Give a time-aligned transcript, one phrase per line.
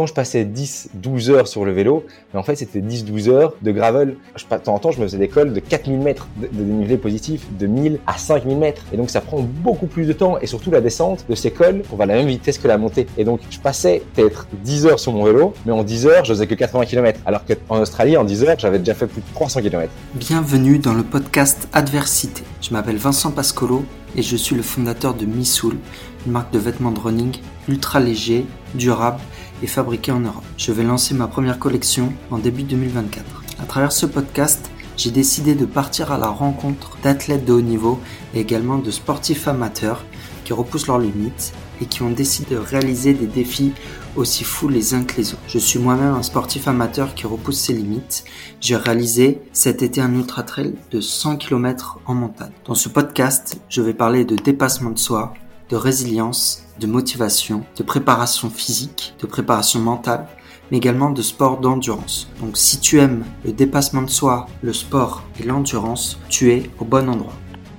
[0.00, 3.28] quand je passais 10, 12 heures sur le vélo, mais en fait, c'était 10, 12
[3.28, 4.16] heures de gravel.
[4.34, 7.46] De temps en temps, je me faisais des cols de 4000 mètres de dénivelé positif,
[7.58, 8.82] de 1000 à 5000 mètres.
[8.94, 10.38] Et donc, ça prend beaucoup plus de temps.
[10.40, 12.78] Et surtout, la descente de ces cols, on va à la même vitesse que la
[12.78, 13.08] montée.
[13.18, 16.32] Et donc, je passais peut-être 10 heures sur mon vélo, mais en 10 heures, je
[16.32, 17.20] faisais que 80 km.
[17.26, 19.92] Alors qu'en Australie, en 10 heures, j'avais déjà fait plus de 300 km.
[20.14, 22.42] Bienvenue dans le podcast Adversité.
[22.62, 23.84] Je m'appelle Vincent Pascolo
[24.16, 25.76] et je suis le fondateur de Missoul,
[26.24, 27.36] une marque de vêtements de running
[27.68, 29.20] ultra léger, durable
[29.62, 30.44] et fabriqué en Europe.
[30.56, 33.24] Je vais lancer ma première collection en début 2024.
[33.60, 37.98] À travers ce podcast, j'ai décidé de partir à la rencontre d'athlètes de haut niveau
[38.34, 40.04] et également de sportifs amateurs
[40.44, 43.72] qui repoussent leurs limites et qui ont décidé de réaliser des défis
[44.16, 45.42] aussi fous les uns que les autres.
[45.46, 48.24] Je suis moi-même un sportif amateur qui repousse ses limites.
[48.60, 52.52] J'ai réalisé cet été un ultra trail de 100 km en montagne.
[52.66, 55.32] Dans ce podcast, je vais parler de dépassement de soi,
[55.70, 60.26] de résilience, de motivation, de préparation physique, de préparation mentale,
[60.70, 62.28] mais également de sport d'endurance.
[62.40, 66.84] Donc si tu aimes le dépassement de soi, le sport et l'endurance, tu es au
[66.84, 67.34] bon endroit.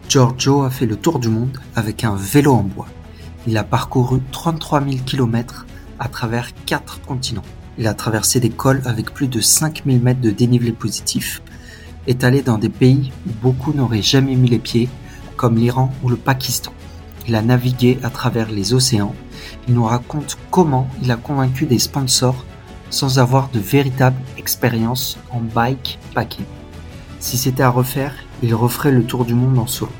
[0.07, 2.87] Giorgio a fait le tour du monde avec un vélo en bois.
[3.47, 5.65] Il a parcouru 33 000 km
[5.99, 7.41] à travers 4 continents.
[7.77, 11.41] Il a traversé des cols avec plus de 5000 mètres de dénivelé positif,
[12.05, 14.89] étalé dans des pays où beaucoup n'auraient jamais mis les pieds,
[15.37, 16.71] comme l'Iran ou le Pakistan.
[17.31, 19.15] Il a navigué à travers les océans.
[19.69, 22.43] Il nous raconte comment il a convaincu des sponsors
[22.89, 26.43] sans avoir de véritable expérience en bike packing.
[27.21, 29.93] Si c'était à refaire, il referait le tour du monde en solo.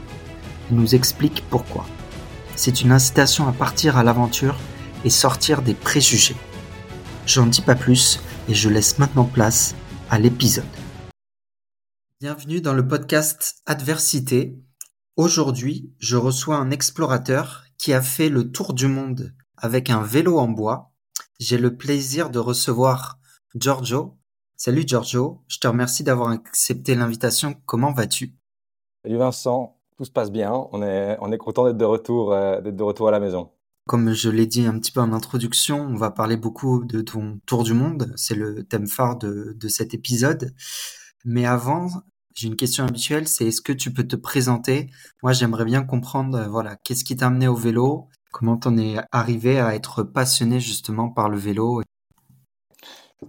[0.70, 1.86] Il nous explique pourquoi.
[2.58, 4.58] C'est une incitation à partir à l'aventure
[5.06, 6.36] et sortir des préjugés.
[7.26, 9.74] J'en dis pas plus et je laisse maintenant place
[10.10, 10.66] à l'épisode.
[12.20, 14.54] Bienvenue dans le podcast Adversité.
[15.24, 20.40] Aujourd'hui, je reçois un explorateur qui a fait le tour du monde avec un vélo
[20.40, 20.94] en bois.
[21.40, 23.20] J'ai le plaisir de recevoir
[23.54, 24.18] Giorgio.
[24.58, 27.54] Salut Giorgio, je te remercie d'avoir accepté l'invitation.
[27.68, 28.34] Comment vas-tu?
[29.06, 30.54] Salut Vincent, tout se passe bien.
[30.72, 33.52] On est, on est content d'être de retour, euh, d'être de retour à la maison.
[33.86, 37.40] Comme je l'ai dit un petit peu en introduction, on va parler beaucoup de ton
[37.46, 38.12] tour du monde.
[38.16, 40.56] C'est le thème phare de, de cet épisode.
[41.26, 41.90] Mais avant,
[42.34, 44.90] j'ai une question habituelle, c'est est-ce que tu peux te présenter?
[45.24, 48.08] Moi, j'aimerais bien comprendre, euh, voilà, qu'est-ce qui t'a amené au vélo?
[48.32, 51.82] Comment t'en es arrivé à être passionné justement par le vélo?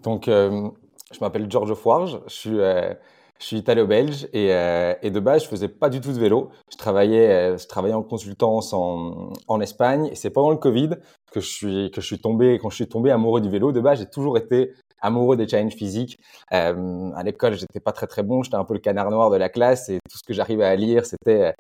[0.03, 0.71] Donc, euh,
[1.13, 2.95] je m'appelle Giorgio Foirge, je suis, euh,
[3.43, 6.51] je suis italo-belge et, euh, et, de base, je faisais pas du tout de vélo.
[6.71, 10.91] Je travaillais, euh, je travaillais en consultance en, en Espagne et c'est pendant le Covid
[11.33, 13.73] que je suis que je suis tombé quand je suis tombé amoureux du vélo.
[13.73, 16.19] De base, j'ai toujours été amoureux des challenges physiques.
[16.53, 19.37] Euh, à l'école, j'étais pas très très bon, j'étais un peu le canard noir de
[19.37, 21.53] la classe et tout ce que j'arrivais à lire, c'était euh,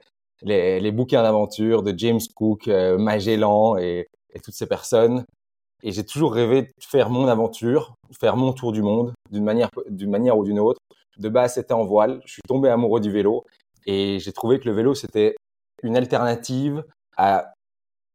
[0.42, 5.24] les, les, bouquins d'aventure de James Cook, euh, Magellan et, et toutes ces personnes.
[5.82, 9.68] Et j'ai toujours rêvé de faire mon aventure, faire mon tour du monde d'une manière,
[9.88, 10.80] d'une manière ou d'une autre.
[11.18, 12.20] De base, c'était en voile.
[12.24, 13.44] Je suis tombé amoureux du vélo
[13.84, 15.34] et j'ai trouvé que le vélo, c'était
[15.82, 16.84] une alternative
[17.16, 17.52] à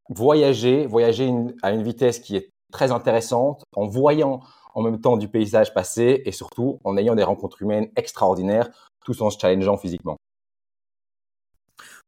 [0.09, 1.29] voyager, voyager
[1.61, 4.41] à une vitesse qui est très intéressante, en voyant
[4.77, 8.69] en même temps du paysage passer et surtout en ayant des rencontres humaines extraordinaires,
[9.03, 10.17] tout en se challengeant physiquement.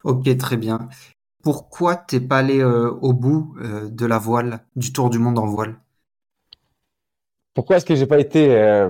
[0.03, 0.87] Ok, très bien.
[1.41, 5.39] Pourquoi t'es pas allé euh, au bout euh, de la voile, du tour du monde
[5.39, 5.79] en voile?
[7.55, 8.87] Pourquoi est-ce que j'ai pas été euh,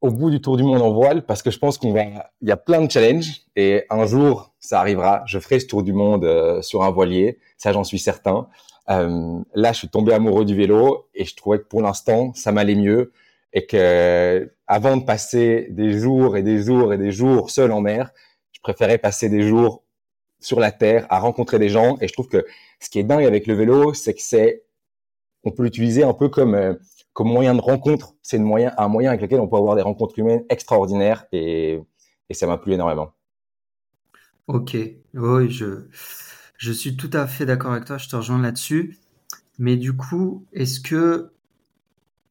[0.00, 1.26] au bout du tour du monde en voile?
[1.26, 4.54] Parce que je pense qu'on va, il y a plein de challenges et un jour
[4.58, 5.22] ça arrivera.
[5.26, 6.26] Je ferai ce tour du monde
[6.62, 8.48] sur un voilier, ça j'en suis certain.
[8.90, 12.50] Euh, là, je suis tombé amoureux du vélo et je trouvais que pour l'instant ça
[12.50, 13.12] m'allait mieux
[13.52, 17.80] et que avant de passer des jours et des jours et des jours seul en
[17.80, 18.12] mer,
[18.52, 19.84] je préférais passer des jours
[20.40, 21.98] sur la terre, à rencontrer des gens.
[22.00, 22.44] Et je trouve que
[22.80, 24.64] ce qui est dingue avec le vélo, c'est que c'est,
[25.44, 26.74] on peut l'utiliser un peu comme euh,
[27.12, 28.14] comme moyen de rencontre.
[28.22, 31.80] C'est moyen, un moyen avec lequel on peut avoir des rencontres humaines extraordinaires et,
[32.28, 33.12] et ça m'a plu énormément.
[34.46, 34.76] Ok,
[35.14, 35.88] oui, je
[36.60, 37.96] je suis tout à fait d'accord avec toi.
[37.96, 38.98] Je te rejoins là-dessus.
[39.58, 41.32] Mais du coup, est-ce que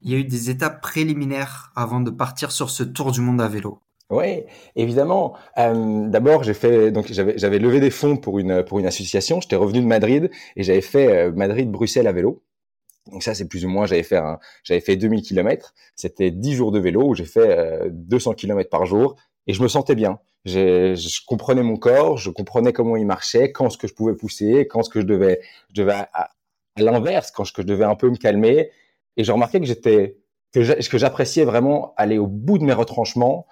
[0.02, 3.42] il y a eu des étapes préliminaires avant de partir sur ce tour du monde
[3.42, 3.80] à vélo?
[4.12, 4.44] Oui,
[4.76, 5.36] évidemment.
[5.58, 9.42] Euh, D'abord, j'ai fait donc j'avais levé des fonds pour une pour une association.
[9.42, 12.44] J'étais revenu de Madrid et j'avais fait euh, Madrid-Bruxelles à vélo.
[13.12, 14.22] Donc ça, c'est plus ou moins j'avais fait
[14.64, 15.74] fait 2000 km.
[15.96, 19.16] C'était 10 jours de vélo où j'ai fait euh, 200 km par jour
[19.50, 20.20] et je me sentais bien.
[20.46, 24.68] Je comprenais mon corps, je comprenais comment il marchait, quand ce que je pouvais pousser,
[24.68, 25.42] quand ce que je devais
[25.74, 26.30] je devais à,
[26.78, 28.70] l'inverse, quand je devais un peu me calmer.
[29.18, 30.18] Et j'ai remarqué que j'étais
[30.54, 33.48] que j'appréciais vraiment aller au bout de mes retranchements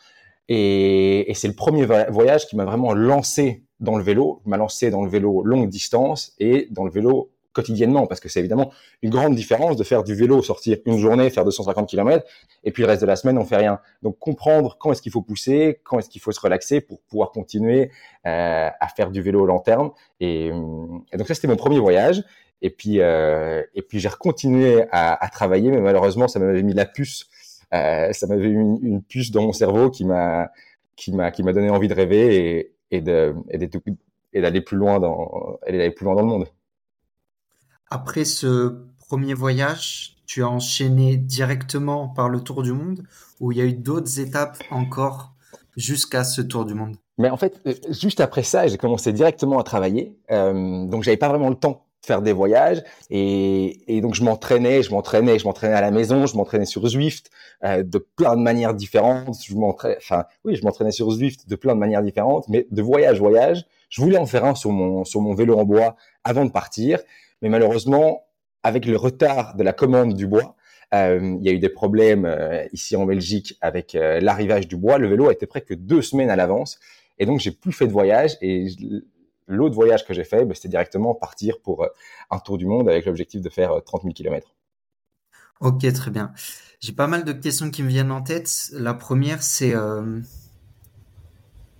[0.49, 4.91] et, et c'est le premier voyage qui m'a vraiment lancé dans le vélo, m'a lancé
[4.91, 8.71] dans le vélo longue distance et dans le vélo quotidiennement, parce que c'est évidemment
[9.01, 12.23] une grande différence de faire du vélo, sortir une journée, faire 250 km,
[12.63, 13.79] et puis le reste de la semaine, on fait rien.
[14.03, 17.31] Donc comprendre quand est-ce qu'il faut pousser, quand est-ce qu'il faut se relaxer pour pouvoir
[17.31, 17.89] continuer
[18.27, 19.89] euh, à faire du vélo au long terme.
[20.19, 22.23] Et, et donc ça, c'était mon premier voyage.
[22.61, 27.25] Et puis, euh, puis j'ai continué à, travailler, mais malheureusement, ça m'avait mis la puce.
[27.73, 30.51] Euh, ça m'avait mis une, puce dans mon cerveau qui m'a
[31.07, 33.95] donné envie de rêver et, de et plus
[34.33, 36.47] et d'aller plus loin dans le monde.
[37.89, 43.03] Après ce premier voyage, tu as enchaîné directement par le tour du monde
[43.39, 45.33] ou il y a eu d'autres étapes encore
[45.77, 46.97] jusqu'à ce tour du monde?
[47.17, 50.17] Mais en fait, euh, juste après ça, j'ai commencé directement à travailler.
[50.31, 54.81] Euh, donc, j'avais pas vraiment le temps faire des voyages et, et donc je m'entraînais,
[54.81, 57.29] je m'entraînais, je m'entraînais à la maison, je m'entraînais sur Zwift
[57.65, 59.35] euh, de plein de manières différentes.
[59.43, 62.81] Je m'entraînais, enfin oui, je m'entraînais sur Zwift de plein de manières différentes, mais de
[62.81, 66.45] voyage voyage, je voulais en faire un sur mon sur mon vélo en bois avant
[66.45, 66.99] de partir,
[67.41, 68.27] mais malheureusement
[68.63, 70.55] avec le retard de la commande du bois,
[70.93, 74.77] euh, il y a eu des problèmes euh, ici en Belgique avec euh, l'arrivage du
[74.77, 74.97] bois.
[74.97, 76.79] Le vélo a été prêt que deux semaines à l'avance
[77.17, 78.67] et donc j'ai plus fait de voyage et
[79.47, 81.87] l'autre voyage que j'ai fait, ben, c'était directement partir pour
[82.29, 84.55] un tour du monde avec l'objectif de faire 30 000 km.
[85.59, 86.31] Ok, très bien.
[86.79, 88.69] J'ai pas mal de questions qui me viennent en tête.
[88.73, 89.73] La première, c'est...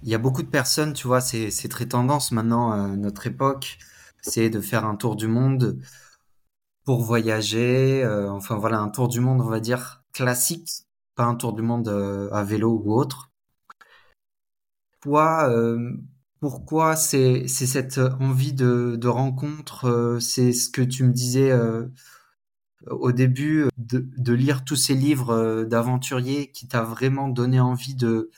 [0.04, 3.77] Il y a beaucoup de personnes, tu vois, c'est très tendance maintenant, à notre époque,
[4.21, 5.79] c'est de faire un tour du monde
[6.85, 8.03] pour voyager.
[8.03, 10.69] Euh, enfin voilà, un tour du monde, on va dire, classique,
[11.15, 13.31] pas un tour du monde euh, à vélo ou autre.
[15.01, 15.49] Toi,
[16.39, 21.87] pourquoi c'est cette envie de, de rencontre, euh, c'est ce que tu me disais euh,
[22.87, 28.29] au début, de, lire tous ces livres euh, d'aventuriers qui t'a vraiment donné envie de,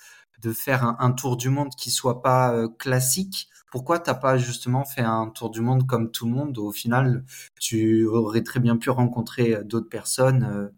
[0.42, 3.49] de faire un, un, tour du monde qui soit pas classique.
[3.72, 7.24] Pourquoi t'as pas justement fait un tour du monde comme tout le monde Au final,
[7.60, 10.72] tu aurais très bien pu rencontrer d'autres personnes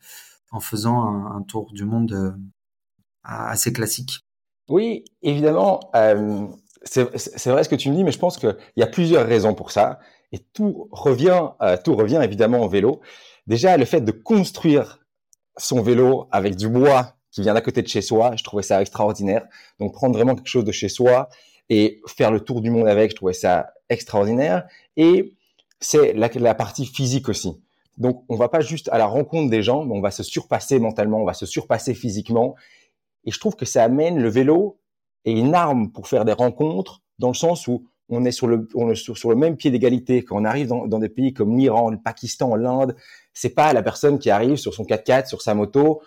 [0.51, 2.35] en faisant un, tour du monde
[3.23, 4.19] assez classique?
[4.67, 5.79] Oui, évidemment.
[5.95, 6.47] Euh,
[6.83, 9.53] c'est vrai ce que tu me dis, mais je pense qu'il y a plusieurs raisons
[9.53, 9.99] pour ça.
[10.31, 13.01] Et tout revient, euh, tout revient évidemment au vélo.
[13.47, 14.99] Déjà, le fait de construire
[15.57, 18.81] son vélo avec du bois qui vient d'à côté de chez soi, je trouvais ça
[18.81, 19.45] extraordinaire.
[19.79, 21.29] Donc prendre vraiment quelque chose de chez soi
[21.69, 24.67] et faire le tour du monde avec, je trouvais ça extraordinaire.
[24.97, 25.33] Et
[25.79, 27.61] c'est la, partie physique aussi.
[27.97, 30.79] Donc on va pas juste à la rencontre des gens, mais on va se surpasser
[30.79, 32.55] mentalement, on va se surpasser physiquement.
[33.25, 34.79] Et je trouve que ça amène le vélo
[35.25, 38.67] et une arme pour faire des rencontres dans le sens où on est sur le,
[39.35, 40.23] même pied d'égalité.
[40.23, 42.95] Quand on arrive dans, des pays comme l'Iran, le Pakistan, l'Inde,
[43.33, 46.01] c'est pas la personne qui arrive sur son 4x4, sur sa moto.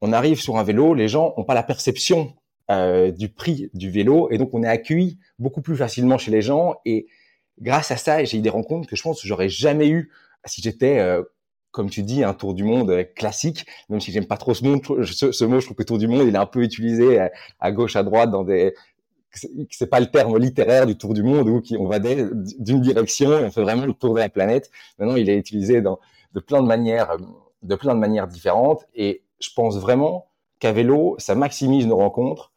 [0.00, 2.34] On arrive sur un vélo, les gens ont pas la perception
[2.72, 6.42] euh, du prix du vélo et donc on est accueilli beaucoup plus facilement chez les
[6.42, 6.74] gens.
[6.84, 7.06] Et
[7.60, 10.10] grâce à ça, j'ai eu des rencontres que je pense que j'aurais jamais eu
[10.44, 11.22] si j'étais euh,
[11.72, 14.62] comme tu dis, un tour du monde euh, classique, même si j'aime pas trop ce,
[14.62, 17.18] mot, ce, mot, je trouve que tour du monde, il est un peu utilisé
[17.58, 18.74] à, gauche, à droite, dans des,
[19.70, 23.50] c'est pas le terme littéraire du tour du monde où on va d'une direction, on
[23.50, 24.70] fait vraiment le tour de la planète.
[24.98, 25.98] Maintenant, il est utilisé dans,
[26.34, 27.18] de plein de manières, euh,
[27.62, 28.86] de plein de manières différentes.
[28.94, 30.26] Et je pense vraiment
[30.58, 32.51] qu'à vélo, ça maximise nos rencontres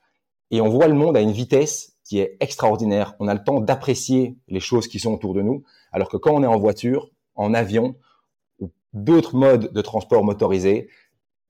[0.51, 3.15] et on voit le monde à une vitesse qui est extraordinaire.
[3.19, 6.33] On a le temps d'apprécier les choses qui sont autour de nous, alors que quand
[6.33, 7.95] on est en voiture, en avion,
[8.95, 10.89] d'autres modes de transport motorisé.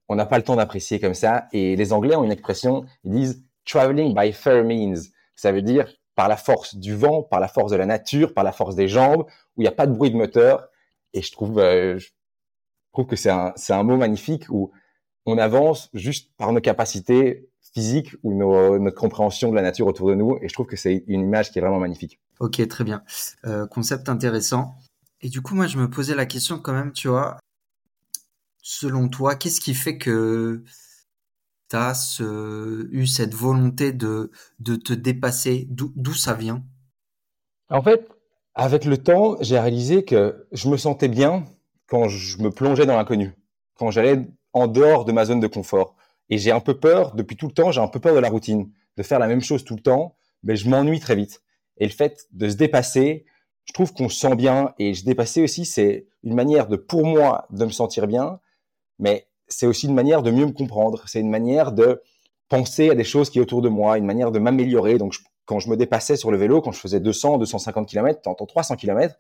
[0.10, 1.48] On n'a pas le temps d'apprécier comme ça.
[1.54, 4.96] Et les Anglais ont une expression, ils disent traveling by fair means.
[5.36, 8.44] Ça veut dire par la force du vent, par la force de la nature, par
[8.44, 10.68] la force des jambes, où il n'y a pas de bruit de moteur.
[11.14, 12.10] Et je trouve, euh, je
[12.94, 14.72] trouve que c'est un, c'est un mot magnifique où
[15.26, 20.08] on avance juste par nos capacités physiques ou nos, notre compréhension de la nature autour
[20.08, 20.38] de nous.
[20.42, 22.20] Et je trouve que c'est une image qui est vraiment magnifique.
[22.40, 23.04] Ok, très bien.
[23.46, 24.76] Euh, concept intéressant.
[25.22, 27.38] Et du coup, moi, je me posais la question quand même, tu vois,
[28.62, 30.64] selon toi, qu'est-ce qui fait que
[31.70, 32.22] tu as
[32.92, 35.68] eu cette volonté de, de te dépasser?
[35.70, 36.64] D'où ça vient?
[37.70, 38.08] En fait,
[38.54, 41.44] avec le temps, j'ai réalisé que je me sentais bien
[41.88, 43.34] quand je me plongeais dans l'inconnu,
[43.78, 45.96] quand j'allais en dehors de ma zone de confort.
[46.30, 48.30] Et j'ai un peu peur, depuis tout le temps, j'ai un peu peur de la
[48.30, 51.42] routine, de faire la même chose tout le temps, mais je m'ennuie très vite.
[51.78, 53.26] Et le fait de se dépasser,
[53.66, 57.06] je trouve qu'on se sent bien et je dépassais aussi, c'est une manière de, pour
[57.06, 58.40] moi, de me sentir bien,
[59.00, 61.04] mais c'est aussi une manière de mieux me comprendre.
[61.08, 62.02] C'est une manière de
[62.50, 64.98] penser à des choses qui sont autour de moi, une manière de m'améliorer.
[64.98, 65.16] Donc,
[65.46, 68.76] quand je me dépassais sur le vélo, quand je faisais 200, 250 km, tantôt 300
[68.76, 69.16] km,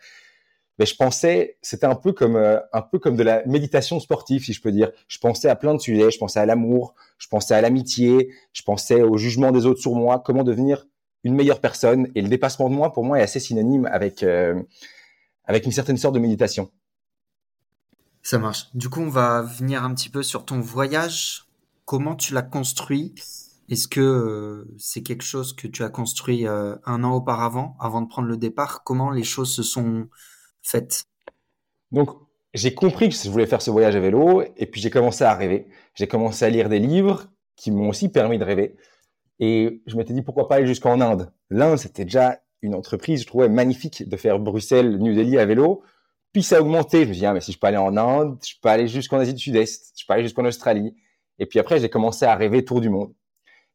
[0.77, 4.43] ben, je pensais, c'était un peu comme euh, un peu comme de la méditation sportive,
[4.43, 4.91] si je peux dire.
[5.07, 6.11] Je pensais à plein de sujets.
[6.11, 9.93] Je pensais à l'amour, je pensais à l'amitié, je pensais au jugement des autres sur
[9.93, 10.85] moi, comment devenir
[11.23, 12.09] une meilleure personne.
[12.13, 14.61] Et le dépassement de moi, pour moi, est assez synonyme avec euh,
[15.45, 16.69] avec une certaine sorte de méditation.
[18.21, 18.67] Ça marche.
[18.73, 21.45] Du coup, on va venir un petit peu sur ton voyage.
[21.85, 23.13] Comment tu l'as construit?
[23.69, 28.07] Est-ce que euh, c'est quelque chose que tu as construit un an auparavant, avant de
[28.07, 28.83] prendre le départ?
[28.83, 30.09] Comment les choses se sont
[31.91, 32.09] Donc,
[32.53, 35.33] j'ai compris que je voulais faire ce voyage à vélo, et puis j'ai commencé à
[35.33, 35.67] rêver.
[35.93, 38.75] J'ai commencé à lire des livres qui m'ont aussi permis de rêver.
[39.39, 41.31] Et je m'étais dit pourquoi pas aller jusqu'en Inde?
[41.49, 45.83] L'Inde, c'était déjà une entreprise, je trouvais magnifique de faire Bruxelles, New Delhi à vélo.
[46.31, 47.03] Puis ça a augmenté.
[47.03, 49.19] Je me dis, ah, mais si je peux aller en Inde, je peux aller jusqu'en
[49.19, 50.95] Asie du Sud-Est, je peux aller jusqu'en Australie.
[51.39, 53.13] Et puis après, j'ai commencé à rêver tour du monde.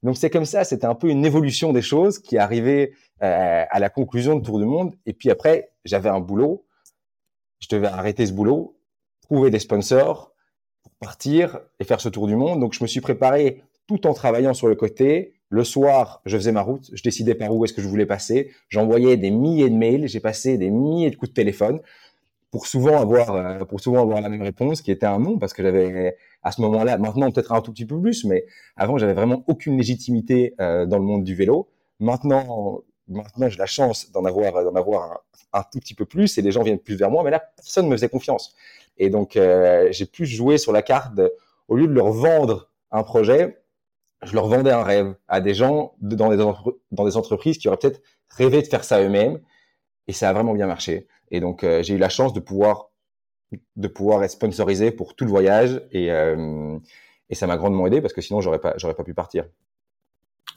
[0.02, 2.92] Donc c'est comme ça, c'était un peu une évolution des choses qui arrivait
[3.22, 4.94] euh, à la conclusion de Tour du Monde.
[5.04, 6.64] Et puis après, j'avais un boulot.
[7.60, 8.76] Je devais arrêter ce boulot,
[9.22, 10.32] trouver des sponsors
[10.82, 12.60] pour partir et faire ce tour du monde.
[12.60, 15.34] Donc je me suis préparé tout en travaillant sur le côté.
[15.48, 18.52] Le soir, je faisais ma route, je décidais par où est-ce que je voulais passer.
[18.68, 21.80] J'envoyais des milliers de mails, j'ai passé des milliers de coups de téléphone
[22.50, 25.52] pour souvent avoir euh, pour souvent avoir la même réponse qui était un non parce
[25.52, 28.44] que j'avais à ce moment-là maintenant peut-être un tout petit peu plus mais
[28.76, 31.68] avant j'avais vraiment aucune légitimité euh, dans le monde du vélo
[32.00, 36.42] maintenant maintenant j'ai la chance d'en avoir d'en avoir un, tout petit peu plus et
[36.42, 38.54] les gens viennent plus vers moi mais là personne ne me faisait confiance.
[38.96, 41.20] Et donc euh, j'ai plus joué sur la carte
[41.68, 43.60] au lieu de leur vendre un projet
[44.22, 47.78] je leur vendais un rêve à des gens dans des, dans des entreprises qui auraient
[47.78, 49.40] peut-être rêvé de faire ça eux-mêmes.
[50.08, 51.06] Et ça a vraiment bien marché.
[51.30, 52.90] Et donc, euh, j'ai eu la chance de pouvoir
[53.74, 56.78] de pouvoir être sponsorisé pour tout le voyage et, euh,
[57.30, 59.44] et ça m'a grandement aidé parce que sinon j'aurais pas j'aurais pas pu partir.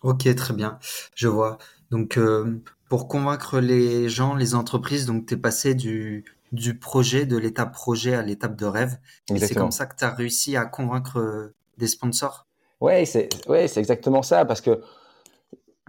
[0.04, 0.78] Ok, très bien,
[1.16, 1.58] je vois.
[1.90, 7.26] Donc euh, pour convaincre les gens, les entreprises, donc tu es passé du, du projet,
[7.26, 8.98] de l'étape projet à l'étape de rêve.
[9.34, 12.48] Et c'est comme ça que tu as réussi à convaincre des sponsors?
[12.82, 14.82] Ouais, c'est ouais, c'est exactement ça parce que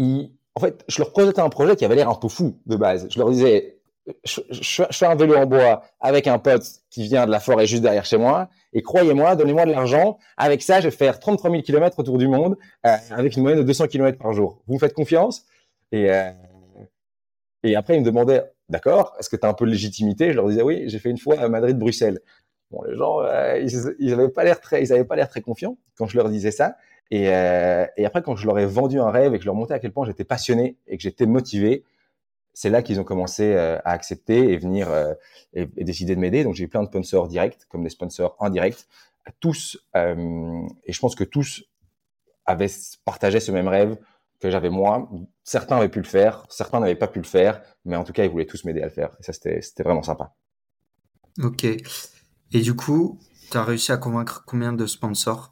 [0.01, 3.09] en fait, je leur présentais un projet qui avait l'air un peu fou de base.
[3.11, 3.74] Je leur disais
[4.25, 7.83] je, fais un vélo en bois avec un pote qui vient de la forêt juste
[7.83, 8.49] derrière chez moi.
[8.73, 10.19] Et croyez-moi, donnez-moi de l'argent.
[10.37, 12.57] Avec ça, je vais faire 33 000 km autour du monde
[12.87, 14.63] euh, avec une moyenne de 200 km par jour.
[14.67, 15.47] Vous me faites confiance?
[15.93, 16.31] Et, euh,
[17.77, 20.33] après, ils me demandaient, d'accord, est-ce que tu as un peu de légitimité?
[20.33, 22.21] Je leur disais, oui, j'ai fait une fois à Madrid-Bruxelles.
[22.71, 23.59] Bon, les gens, euh,
[23.99, 26.77] ils, n'avaient pas l'air très, ils pas l'air très confiants quand je leur disais ça.
[27.11, 29.75] Et, et après, quand je leur ai vendu un rêve et que je leur montrais
[29.75, 31.85] à quel point j'étais passionné et que j'étais motivé,
[32.55, 35.13] c'est là qu'ils ont commencé euh, à accepter et venir euh,
[35.53, 36.45] et, décider de m'aider.
[36.45, 38.87] Donc j'ai eu plein de sponsors directs comme des sponsors indirects,
[39.41, 39.79] tous.
[39.97, 41.65] Euh, et je pense que tous
[42.47, 42.71] avaient
[43.05, 43.97] partagé ce même rêve
[44.41, 45.11] que j'avais moi.
[45.43, 48.25] Certains avaient pu le faire, certains n'avaient pas pu le faire, mais en tout cas
[48.25, 49.11] ils voulaient tous m'aider à le faire.
[49.21, 50.35] Et ça c'était vraiment sympa.
[51.43, 51.65] Ok.
[51.65, 53.19] Et du coup,
[53.51, 55.51] tu as réussi à convaincre combien de sponsors?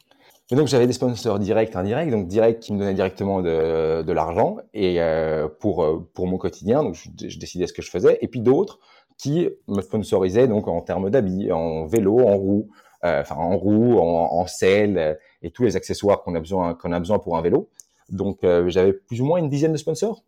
[0.53, 4.13] Et donc j'avais des sponsors directs, indirects, donc directs qui me donnaient directement de, de
[4.13, 7.91] l'argent et euh, pour euh, pour mon quotidien, donc je, je, décidais ce que je
[7.91, 8.79] faisais, et puis d'autres
[9.17, 12.69] qui me sponsorisaient donc en termes d'habits, en vélo, en roue,
[13.03, 16.75] euh, enfin en roue, en, en selle euh, et tous les accessoires qu'on a besoin
[16.75, 17.71] qu'on a besoin pour un vélo.
[18.11, 20.23] Donc euh, j'avais plus ou moins une dizaine de sponsors.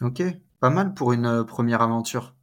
[0.00, 0.20] Ok,
[0.58, 2.34] pas mal pour une première aventure.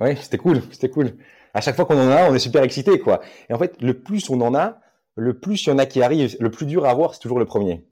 [0.00, 1.18] Ouais, c'était cool, c'était cool.
[1.52, 3.20] À chaque fois qu'on en a, on est super excité quoi.
[3.50, 4.78] Et en fait, le plus on en a,
[5.16, 7.38] le plus il y en a qui arrivent, le plus dur à avoir, c'est toujours
[7.38, 7.84] le premier.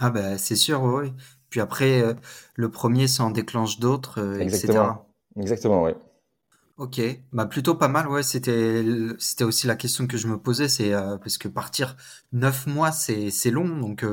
[0.00, 1.12] Ah ben c'est sûr, oui.
[1.50, 2.14] Puis après, euh,
[2.56, 5.06] le premier, ça en déclenche d'autres, euh, Exactement.
[5.36, 5.92] Exactement, oui.
[6.76, 7.00] Ok,
[7.32, 8.24] bah plutôt pas mal, ouais.
[8.24, 8.84] C'était
[9.18, 11.96] c'était aussi la question que je me posais, c'est euh, parce que partir
[12.32, 14.04] neuf mois, c'est c'est long, donc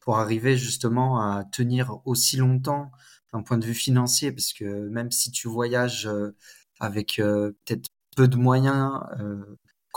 [0.00, 2.90] pour arriver justement à tenir aussi longtemps
[3.32, 6.10] d'un point de vue financier, parce que même si tu voyages
[6.80, 9.00] avec peut-être peu de moyens,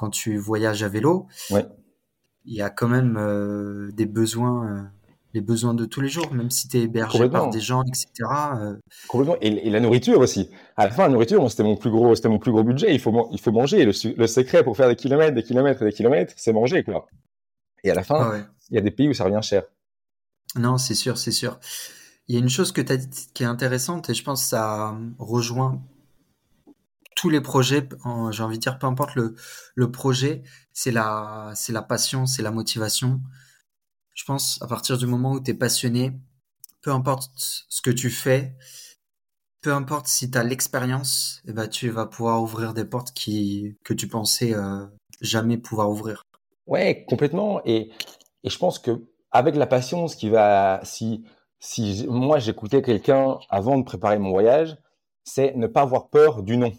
[0.01, 1.63] quand tu voyages à vélo, ouais.
[2.46, 4.81] il y a quand même euh, des besoins, euh,
[5.36, 8.08] les besoins de tous les jours, même si tu es hébergé par des gens, etc.
[8.55, 8.77] Euh.
[9.08, 9.38] Complètement.
[9.41, 10.50] Et, la nourriture aussi.
[10.75, 12.96] À la fin, la nourriture, c'était mon plus gros, c'était mon plus gros budget.
[12.96, 13.86] Il faut, il faut manger.
[13.86, 17.05] Le, le, secret pour faire des kilomètres, des kilomètres et des kilomètres, c'est manger, quoi.
[17.84, 19.62] Et à la fin, ah il y a des pays où ça revient cher.
[20.55, 21.60] Non, c'est sûr, c'est sûr.
[22.27, 24.41] Il y a une chose que tu as dit qui est intéressante et je pense
[24.41, 25.79] que ça rejoint
[27.22, 27.88] tous les projets,
[28.32, 30.42] j'ai envie de dire, peu importe le, projet,
[30.74, 33.22] c'est la, c'est la passion, c'est la motivation.
[34.16, 36.13] Je pense, à partir du moment où tu es passionné,
[36.82, 38.56] peu importe ce que tu fais,
[39.62, 43.78] peu importe si tu as l'expérience, eh ben, tu vas pouvoir ouvrir des portes qui,
[43.84, 44.84] que tu pensais euh,
[45.22, 46.24] jamais pouvoir ouvrir.
[46.66, 47.62] Ouais, complètement.
[47.66, 47.92] Et,
[48.44, 49.00] et je pense que
[49.30, 51.24] avec la passion, ce qui va, si,
[51.60, 54.75] si moi j'écoutais quelqu'un avant de préparer mon voyage,
[55.24, 56.74] c'est ne pas avoir peur du non.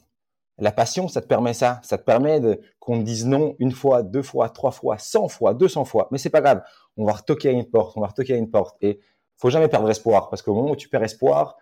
[0.58, 1.80] La passion, ça te permet ça.
[1.82, 5.28] Ça te permet de, qu'on te dise non une fois, deux fois, trois fois, cent
[5.28, 6.08] fois, deux cents fois.
[6.10, 6.62] Mais c'est pas grave.
[6.96, 8.76] On va retoquer à une porte, on va retoquer à une porte.
[8.82, 9.00] Et
[9.36, 11.56] faut jamais perdre espoir parce qu'au moment où tu perds espoir,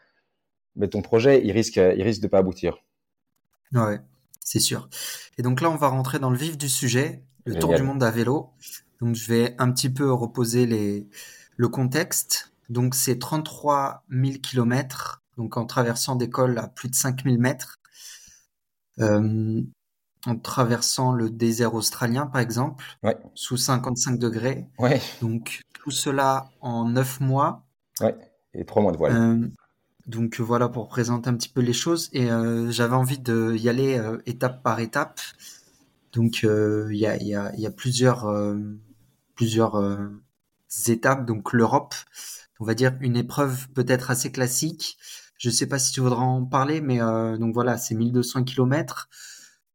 [0.77, 2.79] mais ben, ton projet, il risque, il risque de pas aboutir.
[3.73, 4.01] Ouais,
[4.41, 4.89] c'est sûr.
[5.39, 8.03] Et donc là, on va rentrer dans le vif du sujet, le tour du monde
[8.03, 8.51] à vélo.
[9.01, 11.09] Donc je vais un petit peu reposer les,
[11.57, 12.53] le contexte.
[12.69, 17.80] Donc c'est 33 000 kilomètres, donc en traversant des cols à plus de 5000 mètres,
[20.27, 23.17] en traversant le désert australien par exemple, ouais.
[23.35, 24.67] sous 55 degrés.
[24.79, 25.01] Ouais.
[25.21, 27.67] Donc tout cela en 9 mois.
[28.01, 28.15] Ouais.
[28.55, 29.17] Et 3 mois de voile.
[29.17, 29.49] Euh,
[30.07, 32.11] donc voilà pour présenter un petit peu les choses.
[32.13, 35.21] Et euh, j'avais envie de y aller euh, étape par étape.
[36.13, 38.27] Donc il y a, y, a, y, a, plusieurs
[39.37, 39.81] plusieurs
[40.89, 41.25] étapes.
[41.25, 41.95] Donc l'Europe,
[42.59, 44.99] on va dire une épreuve peut-être assez classique.
[45.41, 49.09] Je sais pas si tu voudras en parler, mais donc voilà, c'est 1200 km.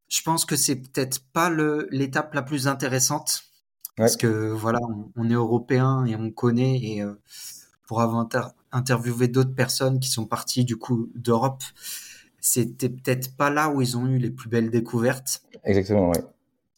[0.07, 1.49] Je pense que c'est peut-être pas
[1.89, 3.45] l'étape la plus intéressante
[3.97, 4.79] parce que voilà,
[5.15, 7.03] on, est européen et on connaît et
[7.87, 8.27] pour avoir
[8.71, 11.63] interviewé d'autres personnes qui sont parties du coup d'Europe,
[12.39, 15.41] c'était peut-être pas là où ils ont eu les plus belles découvertes.
[15.63, 16.19] Exactement, oui.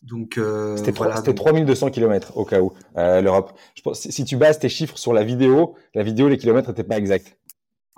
[0.01, 3.51] Donc euh, c'était voilà, 3200 km au cas où euh, l'Europe.
[3.93, 7.37] Si tu bases tes chiffres sur la vidéo, la vidéo les kilomètres n'étaient pas exacts.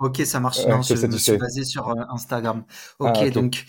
[0.00, 0.66] Ok, ça marche.
[0.66, 2.64] non, je me suis basé sur euh, Instagram.
[3.00, 3.66] Ah, ok, donc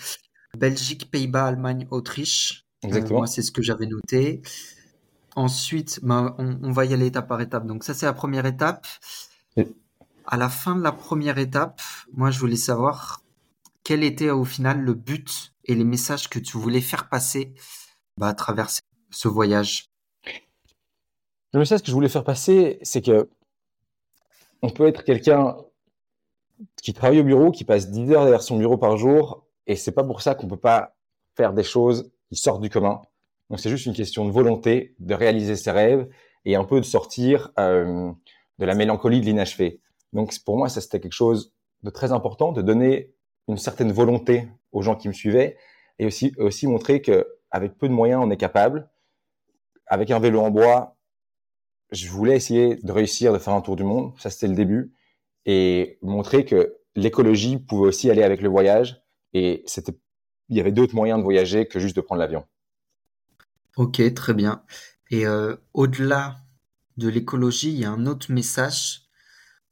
[0.57, 2.65] Belgique, Pays-Bas, Allemagne, Autriche.
[2.83, 3.19] Exactement.
[3.19, 4.41] moi, c'est ce que j'avais noté.
[5.35, 7.67] Ensuite, ben, on, on, va y aller étape par étape.
[7.67, 8.88] Donc ça, c'est la première étape.
[10.25, 11.81] À la fin de la première étape,
[12.13, 13.21] moi, je voulais savoir
[13.83, 17.53] quel était au final le but et les messages que tu voulais faire passer
[18.17, 18.69] bah, à travers
[19.09, 19.89] ce voyage.
[21.53, 23.29] Le message que je voulais faire passer, c'est que
[24.61, 25.57] on peut être quelqu'un
[26.82, 29.91] qui travaille au bureau, qui passe 10 heures derrière son bureau par jour, et c'est
[29.91, 30.96] pas pour ça qu'on peut pas
[31.36, 33.01] faire des choses qui sortent du commun.
[33.50, 36.08] Donc c'est juste une question de volonté, de réaliser ses rêves
[36.46, 38.12] et un peu de sortir euh,
[38.60, 39.82] de la mélancolie de l'inachevé.
[40.13, 41.53] Donc pour moi, ça c'était quelque chose
[41.84, 43.13] de très important, de donner
[43.48, 45.58] une certaine volonté aux gens qui me suivaient
[46.00, 48.89] et aussi aussi montrer que avec peu de moyens, on est capable.
[49.88, 50.96] Avec un vélo en bois,
[51.91, 54.93] je voulais essayer de réussir de faire un tour du monde, ça c'était le début
[55.45, 59.01] et montrer que l'écologie pouvait aussi aller avec le voyage
[59.34, 59.95] et c'était
[60.49, 62.45] il y avait d'autres moyens de voyager que juste de prendre l'avion.
[63.77, 64.63] Ok, très bien.
[65.10, 66.38] Et euh, au-delà
[66.97, 69.04] de l'écologie, il y a un autre message,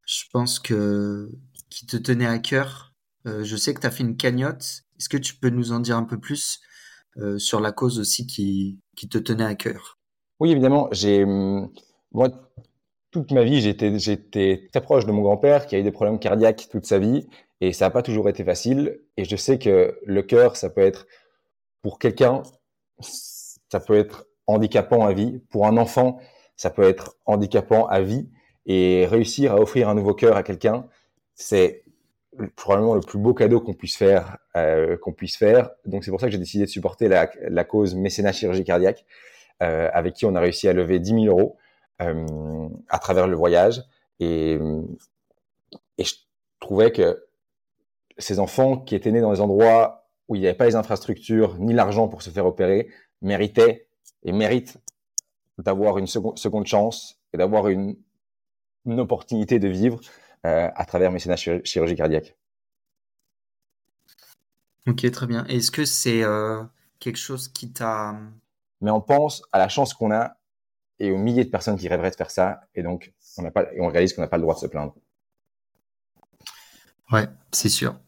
[0.06, 1.30] je pense que
[1.70, 2.94] qui te tenait à cœur.
[3.28, 4.84] Euh, je sais que tu as fait une cagnotte.
[4.98, 6.62] Est-ce que tu peux nous en dire un peu plus
[7.18, 10.00] euh, sur la cause aussi qui, qui te tenait à cœur?
[10.40, 10.88] Oui, évidemment.
[10.92, 11.70] J'ai hum,
[12.12, 12.30] moi
[13.12, 16.68] toute ma vie, j'étais très proche de mon grand-père qui a eu des problèmes cardiaques
[16.72, 17.28] toute sa vie
[17.62, 19.00] et ça n'a pas toujours été facile.
[19.18, 21.08] Et je sais que le cœur, ça peut être
[21.82, 22.44] pour quelqu'un,
[23.00, 25.42] ça peut être handicapant à vie.
[25.50, 26.20] Pour un enfant,
[26.56, 28.30] ça peut être handicapant à vie.
[28.66, 30.86] Et réussir à offrir un nouveau cœur à quelqu'un,
[31.34, 31.84] c'est
[32.56, 34.38] probablement le plus beau cadeau qu'on puisse faire.
[34.56, 35.72] Euh, qu'on puisse faire.
[35.86, 39.06] Donc c'est pour ça que j'ai décidé de supporter la, la cause mécénat chirurgie cardiaque,
[39.64, 41.58] euh, avec qui on a réussi à lever 10 000 euros
[42.00, 43.84] à travers le voyage.
[44.20, 44.58] Et,
[45.98, 46.16] et je
[46.60, 47.26] trouvais que
[48.18, 51.58] ces enfants qui étaient nés dans des endroits où il n'y avait pas les infrastructures
[51.58, 52.90] ni l'argent pour se faire opérer
[53.22, 53.88] méritaient
[54.24, 54.78] et méritent
[55.58, 57.98] d'avoir une seconde, chance et d'avoir une,
[58.86, 60.00] une, opportunité de vivre
[60.46, 62.38] euh, à travers mécénat chirurgie cardiaque.
[64.88, 65.46] Ok, très bien.
[65.46, 66.64] Est-ce que c'est euh,
[67.00, 68.16] quelque chose qui t'a...
[68.82, 70.38] Mais on pense à la chance qu'on a
[71.00, 74.22] et aux milliers de personnes qui rêveraient de faire ça, et donc on, réalise qu'on
[74.22, 74.96] n'a pas le droit de se plaindre.
[77.12, 78.00] Ouais, c'est sûr.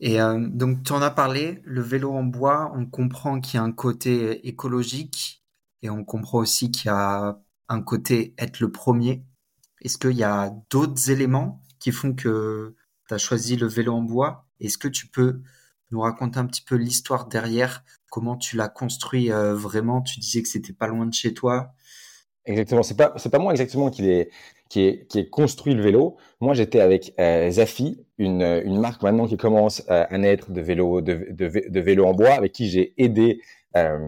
[0.00, 3.60] Et euh, donc, tu en as parlé, le vélo en bois, on comprend qu'il y
[3.60, 5.42] a un côté écologique
[5.82, 9.24] et on comprend aussi qu'il y a un côté être le premier.
[9.82, 12.74] Est-ce qu'il y a d'autres éléments qui font que
[13.08, 14.46] tu as choisi le vélo en bois?
[14.60, 15.40] Est-ce que tu peux
[15.90, 20.00] nous raconter un petit peu l'histoire derrière Comment tu l'as construit euh, vraiment?
[20.00, 21.72] Tu disais que c'était pas loin de chez toi.
[22.46, 22.84] Exactement.
[22.84, 24.30] C'est pas c'est pas moi exactement qui est
[24.68, 26.16] qui est qui est construit le vélo.
[26.40, 30.60] Moi, j'étais avec euh, Zafi, une une marque maintenant qui commence euh, à naître de
[30.60, 33.40] vélo de de, vélo en bois, avec qui j'ai aidé
[33.76, 33.98] euh,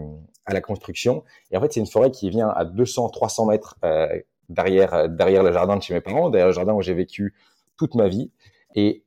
[0.45, 1.25] à la construction.
[1.51, 3.75] Et en fait, c'est une forêt qui vient à 200-300 mètres
[4.47, 7.35] derrière derrière le jardin de chez mes parents, derrière le jardin où j'ai vécu
[7.75, 8.31] toute ma vie.
[8.73, 9.03] Et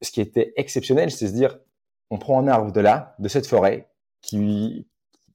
[0.00, 1.58] ce qui était exceptionnel, c'est se dire,
[2.08, 3.88] on prend un arbre de là, de cette forêt,
[4.20, 4.86] qui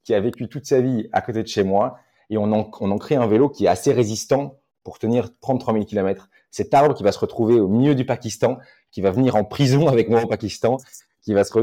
[0.09, 1.97] a vécu toute sa vie à côté de chez moi
[2.29, 5.85] et on en, on crée un vélo qui est assez résistant pour tenir 33 000
[5.85, 6.29] km.
[6.51, 8.57] Cet arbre qui va se retrouver au milieu du Pakistan,
[8.91, 10.77] qui va venir en prison avec moi au Pakistan,
[11.21, 11.53] qui va se,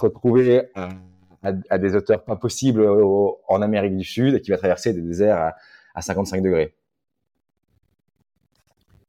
[0.00, 0.90] retrouver à,
[1.42, 2.88] à, des hauteurs pas possibles
[3.48, 5.56] en Amérique du Sud et qui va traverser des déserts à,
[5.94, 6.74] à 55 degrés.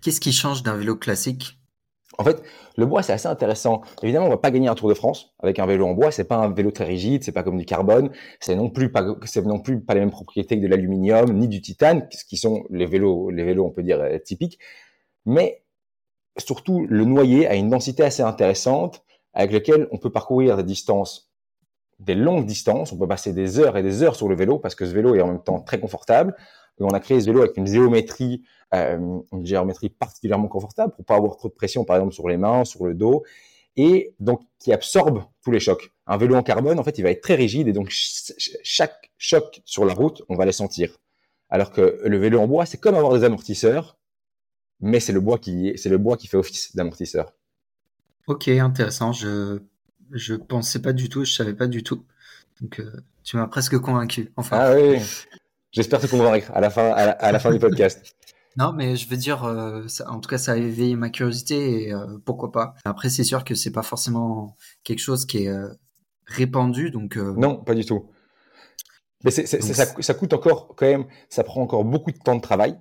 [0.01, 1.58] Qu'est-ce qui change d'un vélo classique?
[2.17, 2.41] En fait,
[2.75, 3.81] le bois, c'est assez intéressant.
[4.01, 6.11] Évidemment, on va pas gagner un Tour de France avec un vélo en bois.
[6.11, 8.09] C'est pas un vélo très rigide, c'est pas comme du carbone.
[8.39, 11.47] C'est non plus pas, c'est non plus pas les mêmes propriétés que de l'aluminium ni
[11.47, 14.59] du titane, ce qui sont les vélos, les vélos, on peut dire euh, typiques.
[15.25, 15.63] Mais
[16.37, 21.31] surtout, le noyer a une densité assez intéressante avec lequel on peut parcourir des distances,
[21.99, 22.91] des longues distances.
[22.91, 25.15] On peut passer des heures et des heures sur le vélo parce que ce vélo
[25.15, 26.35] est en même temps très confortable.
[26.79, 28.43] Et on a créé ce vélo avec une géométrie
[28.75, 32.37] euh, une géométrie particulièrement confortable pour pas avoir trop de pression, par exemple, sur les
[32.37, 33.23] mains, sur le dos,
[33.75, 35.91] et donc qui absorbe tous les chocs.
[36.05, 39.61] Un vélo en carbone, en fait, il va être très rigide et donc chaque choc
[39.65, 40.97] sur la route, on va les sentir.
[41.49, 43.97] Alors que le vélo en bois, c'est comme avoir des amortisseurs,
[44.81, 47.33] mais c'est le bois qui c'est le bois qui fait office d'amortisseur.
[48.27, 49.13] Ok, intéressant.
[49.13, 49.59] Je
[50.11, 52.05] je pensais pas du tout, je savais pas du tout.
[52.61, 54.31] Donc euh, tu m'as presque convaincu.
[54.35, 54.57] Enfin.
[54.59, 54.99] Ah oui.
[55.71, 58.15] J'espère te convaincre à la fin à la fin du podcast.
[58.57, 61.93] Non, mais je veux dire, euh, en tout cas, ça a éveillé ma curiosité et
[61.93, 62.73] euh, pourquoi pas.
[62.83, 65.69] Après, c'est sûr que c'est pas forcément quelque chose qui est euh,
[66.25, 67.15] répandu, donc.
[67.15, 68.09] Non, pas du tout.
[69.23, 72.41] Mais c'est, ça, ça, coûte encore quand même, ça prend encore beaucoup de temps de
[72.41, 72.77] travail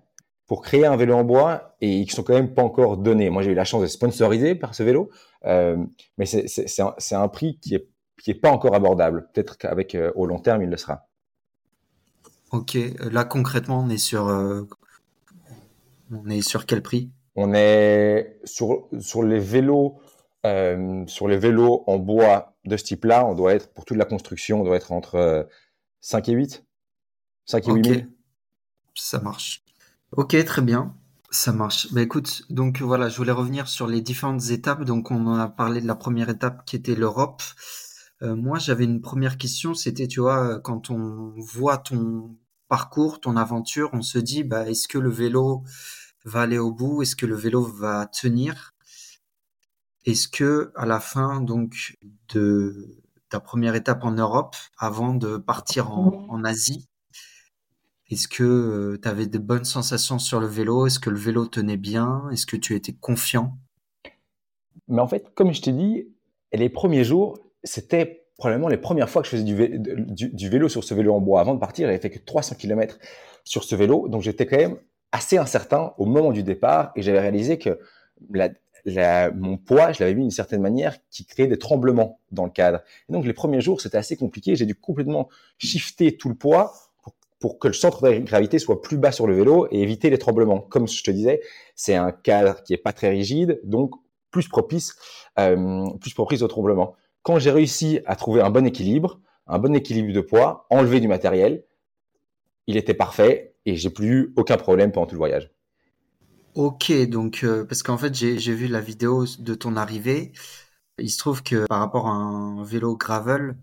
[0.46, 3.28] pour créer un vélo en bois et ils sont quand même pas encore donnés.
[3.28, 5.10] Moi, j'ai eu la chance d'être sponsorisé par ce vélo,
[5.44, 7.88] mais c'est, un, un, prix qui est
[8.22, 9.28] qui est pas encore abordable.
[9.32, 11.07] Peut-être qu'avec au long terme, il le sera.
[12.50, 14.26] Ok, là concrètement, on est sur
[16.10, 17.10] on est sur quel prix?
[17.36, 20.00] On est sur, sur les vélos
[20.46, 24.04] euh, sur les vélos en bois de ce type-là, on doit être pour toute la
[24.04, 25.48] construction, on doit être entre
[26.00, 26.64] 5 euh, et 8
[27.46, 28.00] 5 et 8 000.
[28.94, 29.64] Ça marche.
[30.12, 30.94] Ok, très bien.
[31.30, 31.92] Ça marche.
[31.92, 34.84] Bah écoute, donc voilà, je voulais revenir sur les différentes étapes.
[34.84, 37.42] Donc on a parlé de la première étape qui était l'Europe.
[38.22, 42.36] Euh, moi, j'avais une première question, c'était, tu vois, quand on voit ton
[42.68, 45.62] parcours, ton aventure, on se dit, bah, est-ce que le vélo
[46.24, 47.02] va aller au bout?
[47.02, 48.74] Est-ce que le vélo va tenir?
[50.04, 51.98] Est-ce que à la fin donc
[52.34, 56.88] de ta première étape en Europe, avant de partir en, Asie,
[58.10, 60.86] est-ce que euh, tu avais de bonnes sensations sur le vélo?
[60.86, 62.28] Est-ce que le vélo tenait bien?
[62.30, 63.58] Est-ce que tu étais confiant?
[64.88, 66.08] Mais en fait, comme je t'ai dit,
[66.52, 70.94] les premiers jours, c'était probablement les premières fois que je faisais du, vélo sur ce
[70.94, 71.40] vélo en bois.
[71.40, 72.98] Avant de partir, j'avais fait que 300 km
[73.44, 74.78] sur ce vélo, donc j'étais quand même
[75.10, 77.80] assez incertain au moment du départ et j'avais réalisé que
[78.30, 82.50] la, mon poids, je l'avais mis d'une certaine manière qui créait des tremblements dans le
[82.50, 82.80] cadre.
[83.08, 84.54] Et donc les premiers jours, c'était assez compliqué.
[84.54, 86.72] J'ai dû complètement shifter tout le poids
[87.40, 90.18] pour, que le centre de gravité soit plus bas sur le vélo et éviter les
[90.18, 90.60] tremblements.
[90.60, 91.40] Comme je te disais,
[91.74, 93.92] c'est un cadre qui est pas très rigide, donc
[94.30, 94.94] plus propice,
[95.38, 96.94] euh, plus propice au tremblement.
[97.28, 101.08] Quand j'ai réussi à trouver un bon équilibre, un bon équilibre de poids, enlever du
[101.08, 101.62] matériel,
[102.66, 105.52] il était parfait et j'ai plus eu aucun problème pendant tout le voyage.
[106.54, 110.32] Ok, donc euh, parce qu'en fait j'ai vu la vidéo de ton arrivée.
[110.96, 113.58] Il se trouve que par rapport à un vélo gravel,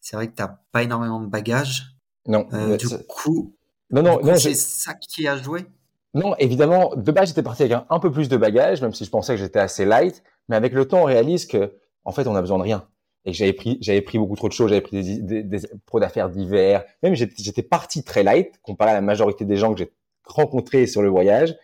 [0.00, 1.98] c'est vrai que tu n'as pas énormément de bagages.
[2.26, 2.48] Non.
[2.54, 3.54] Euh, du coup,
[3.90, 5.66] non, non, non c'est ça qui a joué?
[6.14, 9.10] Non, évidemment, de base j'étais parti avec un, peu plus de bagages, même si je
[9.10, 10.22] pensais que j'étais assez light.
[10.48, 12.88] Mais avec le temps, on réalise que en fait, on a besoin de rien
[13.24, 16.00] et j'avais pris, j'avais pris beaucoup trop de choses, j'avais pris des, des, des pros
[16.00, 16.84] d'affaires divers.
[17.02, 19.92] Même j'étais parti très light comparé à la majorité des gens que j'ai
[20.26, 21.56] rencontrés sur le voyage.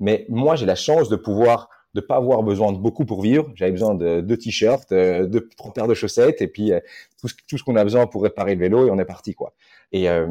[0.00, 3.50] Mais moi, j'ai la chance de pouvoir de pas avoir besoin de beaucoup pour vivre.
[3.54, 6.80] J'avais besoin de deux t-shirts, euh, de trois paires de chaussettes et puis euh,
[7.18, 9.34] tout ce, tout ce qu'on a besoin pour réparer le vélo et on est parti
[9.34, 9.54] quoi.
[9.90, 10.26] Et, euh,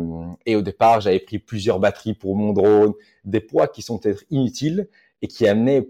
[0.45, 2.93] et au départ, j'avais pris plusieurs batteries pour mon drone,
[3.25, 4.87] des poids qui sont peut-être inutiles
[5.23, 5.89] et qui amenaient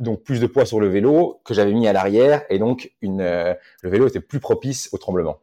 [0.00, 3.20] donc plus de poids sur le vélo que j'avais mis à l'arrière et donc une,
[3.20, 5.38] euh, le vélo était plus propice au tremblement.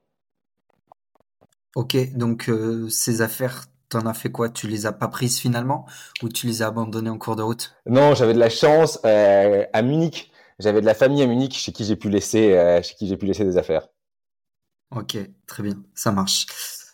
[1.76, 4.50] Ok, donc euh, ces affaires, t'en as fait quoi?
[4.50, 5.86] Tu les as pas prises finalement?
[6.24, 7.76] Ou tu les as abandonnées en cours de route?
[7.86, 10.32] Non, j'avais de la chance euh, à Munich.
[10.58, 13.28] J'avais de la famille à Munich chez qui j'ai pu laisser, chez qui j'ai pu
[13.28, 13.88] laisser des affaires.
[14.90, 16.48] Ok, très bien, ça marche.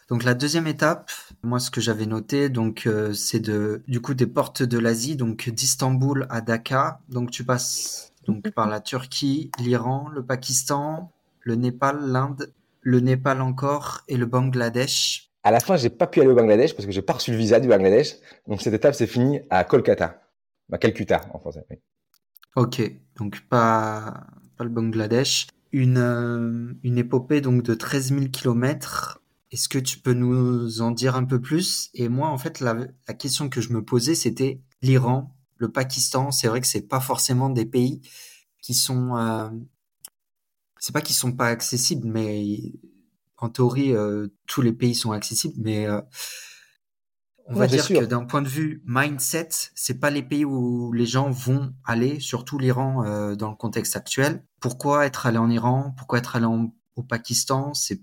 [0.09, 1.11] Donc la deuxième étape,
[1.43, 5.15] moi ce que j'avais noté, donc euh, c'est de du coup des portes de l'Asie,
[5.15, 6.99] donc d'Istanbul à Dhaka.
[7.09, 11.11] Donc tu passes donc par la Turquie, l'Iran, le Pakistan,
[11.41, 15.31] le Népal, l'Inde, le Népal encore et le Bangladesh.
[15.43, 17.37] À la fin, j'ai pas pu aller au Bangladesh parce que j'ai pas reçu le
[17.37, 18.15] visa du Bangladesh.
[18.47, 20.21] Donc cette étape s'est finie à Kolkata,
[20.71, 21.65] à Calcutta en français.
[22.55, 22.81] Ok,
[23.17, 25.47] donc pas pas le Bangladesh.
[25.71, 29.22] Une, euh, une épopée donc de 13 000 kilomètres
[29.53, 31.91] est-ce que tu peux nous en dire un peu plus?
[31.93, 36.31] Et moi, en fait, la, question que je me posais, c'était l'Iran, le Pakistan.
[36.31, 38.01] C'est vrai que c'est pas forcément des pays
[38.63, 39.51] qui sont, euh,
[40.79, 42.73] c'est pas qu'ils sont pas accessibles, mais
[43.37, 45.53] en théorie, euh, tous les pays sont accessibles.
[45.59, 46.01] Mais euh,
[47.45, 51.05] On va dire que d'un point de vue mindset, c'est pas les pays où les
[51.05, 54.43] gens vont aller, surtout l'Iran euh, dans le contexte actuel.
[54.59, 55.93] Pourquoi être allé en Iran?
[55.95, 56.47] Pourquoi être allé
[56.95, 57.75] au Pakistan?
[57.75, 58.01] C'est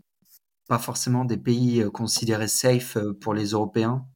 [0.71, 4.07] pas forcément des pays euh, considérés safe euh, pour les Européens.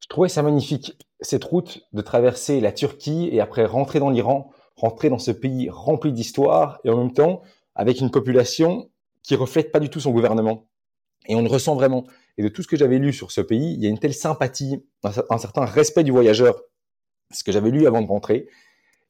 [0.00, 4.50] Je trouvais ça magnifique cette route de traverser la Turquie et après rentrer dans l'Iran,
[4.76, 7.42] rentrer dans ce pays rempli d'histoire et en même temps
[7.74, 8.88] avec une population
[9.22, 10.68] qui reflète pas du tout son gouvernement.
[11.26, 12.06] Et on le ressent vraiment.
[12.38, 14.14] Et de tout ce que j'avais lu sur ce pays, il y a une telle
[14.14, 16.62] sympathie, un, certain respect du voyageur,
[17.30, 18.48] ce que j'avais lu avant de rentrer,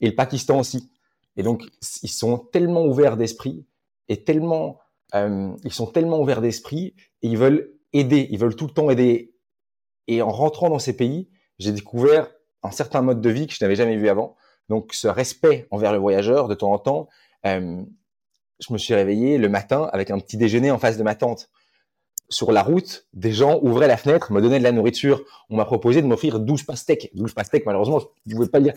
[0.00, 0.90] et le Pakistan aussi.
[1.36, 1.62] Et donc,
[2.02, 3.64] ils sont tellement ouverts d'esprit
[4.08, 4.80] et tellement,
[5.14, 8.90] euh, ils sont tellement ouverts d'esprit et ils veulent aider, ils veulent tout le temps
[8.90, 9.34] aider.
[10.08, 12.30] Et en rentrant dans ces pays, j'ai découvert
[12.62, 14.36] un certain mode de vie que je n'avais jamais vu avant.
[14.68, 17.08] Donc, ce respect envers le voyageur, de temps en temps,
[17.46, 17.82] euh,
[18.66, 21.50] je me suis réveillé le matin avec un petit déjeuner en face de ma tante
[22.28, 25.22] sur la route, des gens ouvraient la fenêtre, me donnaient de la nourriture.
[25.48, 27.10] On m'a proposé de m'offrir 12 pastèques.
[27.14, 28.74] 12 pastèques, malheureusement, je ne pouvais pas dire.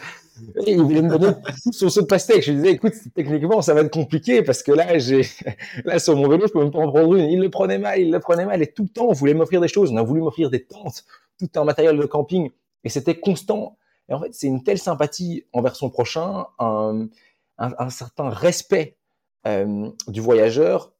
[0.67, 1.33] Ils voulaient me donner
[1.71, 2.43] son saut de pastèques.
[2.43, 5.23] Je disais, écoute, techniquement, ça va être compliqué parce que là, j'ai,
[5.85, 7.25] là, sur mon vélo, je peux même pas en prendre une.
[7.25, 8.61] Il le prenait mal, il le prenait mal.
[8.61, 9.91] Et tout le temps, on voulait m'offrir des choses.
[9.91, 11.05] On a voulu m'offrir des tentes,
[11.39, 12.51] tout un matériel de camping.
[12.83, 13.77] Et c'était constant.
[14.09, 17.07] Et en fait, c'est une telle sympathie envers son prochain, un,
[17.57, 18.97] un, certain respect
[19.47, 20.93] euh, du voyageur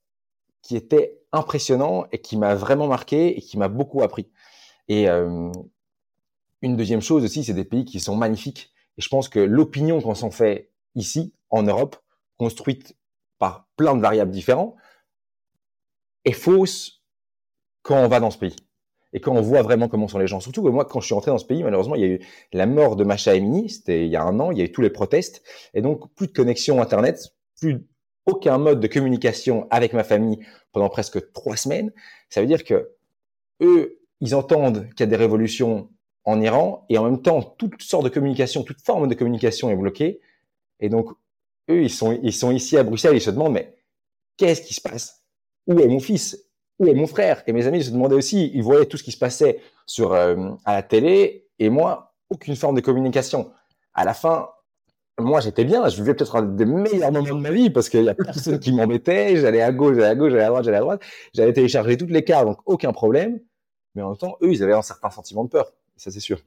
[0.62, 4.30] qui était impressionnant et qui m'a vraiment marqué et qui m'a beaucoup appris.
[4.88, 5.52] Et euh,
[6.62, 8.72] une deuxième chose aussi, c'est des pays qui sont magnifiques.
[8.98, 11.96] Et je pense que l'opinion qu'on s'en fait ici, en Europe,
[12.38, 12.96] construite
[13.38, 14.76] par plein de variables différentes,
[16.26, 17.04] est fausse
[17.82, 18.56] quand on va dans ce pays.
[19.14, 20.40] Et quand on voit vraiment comment sont les gens.
[20.40, 22.20] Surtout que moi, quand je suis rentré dans ce pays, malheureusement, il y a eu
[22.54, 24.72] la mort de Macha Emini, c'était il y a un an, il y a eu
[24.72, 25.42] tous les protestes.
[25.74, 27.88] Et donc, plus de connexion Internet, plus
[28.30, 30.40] aucun mode de communication avec ma famille
[30.72, 31.92] pendant presque trois semaines.
[32.30, 32.92] Ça veut dire que
[33.62, 35.90] eux, ils entendent qu'il y a des révolutions
[36.26, 39.76] en Iran et en même temps, toute sorte de communication, toute forme de communication est
[39.76, 40.22] bloquée.
[40.80, 41.10] Et donc,
[41.70, 43.76] eux, ils sont, ils sont ici à Bruxelles, ils se demandent, mais
[44.38, 45.24] qu'est-ce qui se passe?
[45.68, 46.46] Où est mon fils?
[46.78, 47.44] Où est mon frère?
[47.48, 50.52] Et mes amis se demandaient aussi, ils voyaient tout ce qui se passait sur, euh,
[50.66, 53.52] à la télé et moi, aucune forme de communication.
[53.94, 54.50] À la fin,
[55.20, 58.04] moi j'étais bien, je vivais peut-être un des meilleurs moments de ma vie parce qu'il
[58.04, 60.78] y a personne qui m'embêtait, j'allais à gauche, j'allais à gauche, j'allais à droite, j'allais
[60.78, 61.02] à droite,
[61.34, 63.40] j'avais téléchargé toutes les cartes, donc aucun problème.
[63.96, 66.40] Mais en même temps, eux, ils avaient un certain sentiment de peur, ça c'est sûr.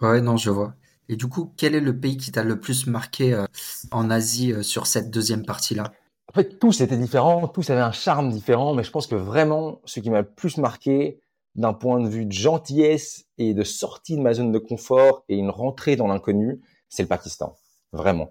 [0.00, 0.74] Ouais, non, je vois.
[1.08, 3.46] Et du coup, quel est le pays qui t'a le plus marqué euh,
[3.90, 5.92] en Asie euh, sur cette deuxième partie-là?
[6.28, 9.80] En fait, tous étaient différents, tous avaient un charme différent, mais je pense que vraiment,
[9.84, 11.20] ce qui m'a le plus marqué
[11.54, 15.36] d'un point de vue de gentillesse et de sortie de ma zone de confort et
[15.36, 17.56] une rentrée dans l'inconnu, c'est le Pakistan,
[17.92, 18.30] vraiment.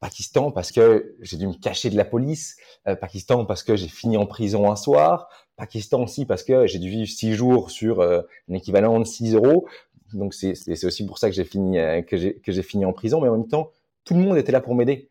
[0.00, 3.88] Pakistan parce que j'ai dû me cacher de la police, euh, Pakistan parce que j'ai
[3.88, 8.00] fini en prison un soir, Pakistan aussi parce que j'ai dû vivre six jours sur
[8.00, 9.66] euh, un équivalent de 6 euros.
[10.12, 13.28] Donc c'est aussi pour ça que j'ai fini euh, que j'ai fini en prison, mais
[13.28, 13.70] en même temps
[14.04, 15.10] tout le monde était là pour m'aider.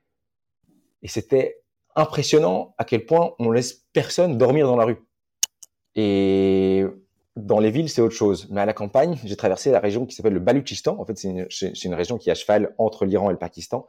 [1.01, 1.63] Et c'était
[1.95, 4.97] impressionnant à quel point on laisse personne dormir dans la rue.
[5.95, 6.85] Et
[7.35, 8.47] dans les villes, c'est autre chose.
[8.51, 10.99] Mais à la campagne, j'ai traversé la région qui s'appelle le Baluchistan.
[10.99, 11.47] En fait, c'est une,
[11.83, 13.87] une, région qui est à cheval entre l'Iran et le Pakistan.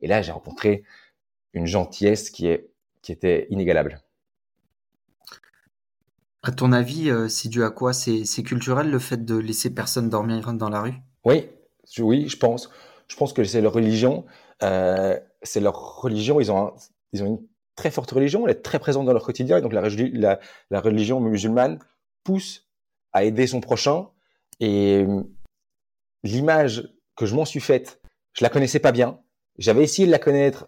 [0.00, 0.82] Et là, j'ai rencontré
[1.52, 2.70] une gentillesse qui, est,
[3.02, 4.00] qui était inégalable.
[6.42, 7.92] À ton avis, euh, c'est dû à quoi?
[7.92, 10.94] C'est culturel le fait de laisser personne dormir dans la rue?
[11.24, 11.48] Oui,
[11.98, 12.70] oui, je pense.
[13.08, 14.24] Je pense que c'est leur religion.
[14.62, 16.40] Euh, c'est leur religion.
[16.40, 16.72] Ils ont,
[17.12, 18.46] ils ont une très forte religion.
[18.46, 19.58] Elle est très présente dans leur quotidien.
[19.58, 21.78] Et donc la, la, la religion musulmane
[22.24, 22.69] pousse
[23.12, 24.08] à aider son prochain.
[24.60, 25.22] Et euh,
[26.22, 28.00] l'image que je m'en suis faite,
[28.32, 29.20] je la connaissais pas bien.
[29.58, 30.66] J'avais essayé de la connaître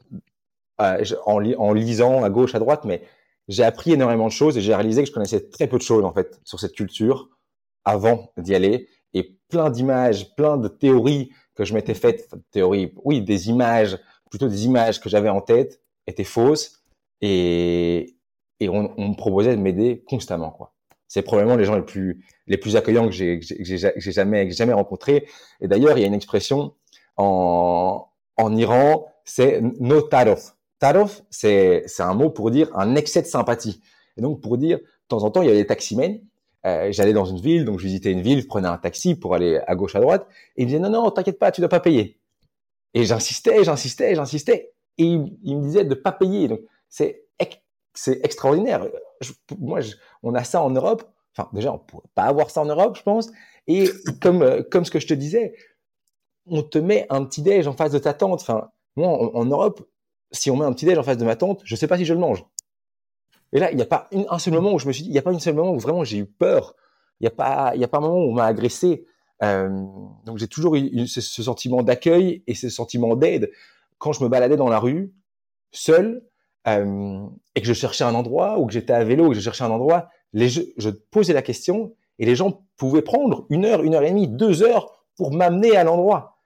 [0.80, 3.02] euh, en, lisant à gauche, à droite, mais
[3.48, 6.04] j'ai appris énormément de choses et j'ai réalisé que je connaissais très peu de choses
[6.04, 7.28] en fait sur cette culture
[7.84, 13.20] avant d'y aller et plein d'images, plein de théories que je m'étais faites, théories, oui,
[13.20, 13.98] des images,
[14.30, 16.82] plutôt des images que j'avais en tête étaient fausses
[17.20, 18.16] et,
[18.60, 20.74] et on, on me proposait de m'aider constamment quoi
[21.12, 25.28] c'est probablement les gens les plus les plus accueillants que j'ai jamais rencontrés.
[25.60, 26.72] Et d'ailleurs, il y a une expression
[27.18, 28.08] en
[28.56, 30.56] Iran, c'est no tarof.
[30.78, 33.82] Tarof, c'est un mot pour dire un excès de sympathie.
[34.16, 36.16] Et donc pour dire de temps en temps, il y a des taximens.
[36.64, 39.34] Euh, J'allais dans une ville, donc je visitais une ville, je prenais un taxi pour
[39.34, 41.68] aller à gauche à droite, et ils me disaient non non, t'inquiète pas, tu dois
[41.68, 42.18] pas payer.
[42.94, 46.48] Et j'insistais, j'insistais, j'insistais, et ils, me disaient de pas payer.
[46.48, 47.26] Donc c'est
[47.94, 48.88] c'est extraordinaire.
[49.58, 49.80] Moi,
[50.22, 51.04] on a ça en Europe.
[51.36, 53.30] Enfin, déjà, on pourrait pas avoir ça en Europe, je pense.
[53.66, 53.88] Et
[54.20, 55.54] comme euh, comme ce que je te disais,
[56.46, 58.40] on te met un petit déj en face de ta tante.
[58.40, 59.88] Enfin, moi, en, Europe,
[60.30, 62.04] si on met un petit déj en face de ma tante, je sais pas si
[62.04, 62.44] je le mange.
[63.52, 65.12] Et là, il n'y a pas un seul moment où je me suis dit, il
[65.12, 66.74] n'y a pas une seul moment où vraiment j'ai eu peur.
[67.20, 69.06] Il n'y a pas, a pas un moment où on m'a agressé.
[69.42, 69.68] Euh,
[70.24, 73.50] donc j'ai toujours eu ce, sentiment d'accueil et ce sentiment d'aide
[73.98, 75.14] quand je me baladais dans la rue,
[75.70, 76.26] seul,
[76.66, 79.40] euh, et que je cherchais un endroit, ou que j'étais à vélo, ou que je
[79.40, 80.08] cherchais un endroit.
[80.32, 84.10] Les, je posais la question et les gens pouvaient prendre une heure, une heure et
[84.10, 86.38] demie, deux heures pour m'amener à l'endroit.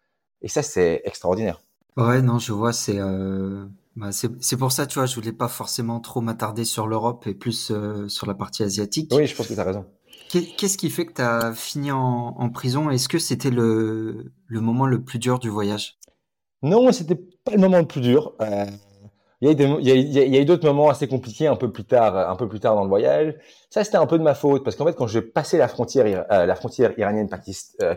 [0.43, 1.63] Et ça, c'est extraordinaire.
[1.97, 5.49] Ouais, non, je vois, c'est euh, bah, c'est pour ça, tu vois, je voulais pas
[5.49, 9.13] forcément trop m'attarder sur l'Europe et plus euh, sur la partie asiatique.
[9.15, 9.87] Oui, je pense que tu as raison.
[10.29, 12.91] Qu'est-ce qui fait que tu as fini en, en prison?
[12.91, 15.99] Est-ce que c'était le, le moment le plus dur du voyage?
[16.63, 18.35] Non, c'était pas le moment le plus dur.
[18.41, 18.67] Euh,
[19.43, 22.61] il y a eu, d'autres moments assez compliqués un peu plus tard, un peu plus
[22.61, 23.35] tard dans le voyage.
[23.69, 26.25] Ça, c'était un peu de ma faute parce qu'en fait, quand j'ai passé la frontière,
[26.31, 27.29] euh, la frontière iranienne
[27.83, 27.95] euh,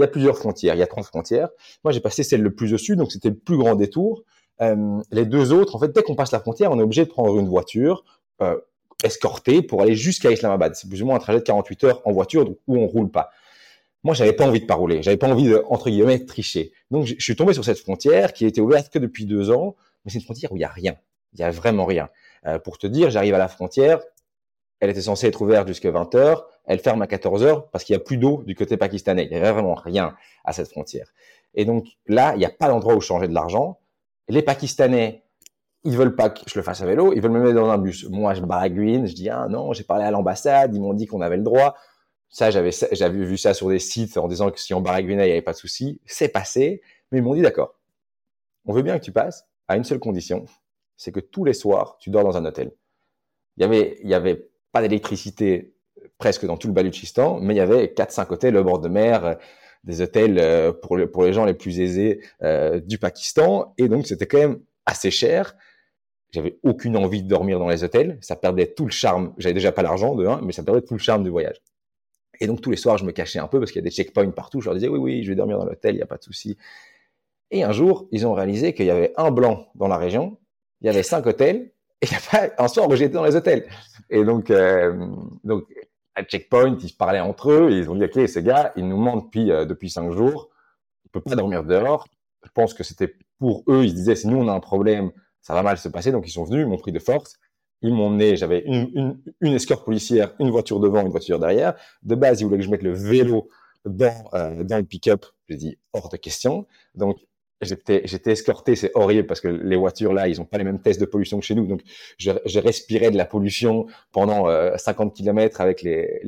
[0.00, 0.74] y a plusieurs frontières.
[0.74, 1.50] Il y a trois frontières.
[1.84, 4.22] Moi, j'ai passé celle le plus au sud, donc c'était le plus grand détour.
[4.62, 7.10] Euh, les deux autres, en fait, dès qu'on passe la frontière, on est obligé de
[7.10, 8.04] prendre une voiture
[8.42, 8.56] euh,
[9.04, 10.74] escortée pour aller jusqu'à Islamabad.
[10.74, 13.30] C'est plus ou moins un trajet de 48 heures en voiture, où on roule pas.
[14.02, 15.02] Moi, j'avais pas envie de pas rouler.
[15.02, 16.72] J'avais pas envie de, entre guillemets, tricher.
[16.90, 20.10] Donc, je suis tombé sur cette frontière qui était ouverte que depuis deux ans mais
[20.10, 20.96] c'est une frontière où il y a rien.
[21.32, 22.08] Il y a vraiment rien.
[22.46, 24.00] Euh, pour te dire, j'arrive à la frontière,
[24.80, 27.92] elle était censée être ouverte jusqu'à 20 heures, elle ferme à 14 heures parce qu'il
[27.94, 29.26] y a plus d'eau du côté pakistanais.
[29.26, 31.12] Il y avait vraiment rien à cette frontière.
[31.54, 33.80] Et donc là, il n'y a pas d'endroit où changer de l'argent.
[34.28, 35.24] Les Pakistanais,
[35.82, 37.78] ils veulent pas que je le fasse à vélo, ils veulent me mettre dans un
[37.78, 38.08] bus.
[38.08, 41.20] Moi, je baragouine, je dis ah non, j'ai parlé à l'ambassade, ils m'ont dit qu'on
[41.20, 41.76] avait le droit.
[42.28, 45.26] Ça, j'avais j'avais vu ça sur des sites en disant que si on baragouinait, il
[45.26, 46.00] n'y avait pas de souci.
[46.06, 47.74] C'est passé, mais ils m'ont dit d'accord.
[48.66, 50.46] On veut bien que tu passes, à une seule condition,
[50.96, 52.72] c'est que tous les soirs, tu dors dans un hôtel.
[53.56, 53.62] Il
[54.02, 55.74] y avait, pas d'électricité
[56.18, 58.88] presque dans tout le Baluchistan, mais il y avait quatre, cinq hôtels au bord de
[58.88, 59.38] mer,
[59.84, 64.26] des hôtels euh, pour, les gens les plus aisés euh, du Pakistan, et donc c'était
[64.26, 65.54] quand même assez cher.
[66.32, 69.34] J'avais aucune envie de dormir dans les hôtels, ça perdait tout le charme.
[69.38, 71.62] J'avais déjà pas l'argent de mais ça perdait tout le charme du voyage.
[72.40, 73.94] Et donc tous les soirs, je me cachais un peu parce qu'il y a des
[73.94, 74.60] checkpoints partout.
[74.60, 76.24] Je leur disais oui, oui, je vais dormir dans l'hôtel, il n'y a pas de
[76.24, 76.56] souci.
[77.50, 80.38] Et un jour, ils ont réalisé qu'il y avait un blanc dans la région,
[80.80, 83.24] il y avait cinq hôtels, et il n'y a pas un soir où j'étais dans
[83.24, 83.68] les hôtels.
[84.08, 85.06] Et donc, euh,
[85.44, 85.64] donc
[86.14, 88.96] à checkpoint, ils se parlaient entre eux, ils ont dit, OK, ces gars, ils nous
[88.96, 90.50] mentent depuis, euh, depuis cinq jours,
[91.06, 92.06] on peut pas dormir dehors.
[92.44, 95.10] Je pense que c'était pour eux, ils se disaient, si nous on a un problème,
[95.40, 97.36] ça va mal se passer, donc ils sont venus, ils m'ont pris de force,
[97.82, 101.74] ils m'ont emmené, j'avais une, une, une escorte policière, une voiture devant, une voiture derrière.
[102.02, 103.48] De base, ils voulaient que je mette le vélo
[103.84, 105.24] dans, euh, dans le pick-up.
[105.48, 106.66] J'ai dit, hors de question.
[106.94, 107.18] Donc,
[107.60, 111.00] j'étais escorté, c'est horrible parce que les voitures là, ils ont pas les mêmes tests
[111.00, 111.82] de pollution que chez nous, donc
[112.18, 114.46] je, je respirais de la pollution pendant
[114.76, 116.20] 50 euh, km avec les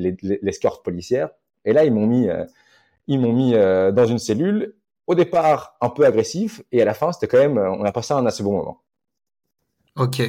[0.43, 1.31] l'escorte policière.
[1.65, 2.45] Et là, ils m'ont mis euh,
[3.07, 4.75] ils m'ont mis euh, dans une cellule.
[5.07, 8.15] Au départ, un peu agressif, et à la fin, c'était quand même, on a passé
[8.15, 8.83] un assez bon moment.
[9.97, 10.23] Ok,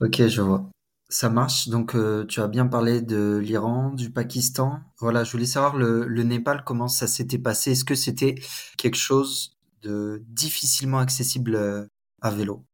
[0.00, 0.64] ok, je vois.
[1.08, 1.68] Ça marche.
[1.68, 4.80] Donc, tu as bien parlé de l'Iran, du Pakistan.
[4.98, 7.70] Voilà, je voulais savoir le, le Népal, comment ça s'était passé.
[7.70, 8.34] Est-ce que c'était
[8.76, 11.86] quelque chose difficilement accessible euh,
[12.20, 12.64] à vélo.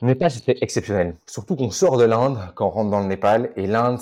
[0.00, 1.16] Le Népal, c'était exceptionnel.
[1.26, 3.52] Surtout qu'on sort de l'Inde quand on rentre dans le Népal.
[3.56, 4.00] Et l'Inde,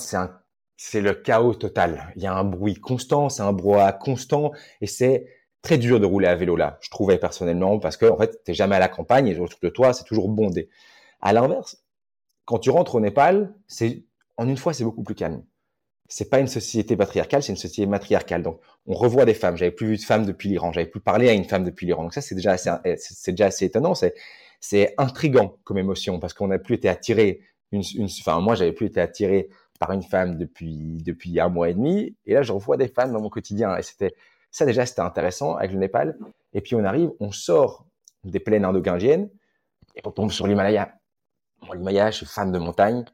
[0.76, 2.12] c'est le chaos total.
[2.16, 4.52] Il y a un bruit constant, c'est un brouhaha constant.
[4.80, 5.26] Et c'est
[5.62, 8.54] très dur de rouler à vélo là, je trouvais personnellement, parce que, en fait, t'es
[8.54, 10.70] jamais à la campagne et autour de toi, c'est toujours bondé.
[11.20, 11.82] À l'inverse,
[12.44, 14.04] quand tu rentres au Népal, c'est,
[14.36, 15.42] en une fois, c'est beaucoup plus calme
[16.08, 18.42] c'est pas une société patriarcale, c'est une société matriarcale.
[18.42, 19.56] Donc, on revoit des femmes.
[19.56, 20.72] J'avais plus vu de femmes depuis l'Iran.
[20.72, 22.04] J'avais plus parlé à une femme depuis l'Iran.
[22.04, 23.94] Donc ça, c'est déjà assez, c'est déjà assez étonnant.
[23.94, 24.14] C'est,
[24.58, 27.42] c'est intrigant comme émotion parce qu'on n'a plus été attiré.
[27.72, 31.68] Une, une, enfin, moi, j'avais plus été attiré par une femme depuis depuis un mois
[31.68, 32.16] et demi.
[32.24, 33.76] Et là, je revois des femmes dans mon quotidien.
[33.76, 34.14] Et c'était
[34.50, 36.16] ça déjà, c'était intéressant avec le Népal.
[36.54, 37.84] Et puis on arrive, on sort
[38.24, 39.28] des plaines indo-gandiennes
[39.94, 40.94] et on tombe sur l'Himalaya.
[41.66, 43.04] Moi, l'Himalaya, je suis fan de montagne.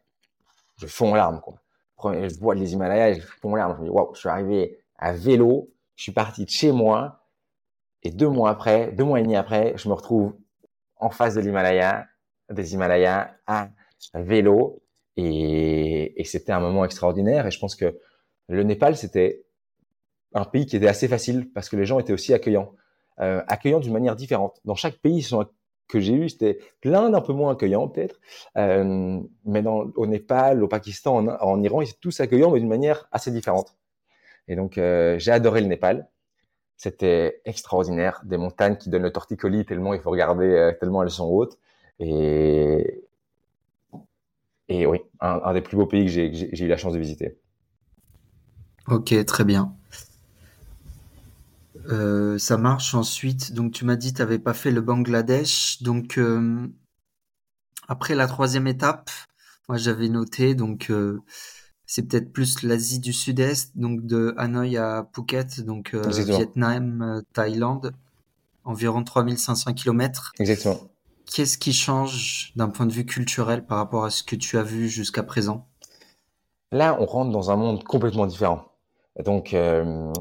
[0.78, 1.56] Je fonds en larmes, quoi
[2.02, 5.70] je vois les Himalayas, je là, je me dis, waouh, je suis arrivé à vélo,
[5.96, 7.20] je suis parti de chez moi,
[8.02, 10.34] et deux mois après, deux mois et demi après, je me retrouve
[10.96, 12.06] en face de l'Himalaya,
[12.50, 13.70] des Himalayas, à
[14.14, 14.82] vélo,
[15.16, 17.98] et, et c'était un moment extraordinaire, et je pense que
[18.48, 19.44] le Népal, c'était
[20.34, 22.72] un pays qui était assez facile, parce que les gens étaient aussi accueillants,
[23.20, 24.60] euh, accueillants d'une manière différente.
[24.64, 25.46] Dans chaque pays, ils sont
[25.88, 28.20] que j'ai eu, c'était plein d'un peu moins accueillant peut-être,
[28.56, 33.08] euh, mais au Népal, au Pakistan, en, Iran, ils étaient tous accueillants, mais d'une manière
[33.12, 33.76] assez différente.
[34.48, 36.08] Et donc, euh, j'ai adoré le Népal.
[36.76, 41.10] C'était extraordinaire, des montagnes qui donnent le torticolis tellement il faut regarder, euh, tellement elles
[41.10, 41.58] sont hautes.
[42.00, 43.04] Et,
[44.68, 47.38] et oui, un des plus beaux pays que j'ai eu la chance de visiter.
[48.88, 49.74] Ok, très bien.
[51.88, 53.52] Euh, ça marche ensuite.
[53.52, 55.82] Donc tu m'as dit que tu n'avais pas fait le Bangladesh.
[55.82, 56.66] Donc euh,
[57.88, 59.10] après la troisième étape,
[59.68, 61.20] moi j'avais noté donc euh,
[61.86, 67.20] c'est peut-être plus l'Asie du Sud-Est, donc de Hanoï à Phuket, donc euh, Vietnam, euh,
[67.32, 67.92] Thaïlande,
[68.64, 70.32] environ 3500 km.
[70.38, 70.80] Exactement.
[71.26, 74.62] Qu'est-ce qui change d'un point de vue culturel par rapport à ce que tu as
[74.62, 75.68] vu jusqu'à présent?
[76.72, 78.72] Là, on rentre dans un monde complètement différent.
[79.24, 80.12] Donc, euh,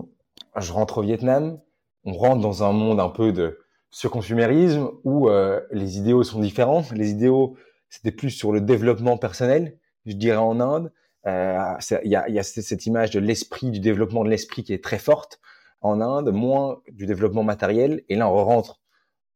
[0.57, 1.59] je rentre au Vietnam,
[2.03, 6.83] on rentre dans un monde un peu de surconsumérisme où euh, les idéaux sont différents.
[6.93, 7.55] Les idéaux,
[7.89, 10.91] c'était plus sur le développement personnel, je dirais en Inde.
[11.25, 11.57] Euh,
[12.03, 14.83] il y, a, y, a, cette image de l'esprit, du développement de l'esprit qui est
[14.83, 15.39] très forte
[15.81, 18.03] en Inde, moins du développement matériel.
[18.09, 18.81] Et là, on rentre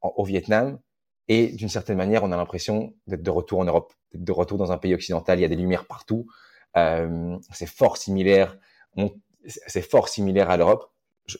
[0.01, 0.79] au Vietnam
[1.27, 4.57] et d'une certaine manière, on a l'impression d'être de retour en Europe, d'être de retour
[4.57, 5.39] dans un pays occidental.
[5.39, 6.27] Il y a des lumières partout.
[6.77, 8.57] Euh, c'est fort similaire.
[9.45, 10.91] C'est fort similaire à l'Europe.
[11.27, 11.37] Je,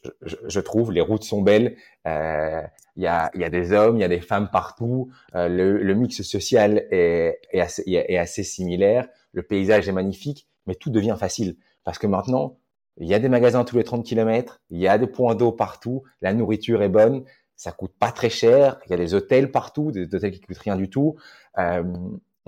[0.47, 1.77] je, trouve les routes sont belles.
[2.05, 2.61] Euh,
[2.97, 5.09] il y, a, y, a, des hommes, il y a des femmes partout.
[5.35, 9.07] Euh, le, le, mix social est, est, assez, est assez similaire
[9.37, 12.57] le paysage est magnifique, mais tout devient facile parce que maintenant,
[12.99, 15.51] il y a des magasins tous les 30 km, il y a des points d'eau
[15.51, 17.23] partout, la nourriture est bonne,
[17.55, 20.57] ça coûte pas très cher, il y a des hôtels partout, des hôtels qui coûtent
[20.57, 21.17] rien du tout.
[21.59, 21.83] Euh,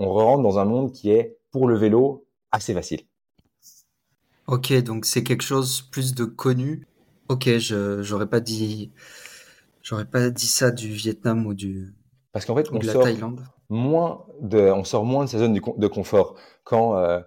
[0.00, 3.02] on rentre dans un monde qui est, pour le vélo, assez facile.
[4.48, 6.88] Ok, donc c'est quelque chose plus de connu.
[7.30, 8.90] Ok, je j'aurais pas dit,
[9.82, 11.94] j'aurais pas dit ça du Vietnam ou du.
[12.32, 15.86] Parce qu'en fait, on sort, Thaïlande moins de, on sort moins de sa zone de
[15.86, 16.34] confort.
[16.64, 17.20] Quand, euh,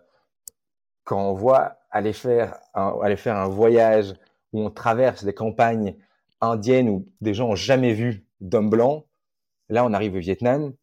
[1.06, 4.14] quand on voit aller faire, un, aller faire un voyage
[4.52, 5.96] où on traverse des campagnes
[6.42, 9.06] indiennes où des gens ont jamais vu d'hommes blancs,
[9.70, 10.74] là on arrive au Vietnam,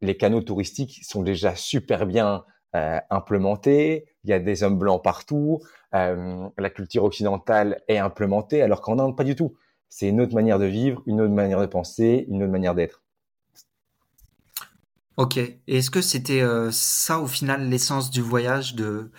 [0.00, 2.44] les canaux touristiques sont déjà super bien
[2.76, 5.60] euh, implémentés, il y a des hommes blancs partout,
[5.94, 9.54] euh, la culture occidentale est implémentée, alors qu'en Inde, pas du tout.
[9.88, 13.02] C'est une autre manière de vivre, une autre manière de penser, une autre manière d'être.
[15.16, 15.36] Ok.
[15.36, 19.10] Et est-ce que c'était euh, ça au final l'essence du voyage, de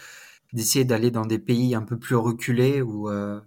[0.54, 3.39] d'essayer d'aller dans des pays un peu plus reculés où euh,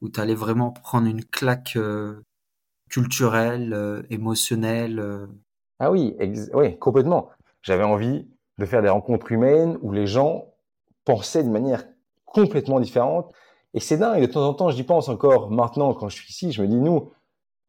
[0.00, 2.20] où tu allais vraiment prendre une claque euh,
[2.90, 5.28] culturelle, émotionnelle
[5.78, 6.16] Ah oui,
[6.52, 7.30] oui, complètement.
[7.62, 8.26] J'avais envie
[8.58, 10.51] de faire des rencontres humaines où les gens
[11.04, 11.84] pensaient de manière
[12.24, 13.32] complètement différente.
[13.74, 15.50] Et c'est dingue, de temps en temps, j'y pense encore.
[15.50, 17.10] Maintenant quand je suis ici, je me dis, nous,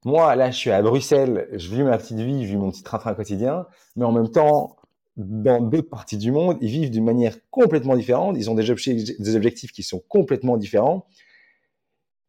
[0.06, 2.84] moi, là, je suis à Bruxelles, je vis ma petite vie, je vis mon petit
[2.84, 3.66] train-train quotidien,
[3.96, 4.76] mais en même temps,
[5.16, 9.36] dans d'autres parties du monde, ils vivent d'une manière complètement différente, ils ont des, des
[9.36, 11.06] objectifs qui sont complètement différents,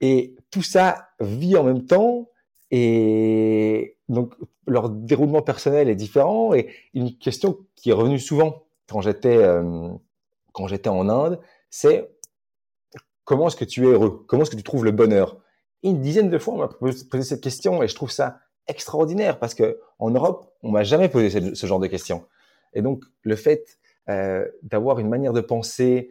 [0.01, 2.29] et tout ça vit en même temps,
[2.71, 4.35] et donc
[4.67, 9.89] leur déroulement personnel est différent, et une question qui est revenue souvent quand j'étais euh,
[10.55, 11.39] quand j'étais en Inde,
[11.69, 12.11] c'est
[13.25, 14.25] comment est-ce que tu es heureux?
[14.27, 15.37] Comment est-ce que tu trouves le bonheur?
[15.83, 19.55] Une dizaine de fois, on m'a posé cette question et je trouve ça extraordinaire parce
[19.55, 22.25] que en Europe, on m'a jamais posé ce genre de questions.
[22.73, 23.79] Et donc, le fait
[24.09, 26.11] euh, d'avoir une manière de penser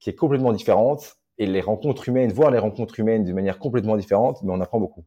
[0.00, 3.96] qui est complètement différente et les rencontres humaines, voir les rencontres humaines d'une manière complètement
[3.96, 5.04] différente, mais on apprend beaucoup.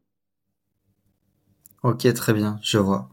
[1.82, 3.08] Ok, très bien, je vois.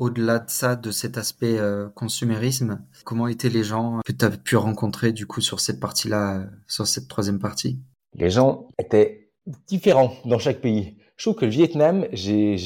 [0.00, 4.30] Au-delà de ça, de cet aspect euh, consumérisme, comment étaient les gens que tu as
[4.30, 7.78] pu rencontrer du coup sur cette partie-là, euh, sur cette troisième partie?
[8.14, 9.30] Les gens étaient
[9.66, 10.96] différent dans chaque pays.
[11.18, 12.56] Je trouve que le Vietnam, j'ai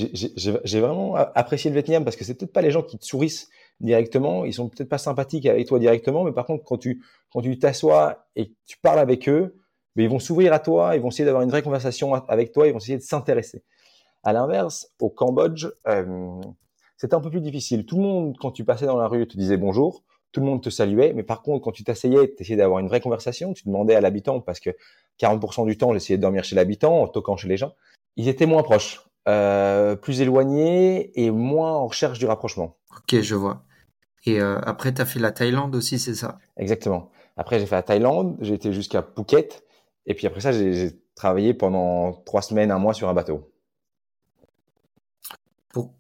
[0.81, 3.49] vraiment apprécié le Vietnam parce que c'est peut-être pas les gens qui te sourissent
[3.81, 8.29] directement, ils sont peut-être pas sympathiques avec toi directement, mais par contre quand tu t'assois
[8.37, 9.57] et tu parles avec eux,
[9.97, 12.69] mais ils vont s'ouvrir à toi, ils vont essayer d'avoir une vraie conversation avec toi,
[12.69, 13.65] ils vont essayer de s'intéresser.
[14.23, 16.41] À l'inverse, au Cambodge, euh,
[16.97, 17.87] c'était un peu plus difficile.
[17.87, 20.03] Tout le monde, quand tu passais dans la rue, te disait bonjour
[20.35, 22.89] tout le monde te saluait, mais par contre, quand tu t'asseyais, tu essayais d'avoir une
[22.89, 24.71] vraie conversation, tu demandais à l'habitant, parce que
[25.21, 27.75] 40% du temps, j'essayais de dormir chez l'habitant, en toquant chez les gens,
[28.17, 32.77] ils étaient moins proches, euh, plus éloignés et moins en recherche du rapprochement.
[32.97, 33.63] Ok, je vois.
[34.27, 36.39] Et euh, après, tu as fait la Thaïlande aussi, c'est ça?
[36.57, 37.13] Exactement.
[37.37, 39.63] Après, j'ai fait la Thaïlande, j'ai été jusqu'à Phuket,
[40.07, 43.54] et puis après ça, j'ai travaillé pendant trois semaines, un mois sur un bateau.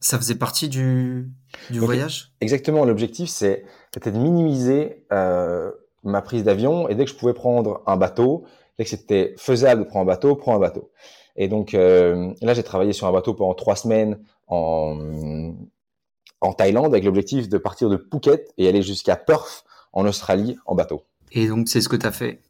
[0.00, 1.30] Ça faisait partie du,
[1.70, 2.32] du voyage?
[2.40, 2.84] Exactement.
[2.84, 5.70] L'objectif, c'est c'était de minimiser euh,
[6.02, 8.44] ma prise d'avion et dès que je pouvais prendre un bateau,
[8.78, 10.90] dès que c'était faisable de prendre un bateau, prends un bateau.
[11.36, 15.54] Et donc euh, là, j'ai travaillé sur un bateau pendant trois semaines en,
[16.40, 20.74] en Thaïlande avec l'objectif de partir de Phuket et aller jusqu'à Perth en Australie en
[20.74, 21.02] bateau.
[21.32, 22.40] Et donc c'est ce que tu as fait?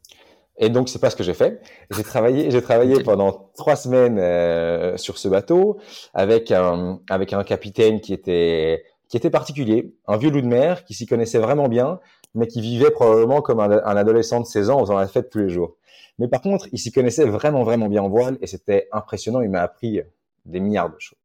[0.57, 1.61] Et donc c'est pas ce que j'ai fait.
[1.91, 5.79] J'ai travaillé, j'ai travaillé pendant trois semaines euh, sur ce bateau
[6.13, 10.83] avec un avec un capitaine qui était qui était particulier, un vieux loup de mer
[10.85, 11.99] qui s'y connaissait vraiment bien,
[12.33, 15.39] mais qui vivait probablement comme un, adolescent de 16 ans en faisant la fête tous
[15.39, 15.77] les jours.
[16.17, 19.41] Mais par contre, il s'y connaissait vraiment, vraiment bien en voile et c'était impressionnant.
[19.41, 20.01] Il m'a appris
[20.45, 21.19] des milliards de choses.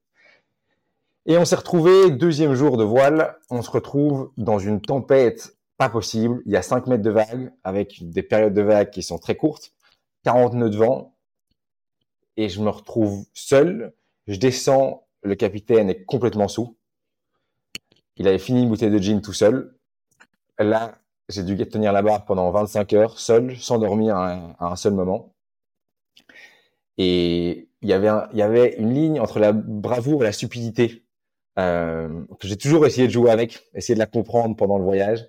[1.27, 5.89] Et on s'est retrouvé, deuxième jour de voile, on se retrouve dans une tempête pas
[5.89, 6.43] possible.
[6.45, 9.35] Il y a 5 mètres de vagues avec des périodes de vagues qui sont très
[9.35, 9.73] courtes,
[10.25, 11.17] 40 nœuds de vent,
[12.37, 13.95] et je me retrouve seul.
[14.27, 16.77] Je descends, le capitaine est complètement sous.
[18.17, 19.75] Il avait fini une bouteille de gin tout seul.
[20.59, 20.99] Là,
[21.31, 25.33] j'ai dû tenir la barre pendant 25 heures, seul, sans dormir à un, seul moment.
[26.99, 31.07] Et il y avait, une ligne entre la bravoure et la stupidité
[31.59, 35.27] euh, que j'ai toujours essayé de jouer avec, essayer de la comprendre pendant le voyage.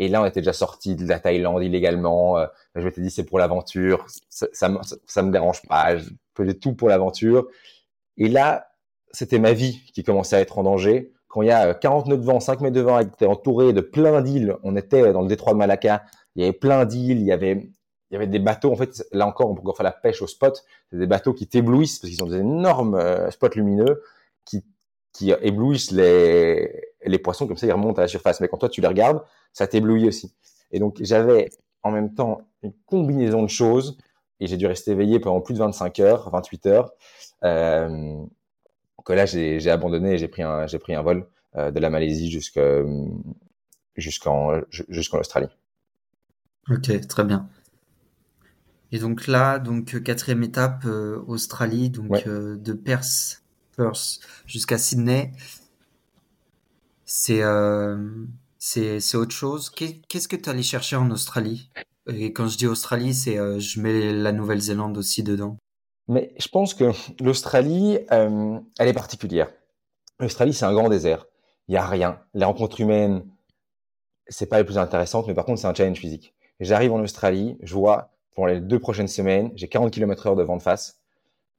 [0.00, 2.38] Et là, on était déjà sorti de la Thaïlande illégalement.
[2.38, 4.06] Euh, je m'étais dit, c'est pour l'aventure.
[4.30, 5.98] Ça, ça, ça, me dérange pas.
[5.98, 7.48] Je faisais tout pour l'aventure.
[8.16, 8.70] Et là,
[9.12, 11.12] c'était ma vie qui commençait à être en danger.
[11.28, 13.82] Quand il y a 40 nœuds de vent, 5 mètres de vent, était entouré de
[13.82, 14.56] plein d'îles.
[14.62, 16.02] On était dans le détroit de Malacca.
[16.34, 17.20] Il y avait plein d'îles.
[17.20, 18.72] Il y avait, il y avait des bateaux.
[18.72, 20.64] En fait, là encore, on peut encore faire la pêche au spot.
[20.90, 24.02] C'est des bateaux qui t'éblouissent parce qu'ils ont des énormes euh, spots lumineux
[24.46, 24.64] qui,
[25.12, 27.46] qui éblouissent les, les poissons.
[27.46, 28.40] Comme ça, ils remontent à la surface.
[28.40, 29.22] Mais quand toi, tu les regardes,
[29.52, 30.34] ça t'éblouit aussi.
[30.70, 31.50] Et donc, j'avais
[31.82, 33.98] en même temps une combinaison de choses
[34.38, 36.92] et j'ai dû rester éveillé pendant plus de 25 heures, 28 heures.
[37.44, 38.16] Euh,
[39.04, 41.26] que là, j'ai abandonné et j'ai pris un, j'ai pris un vol
[41.56, 42.84] euh, de la Malaisie jusqu'en
[45.14, 45.48] Australie.
[46.70, 47.48] Ok, très bien.
[48.92, 53.42] Et donc là, donc quatrième étape, euh, Australie, donc euh, de Perth,
[53.76, 55.32] Perth jusqu'à Sydney.
[57.12, 57.42] C'est
[58.58, 59.68] c'est autre chose.
[59.70, 61.70] Qu'est-ce que tu allais chercher en Australie?
[62.06, 65.56] Et quand je dis Australie, c'est je mets la Nouvelle-Zélande aussi dedans.
[66.10, 66.90] Mais je pense que
[67.20, 69.48] l'Australie, euh, elle est particulière.
[70.18, 71.26] L'Australie, c'est un grand désert.
[71.68, 72.20] Il y a rien.
[72.34, 73.24] Les rencontres humaines,
[74.26, 76.34] c'est pas les plus intéressantes, mais par contre, c'est un challenge physique.
[76.58, 80.42] J'arrive en Australie, je vois, pour les deux prochaines semaines, j'ai 40 km heure de
[80.42, 81.00] vent de face,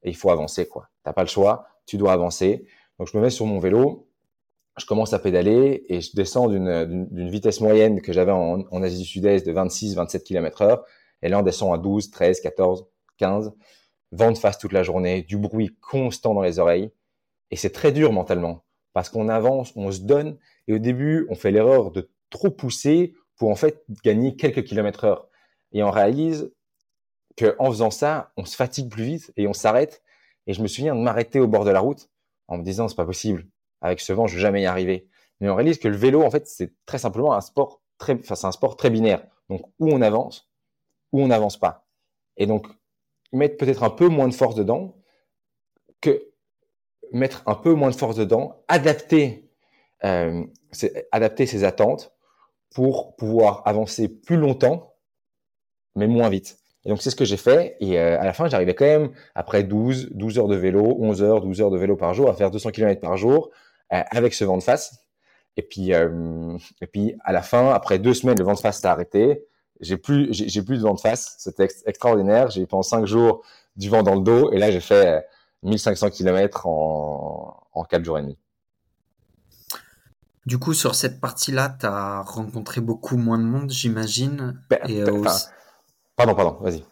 [0.02, 0.88] et il faut avancer, quoi.
[1.02, 2.66] T'as pas le choix, tu dois avancer.
[2.98, 4.06] Donc, je me mets sur mon vélo,
[4.78, 9.04] je commence à pédaler, et je descends d'une vitesse moyenne que j'avais en, Asie du
[9.04, 10.84] Sud-Est de 26, 27 km heure,
[11.22, 12.86] et là, on descend à 12, 13, 14,
[13.18, 13.52] 15
[14.12, 16.92] vent face toute la journée, du bruit constant dans les oreilles.
[17.50, 21.34] Et c'est très dur mentalement parce qu'on avance, on se donne et au début, on
[21.34, 25.28] fait l'erreur de trop pousser pour en fait gagner quelques kilomètres heure.
[25.72, 26.52] Et on réalise
[27.36, 30.02] que en faisant ça, on se fatigue plus vite et on s'arrête.
[30.46, 32.10] Et je me souviens de m'arrêter au bord de la route
[32.48, 33.46] en me disant c'est pas possible.
[33.82, 35.08] Avec ce vent, je vais jamais y arriver.
[35.40, 38.34] Mais on réalise que le vélo, en fait, c'est très simplement un sport très, enfin,
[38.34, 39.24] c'est un sport très binaire.
[39.50, 40.48] Donc, où on avance,
[41.12, 41.86] où on n'avance pas.
[42.36, 42.66] Et donc,
[43.32, 44.96] mettre peut-être un peu moins de force dedans
[46.00, 46.32] que
[47.12, 49.50] mettre un peu moins de force dedans, adapter,
[50.04, 50.44] euh,
[51.10, 52.12] adapter ses attentes
[52.74, 54.94] pour pouvoir avancer plus longtemps,
[55.94, 56.58] mais moins vite.
[56.84, 57.76] Et donc, c'est ce que j'ai fait.
[57.80, 61.22] Et euh, à la fin, j'arrivais quand même, après 12, 12 heures de vélo, 11
[61.22, 63.50] heures, 12 heures de vélo par jour, à faire 200 km par jour
[63.92, 65.04] avec ce vent de face.
[65.56, 68.80] Et puis, euh, et puis, à la fin, après deux semaines, le vent de face
[68.80, 69.46] s'est arrêté
[69.82, 71.34] j'ai plus, j'ai plus de vent de face.
[71.38, 72.50] C'était extraordinaire.
[72.50, 73.44] J'ai eu pendant cinq jours
[73.76, 75.26] du vent dans le dos et là j'ai fait
[75.64, 78.38] 1500 km en, en quatre jours et demi.
[80.46, 84.60] Du coup, sur cette partie-là, tu as rencontré beaucoup moins de monde, j'imagine.
[84.70, 85.24] Ben, et ben,
[86.16, 86.84] Pardon, pardon, vas-y.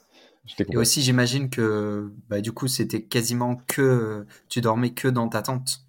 [0.70, 5.42] Et aussi, j'imagine que bah, du coup, c'était quasiment que tu dormais que dans ta
[5.42, 5.80] tente.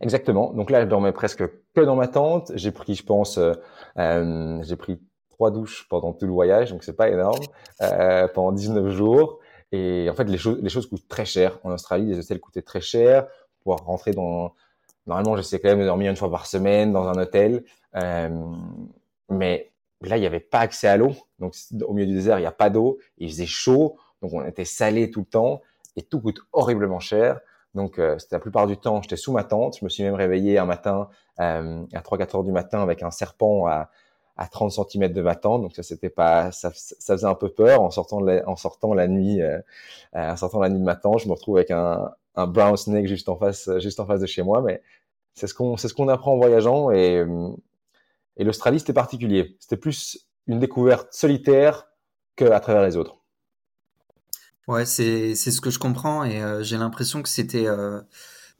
[0.00, 0.52] Exactement.
[0.52, 2.52] Donc là, je dormais presque que dans ma tente.
[2.54, 3.52] J'ai pris, je pense, euh,
[3.98, 7.40] euh j'ai pris trois douches pendant tout le voyage, donc c'est pas énorme,
[7.80, 9.40] euh, pendant 19 jours.
[9.72, 11.58] Et en fait, les choses, les choses coûtent très cher.
[11.64, 13.26] En Australie, les hôtels coûtaient très cher.
[13.64, 14.52] Pour rentrer dans,
[15.06, 17.64] normalement, j'essaie quand même de dormir une fois par semaine dans un hôtel.
[17.96, 18.28] Euh,
[19.30, 19.72] mais
[20.02, 21.12] là, il n'y avait pas accès à l'eau.
[21.38, 21.54] Donc,
[21.86, 22.98] au milieu du désert, il n'y a pas d'eau.
[23.18, 23.96] Il faisait chaud.
[24.20, 25.62] Donc, on était salé tout le temps.
[25.96, 27.40] Et tout coûte horriblement cher.
[27.74, 29.78] Donc, euh, c'était la plupart du temps, j'étais sous ma tente.
[29.78, 31.08] Je me suis même réveillé un matin
[31.40, 33.90] euh, à 3-4 heures du matin avec un serpent à,
[34.36, 37.50] à 30 cm de ma tente, donc ça c'était pas, ça, ça, faisait un peu
[37.50, 39.60] peur en sortant la, en sortant la nuit, euh,
[40.14, 43.06] en sortant la nuit de ma tente, je me retrouve avec un, un brown snake
[43.06, 44.82] juste en face, juste en face de chez moi, mais
[45.34, 46.90] c'est ce qu'on, c'est ce qu'on apprend en voyageant.
[46.90, 47.50] Et, euh,
[48.36, 51.88] et l'Australie c'était particulier, c'était plus une découverte solitaire
[52.36, 53.21] que à travers les autres.
[54.68, 58.00] Ouais, c'est c'est ce que je comprends et euh, j'ai l'impression que c'était euh,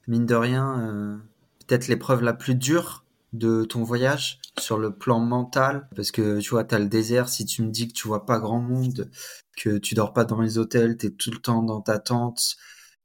[0.09, 1.23] mine de rien
[1.67, 6.51] peut-être l'épreuve la plus dure de ton voyage sur le plan mental Parce que tu
[6.51, 9.11] vois, tu as le désert, si tu me dis que tu vois pas grand monde,
[9.57, 12.57] que tu dors pas dans les hôtels, tu es tout le temps dans ta tente,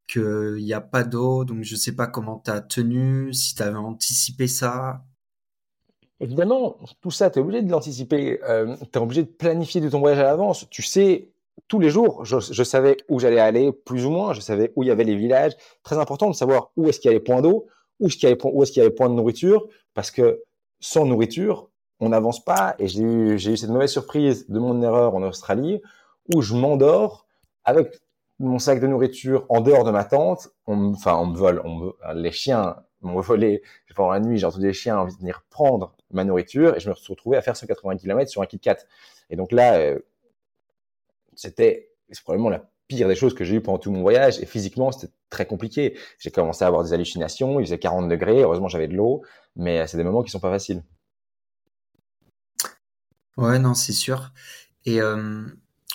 [0.08, 3.64] qu'il n'y a pas d'eau, donc je sais pas comment tu as tenu, si tu
[3.64, 5.06] avais anticipé ça.
[6.20, 9.90] Évidemment, tout ça, tu es obligé de l'anticiper, euh, tu es obligé de planifier de
[9.90, 10.68] ton voyage à l'avance.
[10.70, 11.30] Tu sais,
[11.68, 14.84] tous les jours, je, je savais où j'allais aller, plus ou moins, je savais où
[14.84, 15.54] il y avait les villages.
[15.84, 17.68] Très important de savoir où est-ce qu'il y a les points d'eau,
[18.00, 20.44] où est-ce qu'il y les est-ce qu'il y a les points de nourriture, parce que
[20.80, 22.76] sans nourriture, on n'avance pas.
[22.80, 25.82] Et j'ai eu, eu cette mauvaise surprise de mon erreur en Australie
[26.34, 27.26] où je m'endors
[27.64, 28.00] avec
[28.40, 30.50] mon sac de nourriture en dehors de ma tente.
[30.68, 33.64] On, enfin, on me vole, on les chiens m'ont volé
[33.96, 34.38] pendant la nuit.
[34.38, 37.58] J'ai entendu des chiens venir prendre ma nourriture et je me suis retrouvé à faire
[37.58, 38.86] 180 km sur un kit 4.
[39.30, 40.00] Et donc là, euh,
[41.38, 41.92] c'était
[42.24, 44.40] probablement la pire des choses que j'ai eu pendant tout mon voyage.
[44.40, 45.98] Et physiquement, c'était très compliqué.
[46.20, 47.60] J'ai commencé à avoir des hallucinations.
[47.60, 48.42] Il faisait 40 degrés.
[48.42, 49.24] Heureusement, j'avais de l'eau.
[49.56, 50.84] Mais c'est des moments qui sont pas faciles.
[53.38, 54.32] Ouais, non, c'est sûr.
[54.86, 55.46] Et euh,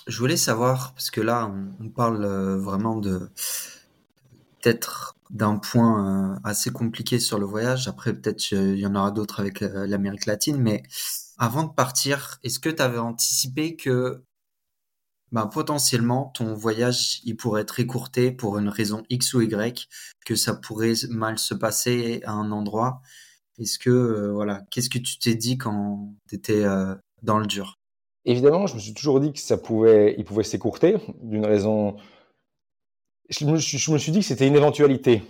[0.07, 3.30] je voulais savoir, parce que là, on, parle euh, vraiment de
[4.61, 7.88] peut-être d'un point euh, assez compliqué sur le voyage.
[7.88, 10.59] Après, peut-être il y en aura d'autres avec l'Amérique latine.
[10.59, 10.82] Mais
[11.38, 14.22] avant de partir, est-ce que tu avais anticipé que
[15.32, 19.88] ben, potentiellement ton voyage il pourrait être écourté pour une raison X ou Y,
[20.24, 23.00] que ça pourrait mal se passer à un endroit.
[23.58, 26.64] Est-ce que voilà, qu'est-ce que tu t'es dit quand tu étais
[27.22, 27.78] dans le dur?
[28.24, 31.96] Évidemment, je me suis toujours dit que ça pouvait, il pouvait s'écourter d'une raison.
[33.28, 35.22] Je me, suis dit que c'était une éventualité.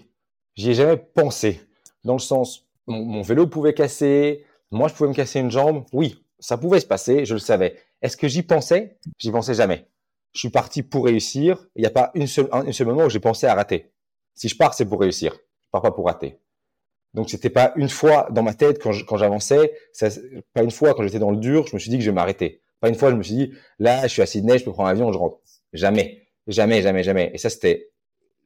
[0.56, 1.60] J'y ai jamais pensé.
[2.04, 5.84] Dans le sens, mon, vélo pouvait casser, moi je pouvais me casser une jambe.
[5.92, 7.78] Oui, ça pouvait se passer, je le savais.
[8.02, 8.98] Est-ce que j'y pensais?
[9.18, 9.86] J'y pensais jamais.
[10.32, 11.66] Je suis parti pour réussir.
[11.76, 13.92] Il n'y a pas une seule, un, seul moment où j'ai pensé à rater.
[14.34, 15.34] Si je pars, c'est pour réussir.
[15.62, 16.38] Je pars pas pour rater.
[17.14, 19.72] Donc c'était pas une fois dans ma tête quand j'avançais,
[20.54, 22.14] pas une fois quand j'étais dans le dur, je me suis dit que je vais
[22.14, 22.62] m'arrêter.
[22.80, 24.88] Pas une fois je me suis dit là je suis à Sydney, je peux prendre
[24.88, 25.38] un avion, je rentre.
[25.74, 27.30] Jamais, jamais, jamais, jamais.
[27.34, 27.90] Et ça c'était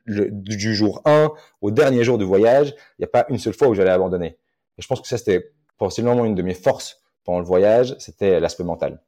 [0.06, 3.68] du jour 1 au dernier jour de voyage, il n'y a pas une seule fois
[3.68, 4.38] où j'allais abandonner.
[4.78, 8.40] Et je pense que ça c'était possiblement une de mes forces pendant le voyage, c'était
[8.40, 9.00] l'aspect mental.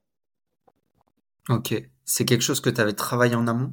[1.48, 1.74] Ok,
[2.08, 3.72] c'est quelque chose que tu avais travaillé en amont?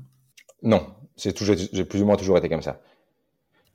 [0.62, 2.82] Non, c'est toujours, j'ai plus ou moins toujours été comme ça.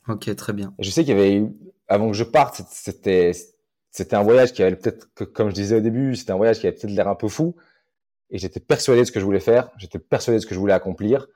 [0.07, 0.75] Ok, très bien.
[0.79, 1.49] Je sais qu'il y avait eu
[1.89, 3.33] avant que je parte, c'était
[3.91, 6.67] c'était un voyage qui avait peut-être, comme je disais au début, c'était un voyage qui
[6.67, 7.57] avait peut-être l'air un peu fou.
[8.29, 9.71] Et j'étais persuadé de ce que je voulais faire.
[9.79, 11.27] J'étais persuadé de ce que je voulais accomplir.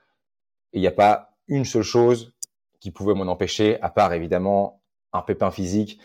[0.71, 2.33] Et il n'y a pas une seule chose
[2.79, 5.99] qui pouvait m'en empêcher, à part évidemment un pépin physique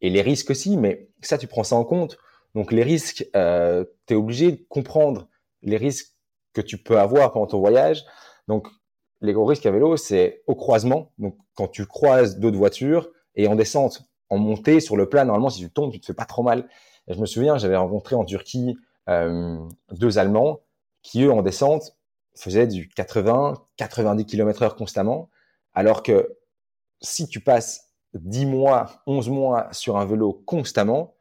[0.00, 0.76] et les risques aussi.
[0.76, 2.18] Mais ça, tu prends ça en compte.
[2.54, 5.28] Donc les risques, euh, tu es obligé de comprendre
[5.62, 6.12] les risques
[6.62, 8.04] que tu peux avoir pendant ton voyage.
[8.48, 8.68] Donc
[9.20, 11.12] les gros risques à vélo, c'est au croisement.
[11.18, 15.48] Donc quand tu croises d'autres voitures, et en descente, en montée sur le plat, normalement,
[15.48, 16.68] si tu tombes, tu te fais pas trop mal.
[17.06, 18.76] Je me souviens, j'avais rencontré en Turquie
[19.08, 19.58] euh,
[19.92, 20.60] deux Allemands
[21.02, 21.96] qui, eux, en descente,
[22.34, 25.30] faisaient du 80, 90 km heure constamment,
[25.72, 26.36] alors que
[27.00, 31.14] si tu passes 10 mois, 11 mois sur un vélo constamment,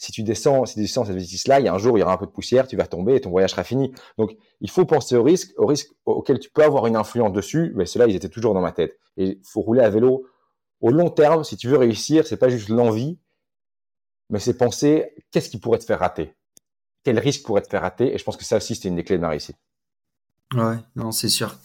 [0.00, 2.02] si tu descends, si tu descends cette vitesse-là, il y a un jour, il y
[2.02, 3.92] aura un peu de poussière, tu vas tomber et ton voyage sera fini.
[4.16, 7.72] Donc, il faut penser au risque, au risque auquel tu peux avoir une influence dessus,
[7.76, 8.98] mais ceux-là, ils étaient toujours dans ma tête.
[9.18, 10.26] Et il faut rouler à vélo
[10.80, 13.18] au long terme, si tu veux réussir, c'est pas juste l'envie,
[14.30, 16.34] mais c'est penser qu'est-ce qui pourrait te faire rater,
[17.04, 18.14] quel risque pourrait te faire rater?
[18.14, 19.58] Et je pense que ça aussi, c'était une des clés de ma réussite.
[20.54, 21.58] Ouais, non, c'est sûr.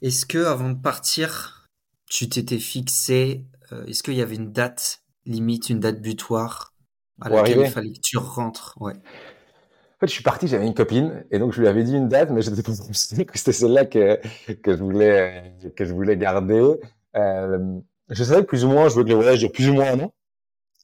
[0.00, 1.68] Est-ce que avant de partir,
[2.06, 6.72] tu t'étais fixé, euh, est-ce qu'il y avait une date limite, une date butoir
[7.20, 8.92] à laquelle il fallait que tu rentres Ouais.
[8.92, 12.08] En fait, je suis parti, j'avais une copine, et donc je lui avais dit une
[12.08, 14.20] date, mais je n'étais pas que c'était celle-là que,
[14.62, 16.74] que je voulais, que je voulais garder.
[17.16, 17.78] Euh,
[18.10, 19.92] je savais que plus ou moins, je veux que le voyage dure plus ou moins
[19.92, 20.12] un an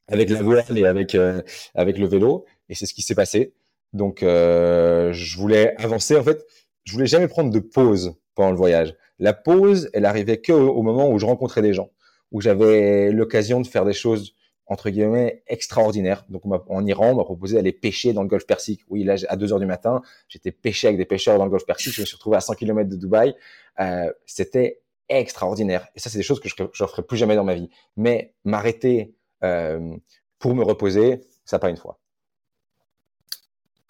[0.08, 1.42] avec la voile et avec euh,
[1.74, 3.52] avec le vélo, et c'est ce qui s'est passé.
[3.92, 6.16] Donc, euh, je voulais avancer.
[6.16, 6.44] En fait,
[6.84, 8.94] je voulais jamais prendre de pause pendant le voyage.
[9.18, 11.90] La pause, elle arrivait que au, moment où je rencontrais des gens,
[12.30, 14.34] où j'avais l'occasion de faire des choses
[14.66, 16.24] entre guillemets extraordinaires.
[16.28, 18.80] Donc, en Iran, on m'a proposé d'aller pêcher dans le Golfe Persique.
[18.88, 21.66] Oui, là, à 2 heures du matin, j'étais pêché avec des pêcheurs dans le Golfe
[21.66, 21.92] Persique.
[21.92, 23.34] Je me suis retrouvé à 100 km de Dubaï.
[23.80, 25.88] Euh, C'était extraordinaire.
[25.94, 27.68] Et ça, c'est des choses que je ne ferai plus jamais dans ma vie.
[27.96, 29.96] Mais m'arrêter euh,
[30.38, 31.98] pour me reposer, ça pas une fois.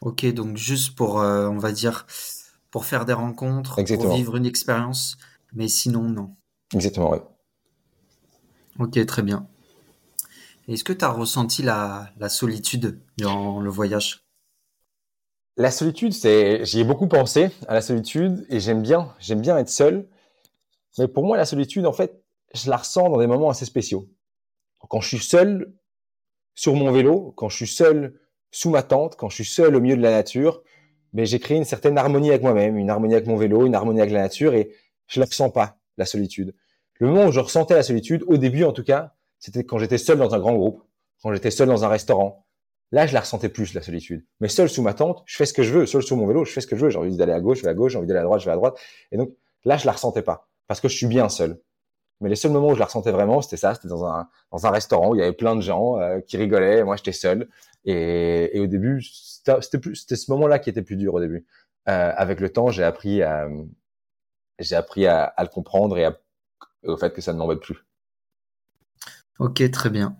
[0.00, 2.06] Ok, donc juste pour, euh, on va dire,
[2.70, 5.16] pour faire des rencontres, pour vivre une expérience,
[5.52, 6.34] mais sinon, non.
[6.74, 7.18] Exactement, oui.
[8.78, 9.46] Ok, très bien.
[10.68, 14.24] Est-ce que tu as ressenti la, la solitude dans le voyage?
[15.56, 19.58] La solitude, c'est, j'y ai beaucoup pensé à la solitude et j'aime bien, j'aime bien
[19.58, 20.08] être seul.
[20.98, 22.22] Mais pour moi, la solitude, en fait,
[22.54, 24.08] je la ressens dans des moments assez spéciaux.
[24.88, 25.74] Quand je suis seul
[26.54, 29.80] sur mon vélo, quand je suis seul sous ma tente, quand je suis seul au
[29.80, 30.62] milieu de la nature,
[31.12, 34.00] mais j'ai créé une certaine harmonie avec moi-même, une harmonie avec mon vélo, une harmonie
[34.00, 34.72] avec la nature, et
[35.06, 36.54] je la ressens pas, la solitude.
[36.94, 39.98] Le moment où je ressentais la solitude, au début en tout cas, c'était quand j'étais
[39.98, 40.84] seul dans un grand groupe,
[41.20, 42.46] quand j'étais seul dans un restaurant.
[42.92, 44.24] Là, je la ressentais plus, la solitude.
[44.38, 45.86] Mais seul sous ma tente, je fais ce que je veux.
[45.86, 46.90] Seul sous mon vélo, je fais ce que je veux.
[46.90, 47.92] J'ai envie d'aller à gauche, je vais à gauche.
[47.92, 48.78] J'ai envie d'aller à droite, je vais à droite.
[49.10, 49.32] Et donc,
[49.64, 51.60] là, je la ressentais pas parce que je suis bien seul.
[52.20, 54.64] Mais les seuls moments où je la ressentais vraiment, c'était ça, c'était dans un, dans
[54.64, 57.48] un restaurant où il y avait plein de gens euh, qui rigolaient, moi j'étais seul.
[57.84, 61.46] Et, et au début, c'était plus, c'était ce moment-là qui était plus dur au début.
[61.88, 63.48] Euh, avec le temps, j'ai appris à,
[64.60, 66.16] j'ai appris à, à, le comprendre et à,
[66.84, 67.84] au fait que ça ne m'embête plus.
[69.38, 70.16] Ok, très bien.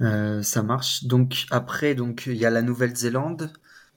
[0.00, 1.04] Euh, ça marche.
[1.04, 3.52] Donc après, donc il y a la Nouvelle-Zélande.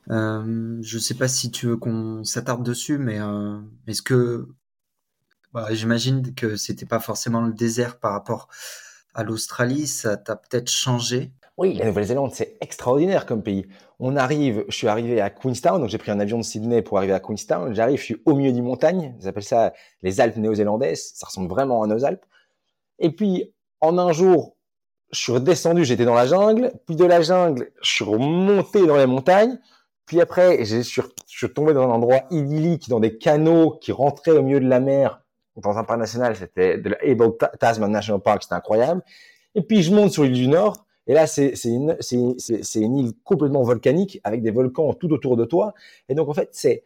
[0.09, 4.47] Euh, je sais pas si tu veux qu'on s'attarde dessus, mais euh, est-ce que
[5.71, 8.49] j'imagine que c'était pas forcément le désert par rapport
[9.13, 11.31] à l'Australie, ça t'a peut-être changé.
[11.57, 13.67] Oui, la Nouvelle-Zélande, c'est extraordinaire comme pays.
[13.99, 16.97] On arrive, je suis arrivé à Queenstown, donc j'ai pris un avion de Sydney pour
[16.97, 17.75] arriver à Queenstown.
[17.75, 21.47] J'arrive, je suis au milieu des montagnes, ils appellent ça les Alpes néo-zélandaises, ça ressemble
[21.47, 22.25] vraiment à nos Alpes.
[22.97, 23.53] Et puis,
[23.83, 24.55] en un jour,
[25.11, 28.95] je suis redescendu, j'étais dans la jungle, puis de la jungle, je suis remonté dans
[28.95, 29.59] les montagnes,
[30.05, 34.41] puis après, je suis, tombé dans un endroit idyllique, dans des canaux qui rentraient au
[34.41, 35.21] milieu de la mer,
[35.57, 39.03] dans un parc national, c'était de la Able Tasman National Park, c'était incroyable.
[39.53, 43.63] Et puis je monte sur l'île du Nord, et là c'est une, une île complètement
[43.63, 45.73] volcanique, avec des volcans tout autour de toi,
[46.07, 46.83] et donc en fait, c'est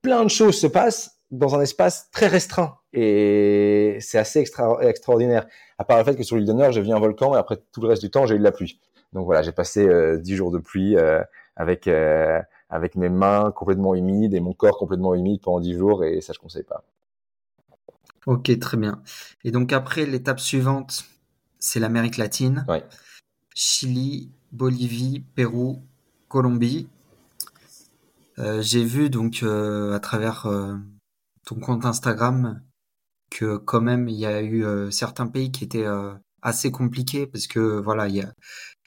[0.00, 2.78] plein de choses se passent dans un espace très restreint.
[2.92, 5.46] Et c'est assez extra, extraordinaire.
[5.78, 7.80] À part le fait que sur l'île d'honneur, j'ai vu un volcan et après tout
[7.80, 8.80] le reste du temps, j'ai eu de la pluie.
[9.12, 11.22] Donc voilà, j'ai passé euh, dix jours de pluie euh,
[11.56, 16.04] avec euh, avec mes mains complètement humides et mon corps complètement humide pendant dix jours
[16.04, 16.84] et ça je conseille pas.
[18.26, 19.02] Ok, très bien.
[19.44, 21.04] Et donc après l'étape suivante,
[21.58, 22.64] c'est l'Amérique latine.
[22.68, 22.84] Ouais.
[23.54, 25.82] Chili, Bolivie, Pérou,
[26.28, 26.88] Colombie.
[28.36, 30.46] j'ai vu donc à travers
[31.46, 32.60] ton compte Instagram
[33.30, 37.26] que quand même il y a eu euh, certains pays qui étaient euh, assez compliqués
[37.26, 38.32] parce que voilà il y a,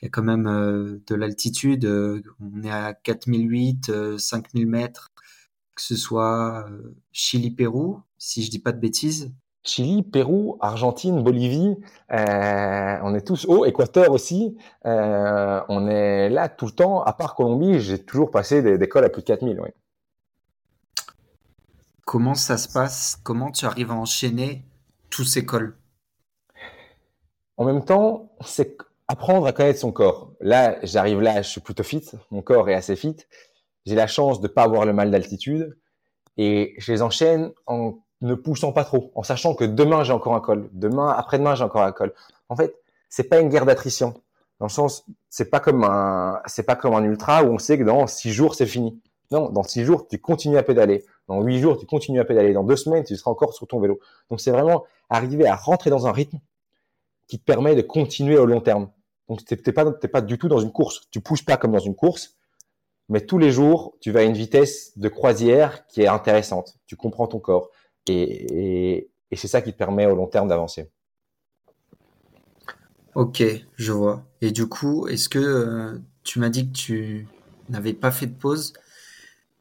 [0.01, 5.09] y a quand même euh, de l'altitude on est à 4008 5000 mètres
[5.75, 6.69] que ce soit
[7.11, 9.33] Chili Pérou si je dis pas de bêtises
[9.65, 11.75] Chili, Pérou, Argentine, Bolivie,
[12.09, 14.55] on est tous haut, Équateur aussi,
[14.85, 19.03] on est là tout le temps, à part Colombie, j'ai toujours passé des, des cols
[19.03, 19.69] à plus de 4000, oui.
[22.11, 23.19] Comment ça se passe?
[23.21, 24.65] Comment tu arrives à enchaîner
[25.11, 25.77] tous ces cols?
[27.55, 30.33] En même temps, c'est apprendre à connaître son corps.
[30.41, 33.15] Là, j'arrive là, je suis plutôt fit, mon corps est assez fit.
[33.85, 35.77] J'ai la chance de pas avoir le mal d'altitude
[36.37, 40.33] et je les enchaîne en ne poussant pas trop, en sachant que demain j'ai encore
[40.33, 42.15] un col, demain, après-demain j'ai encore un col.
[42.49, 42.73] En fait,
[43.07, 44.15] c'est pas une guerre d'attrition.
[44.59, 47.77] Dans le sens, c'est pas comme un, c'est pas comme un ultra où on sait
[47.77, 48.99] que dans six jours c'est fini.
[49.29, 51.05] Non, dans six jours tu continues à pédaler.
[51.29, 52.53] Dans huit jours, tu continues à pédaler.
[52.53, 53.99] Dans deux semaines, tu seras encore sur ton vélo.
[54.31, 56.39] Donc, c'est vraiment arriver à rentrer dans un rythme
[57.27, 58.89] qui te permet de continuer au long terme.
[59.27, 61.03] Donc, tu n'es pas, pas du tout dans une course.
[61.11, 62.35] Tu pousses pas comme dans une course,
[63.09, 66.79] mais tous les jours, tu vas à une vitesse de croisière qui est intéressante.
[66.87, 67.69] Tu comprends ton corps.
[68.07, 70.89] Et, c'est ça qui te permet au long terme d'avancer.
[73.13, 73.43] Ok,
[73.75, 74.25] je vois.
[74.41, 77.27] Et du coup, est-ce que euh, tu m'as dit que tu
[77.69, 78.73] n'avais pas fait de pause?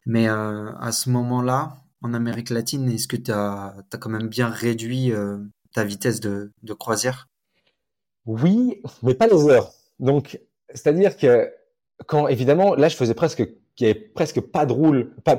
[0.08, 4.48] Mais euh, à ce moment-là, en Amérique latine, est-ce que tu as, quand même bien
[4.48, 5.36] réduit euh,
[5.74, 7.28] ta vitesse de, croisière?
[8.24, 9.70] Oui, mais pas les heures.
[10.00, 10.40] Donc,
[10.70, 11.52] c'est-à-dire que
[12.06, 13.40] quand, évidemment, là, je faisais presque,
[13.78, 15.36] il y avait presque pas de roule, pas,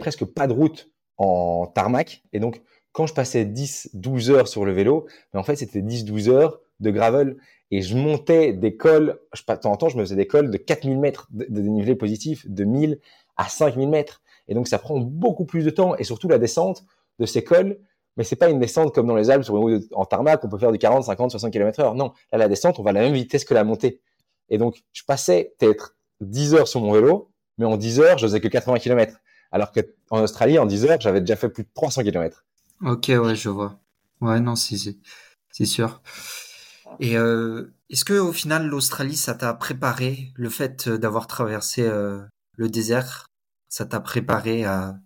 [0.00, 2.22] presque pas de route en tarmac.
[2.32, 5.82] Et donc, quand je passais 10, 12 heures sur le vélo, mais en fait, c'était
[5.82, 7.36] 10, 12 heures de gravel.
[7.70, 10.50] Et je montais des cols, je, de temps en temps, je me faisais des cols
[10.50, 12.98] de 4000 mètres de, de dénivelé positif, de 1000
[13.38, 14.20] à 5000 mètres.
[14.48, 16.84] Et donc, ça prend beaucoup plus de temps et surtout la descente
[17.18, 17.78] de ces cols.
[18.16, 20.48] Mais c'est pas une descente comme dans les Alpes sur une route en tarmac, on
[20.48, 21.94] peut faire du 40, 50, 60 km heure.
[21.94, 24.00] Non, là, la descente, on va à la même vitesse que la montée.
[24.48, 28.26] Et donc, je passais peut-être 10 heures sur mon vélo, mais en 10 heures, je
[28.26, 29.20] faisais que 80 km.
[29.52, 32.44] Alors qu'en Australie, en 10 heures, j'avais déjà fait plus de 300 km.
[32.84, 33.78] Ok, ouais, je vois.
[34.20, 36.02] Ouais, non, c'est sûr.
[37.00, 42.20] Et euh, est-ce que au final, l'Australie, ça t'a préparé le fait d'avoir traversé euh,
[42.58, 43.28] le désert
[43.68, 44.96] ça t'a préparé à,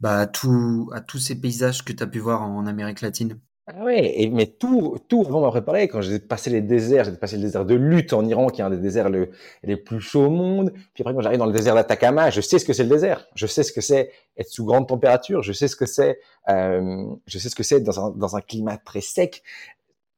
[0.00, 3.38] bah, à, tout, à tous ces paysages que tu as pu voir en Amérique latine?
[3.68, 5.88] Ah ouais, mais tout, tout avant m'a préparé.
[5.88, 8.64] Quand j'ai passé les déserts, j'ai passé le désert de Lutte en Iran, qui est
[8.64, 10.72] un des déserts les plus chauds au monde.
[10.94, 13.26] Puis après, quand j'arrive dans le désert d'Atacama, je sais ce que c'est le désert.
[13.34, 15.42] Je sais ce que c'est être sous grande température.
[15.42, 18.40] Je sais ce que c'est, euh, je sais ce que c'est dans un, dans un
[18.40, 19.42] climat très sec.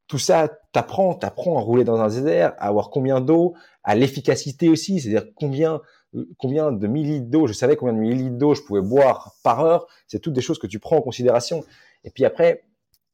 [0.08, 4.68] Tout ça, t'apprends, t'apprends à rouler dans un désert, à avoir combien d'eau, à l'efficacité
[4.68, 5.80] aussi, c'est-à-dire combien
[6.38, 9.86] combien de millilitres d'eau, je savais combien de millilitres d'eau je pouvais boire par heure.
[10.06, 11.64] C'est toutes des choses que tu prends en considération.
[12.04, 12.64] Et puis après,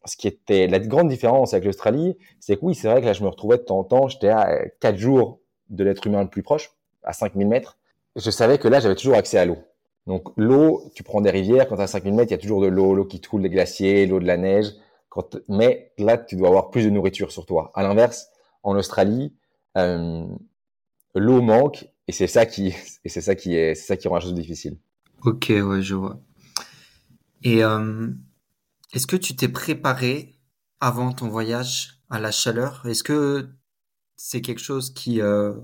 [0.05, 3.13] ce qui était la grande différence avec l'Australie, c'est que oui, c'est vrai que là,
[3.13, 5.41] je me retrouvais de temps en temps, j'étais à 4 jours
[5.71, 6.73] de l'être humain le plus proche,
[7.03, 7.79] à 5000 mètres.
[8.17, 9.59] Je savais que là, j'avais toujours accès à l'eau.
[10.07, 12.61] Donc l'eau, tu prends des rivières, quand tu as 5000 mètres, il y a toujours
[12.61, 14.73] de l'eau, l'eau qui coule des glaciers, l'eau de la neige.
[15.49, 17.71] Mais là, tu dois avoir plus de nourriture sur toi.
[17.75, 18.31] À l'inverse,
[18.63, 19.33] en Australie,
[19.79, 20.27] euh,
[21.15, 22.75] l'eau manque et c'est ça qui
[23.05, 24.79] et c'est ça qui est c'est ça qui rend la chose difficile.
[25.23, 26.21] Ok, ouais, je vois.
[27.43, 28.09] Et euh,
[28.93, 30.35] est-ce que tu t'es préparé
[30.81, 32.85] avant ton voyage à la chaleur?
[32.87, 33.49] Est-ce que
[34.17, 35.55] c'est quelque chose qui euh,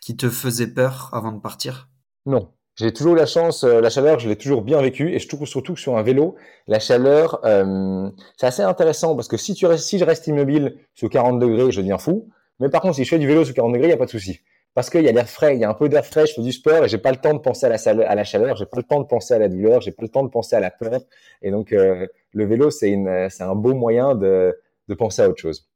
[0.00, 1.88] qui te faisait peur avant de partir?
[2.26, 5.18] Non, j'ai toujours eu la chance, euh, la chaleur, je l'ai toujours bien vécu et
[5.18, 6.36] je trouve surtout que sur un vélo,
[6.66, 10.76] la chaleur, euh, c'est assez intéressant parce que si tu restes, si je reste immobile
[10.94, 12.28] sous 40 degrés, je deviens fou.
[12.60, 14.04] Mais par contre, si je fais du vélo sous 40 degrés, il n'y a pas
[14.04, 14.40] de souci.
[14.76, 16.42] Parce qu'il y a l'air frais, il y a un peu d'air frais, je fais
[16.42, 18.56] du sport et j'ai pas le temps de penser à la, chaleur, à la chaleur,
[18.56, 20.54] j'ai pas le temps de penser à la douleur, j'ai pas le temps de penser
[20.54, 21.00] à la peur.
[21.40, 24.54] Et donc, euh, le vélo, c'est un beau moyen de,
[24.98, 25.66] penser à autre chose.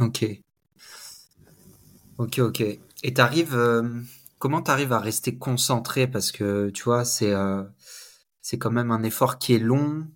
[0.00, 0.26] Ok.
[2.18, 2.62] Ok, ok.
[3.04, 3.88] Et t'arrives, euh,
[4.40, 6.08] comment t'arrives à rester concentré?
[6.08, 7.62] Parce que tu vois, c'est euh,
[8.42, 10.08] c'est quand même un effort qui est long,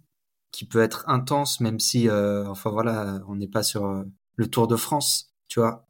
[0.50, 4.04] qui peut être intense, même si, enfin voilà, on n'est pas sur
[4.34, 5.86] le Tour de France, tu vois.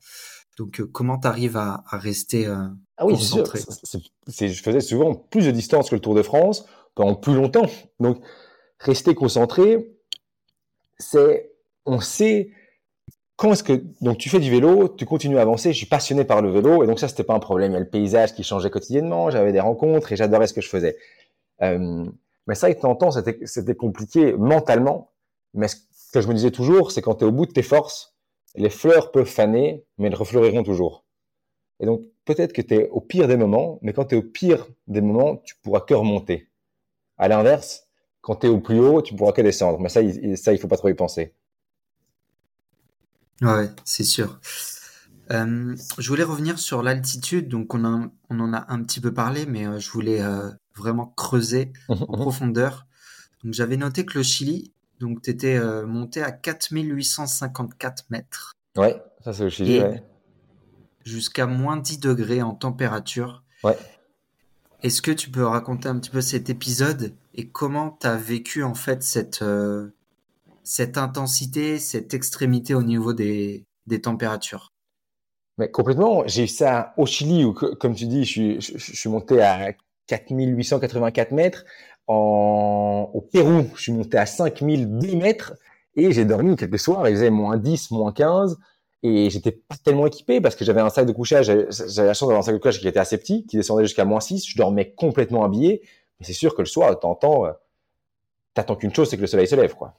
[0.61, 2.67] Donc, euh, comment t'arrives à, à rester euh,
[2.99, 3.39] Ah oui, sûr.
[3.39, 3.61] concentré?
[4.29, 7.65] je faisais souvent plus de distance que le Tour de France pendant plus longtemps.
[7.99, 8.23] Donc,
[8.79, 9.97] rester concentré,
[10.99, 11.51] c'est,
[11.87, 12.51] on sait
[13.37, 15.73] quand est-ce que, donc tu fais du vélo, tu continues à avancer.
[15.73, 17.71] Je suis passionné par le vélo et donc ça, c'était pas un problème.
[17.71, 20.61] Il y a le paysage qui changeait quotidiennement, j'avais des rencontres et j'adorais ce que
[20.61, 20.99] je faisais.
[21.63, 22.05] Euh,
[22.47, 25.13] mais ça, de temps c'était compliqué mentalement.
[25.55, 25.77] Mais ce
[26.13, 28.15] que je me disais toujours, c'est quand tu es au bout de tes forces,
[28.57, 31.05] les fleurs peuvent faner, mais elles refleuriront toujours.
[31.81, 34.23] Et donc, peut-être que tu es au pire des moments, mais quand tu es au
[34.23, 36.49] pire des moments, tu pourras que remonter.
[37.19, 37.89] À l'inverse,
[38.23, 39.81] quand tu es au plus haut, tu pourras que descendre.
[39.81, 41.35] Mais ça, il, ça, il faut pas trop y penser.
[43.43, 44.39] Ouais, c'est sûr.
[45.31, 49.15] Euh, je voulais revenir sur l'altitude, donc on, a- on en a un petit peu
[49.15, 52.87] parlé, mais euh, je voulais euh, vraiment creuser en profondeur.
[53.45, 59.33] Donc j'avais noté que le Chili, donc tu étais monté à 4854 mètres Ouais, ça
[59.33, 60.03] c'est au Chili, ouais.
[61.05, 63.43] jusqu'à moins 10 degrés en température.
[63.65, 63.77] Ouais.
[64.83, 68.63] Est-ce que tu peux raconter un petit peu cet épisode et comment tu as vécu
[68.63, 69.89] en fait cette, euh,
[70.63, 74.69] cette intensité, cette extrémité au niveau des, des températures?
[75.59, 78.79] Mais complètement, j'ai eu ça au Chili où, co- comme tu dis, je suis, je,
[78.79, 79.75] je suis monté à
[80.07, 81.65] 4884 mètres.
[82.13, 85.55] En, au Pérou, je suis monté à 5010 mètres
[85.95, 87.09] et j'ai dormi quelques soirs.
[87.09, 88.59] Il faisait moins 10, moins 15
[89.05, 91.47] et j'étais pas tellement équipé parce que j'avais un sac de couchage.
[91.47, 94.05] J'avais la chance d'avoir un sac de couchage qui était assez petit, qui descendait jusqu'à
[94.05, 94.45] moins 6.
[94.45, 95.83] Je dormais complètement habillé.
[96.19, 97.53] Mais c'est sûr que le soir, temps, euh,
[98.55, 99.95] t'attends qu'une chose, c'est que le soleil se lève, quoi.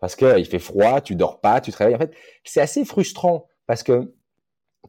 [0.00, 1.94] Parce que il fait froid, tu dors pas, tu te réveilles.
[1.94, 2.12] En fait,
[2.44, 4.12] c'est assez frustrant parce que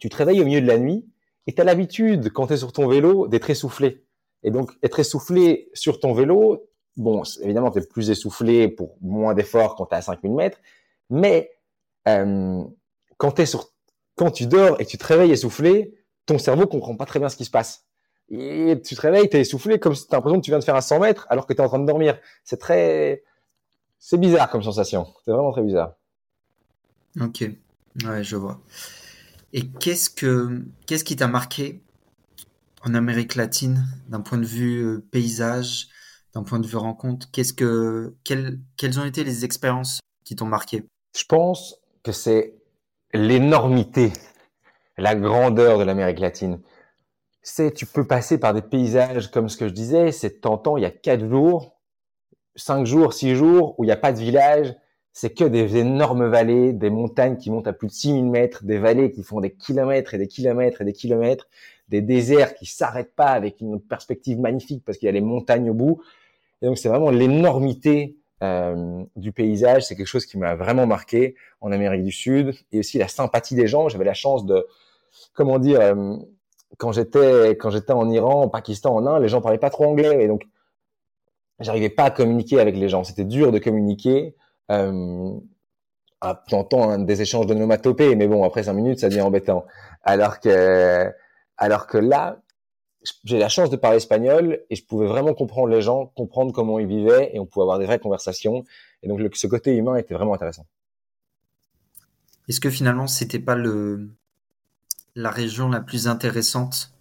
[0.01, 1.05] tu te réveilles au milieu de la nuit
[1.47, 4.03] et tu as l'habitude, quand tu es sur ton vélo, d'être essoufflé.
[4.47, 9.33] Et donc, être essoufflé sur ton vélo, bon, évidemment, tu es plus essoufflé pour moins
[9.33, 10.59] d'efforts quand tu es à 5000 mètres,
[11.09, 11.51] mais
[12.07, 12.63] euh,
[13.17, 13.73] quand, t'es sur,
[14.15, 15.95] quand tu dors et que tu te réveilles essoufflé,
[16.25, 17.87] ton cerveau comprend pas très bien ce qui se passe.
[18.29, 20.59] Et tu te réveilles, tu es essoufflé comme si tu as l'impression que tu viens
[20.59, 22.17] de faire un 100 mètres alors que tu es en train de dormir.
[22.45, 23.23] C'est très...
[23.99, 25.07] C'est bizarre comme sensation.
[25.25, 25.95] C'est vraiment très bizarre.
[27.19, 27.43] Ok,
[28.05, 28.61] ouais, je vois.
[29.51, 31.81] Et qu'est-ce que qu'est-ce qui t'a marqué
[32.83, 35.87] en Amérique latine d'un point de vue euh, paysage,
[36.33, 37.27] d'un point de vue rencontre?
[37.31, 40.85] Qu'est-ce que quelles quelles ont été les expériences qui t'ont marqué?
[41.17, 42.55] Je pense que c'est
[43.13, 44.13] l'énormité,
[44.97, 46.59] la grandeur de l'Amérique latine.
[47.41, 50.83] C'est, tu peux passer par des paysages comme ce que je disais, c'est tentant, il
[50.83, 51.77] y a quatre jours,
[52.55, 54.75] cinq jours, six jours où il n'y a pas de village,
[55.19, 58.77] c'est que des énormes vallées, des montagnes qui montent à plus de 6000 mètres, des
[58.77, 61.47] vallées qui font des kilomètres et des kilomètres et des kilomètres,
[61.89, 65.71] des déserts qui s'arrêtent pas avec une perspective magnifique parce qu'il y a les montagnes
[65.71, 66.03] au bout.
[66.61, 71.33] Et donc c'est vraiment l'énormité euh, du paysage, c'est quelque chose qui m'a vraiment marqué
[71.61, 73.89] en Amérique du Sud et aussi la sympathie des gens.
[73.89, 74.67] J'avais la chance de,
[75.33, 76.15] comment dire, euh,
[76.77, 79.85] quand j'étais quand j'étais en Iran, au Pakistan, en Inde, les gens parlaient pas trop
[79.85, 80.43] anglais et donc
[81.59, 83.03] j'arrivais pas à communiquer avec les gens.
[83.03, 84.35] C'était dur de communiquer.
[84.71, 85.31] Euh,
[86.21, 89.65] ah, J'entends hein, des échanges de nomatopées, mais bon, après cinq minutes, ça devient embêtant.
[90.03, 91.11] Alors que,
[91.57, 92.41] alors que là,
[93.23, 96.79] j'ai la chance de parler espagnol et je pouvais vraiment comprendre les gens, comprendre comment
[96.79, 98.63] ils vivaient et on pouvait avoir des vraies conversations.
[99.03, 100.65] Et donc, le, ce côté humain était vraiment intéressant.
[102.49, 104.09] Est-ce que finalement c'était pas le
[105.15, 106.93] la région la plus intéressante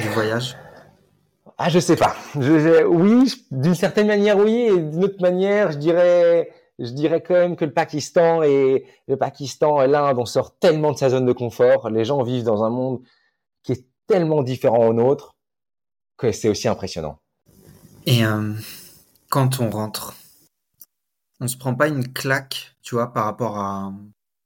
[0.00, 0.56] du voyage?
[1.58, 2.14] Ah, je sais pas.
[2.34, 7.22] Je, je- oui, d'une certaine manière, oui, et d'une autre manière, je dirais, je dirais
[7.22, 11.10] quand même que le Pakistan et le Pakistan et l'Inde, on sort tellement de sa
[11.10, 11.88] zone de confort.
[11.90, 13.02] Les gens vivent dans un monde
[13.62, 15.36] qui est tellement différent au nôtre
[16.16, 17.18] que c'est aussi impressionnant.
[18.06, 18.54] Et euh,
[19.28, 20.14] quand on rentre,
[21.40, 23.92] on se prend pas une claque, tu vois, par rapport à,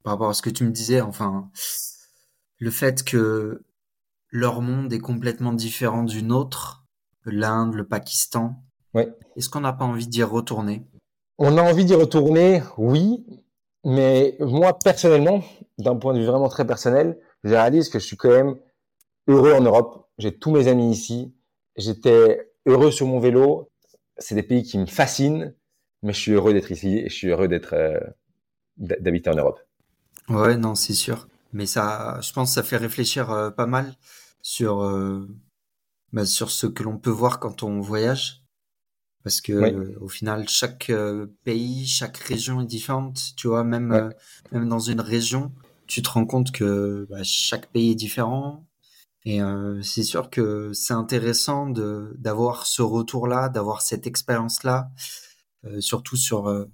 [0.02, 1.50] par rapport à ce que tu me disais, enfin,
[2.58, 3.62] le fait que
[4.30, 6.84] leur monde est complètement différent du nôtre,
[7.24, 8.62] l'Inde, le Pakistan.
[8.94, 9.12] Ouais.
[9.36, 10.86] Est-ce qu'on n'a pas envie d'y retourner?
[11.42, 13.24] On a envie d'y retourner, oui,
[13.82, 15.42] mais moi personnellement,
[15.78, 18.56] d'un point de vue vraiment très personnel, je réalise que je suis quand même
[19.26, 20.06] heureux en Europe.
[20.18, 21.32] J'ai tous mes amis ici.
[21.76, 23.70] J'étais heureux sur mon vélo.
[24.18, 25.54] C'est des pays qui me fascinent,
[26.02, 27.98] mais je suis heureux d'être ici et je suis heureux d'être euh,
[28.76, 29.60] d'habiter en Europe.
[30.28, 31.26] Ouais, non, c'est sûr.
[31.54, 33.94] Mais ça, je pense, que ça fait réfléchir euh, pas mal
[34.42, 35.26] sur euh,
[36.12, 38.39] bah, sur ce que l'on peut voir quand on voyage,
[39.22, 40.90] parce que euh, au final, chaque
[41.44, 43.20] pays, chaque région est différente.
[43.36, 44.12] Tu vois, même
[44.52, 45.52] même dans une région,
[45.86, 48.66] tu te rends compte que bah, chaque pays est différent.
[49.26, 49.40] Et
[49.82, 54.90] c'est sûr que c'est intéressant de d'avoir ce retour-là, d'avoir cette expérience-là,
[55.80, 56.66] surtout sur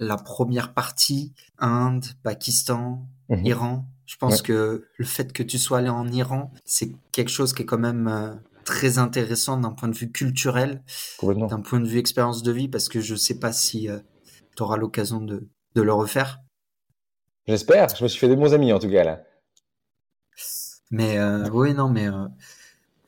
[0.00, 3.46] la première partie, Inde, Pakistan, mhm.
[3.46, 3.88] Iran.
[4.06, 7.62] Je pense que le fait que tu sois allé en Iran, c'est quelque chose qui
[7.62, 8.34] est quand même euh,
[8.70, 10.84] très intéressant d'un point de vue culturel,
[11.20, 13.98] d'un point de vue expérience de vie, parce que je ne sais pas si euh,
[14.56, 16.38] tu auras l'occasion de, le refaire.
[17.48, 19.22] J'espère, je me suis fait des bons amis en tout cas là.
[20.92, 22.08] Mais euh, oui, non, mais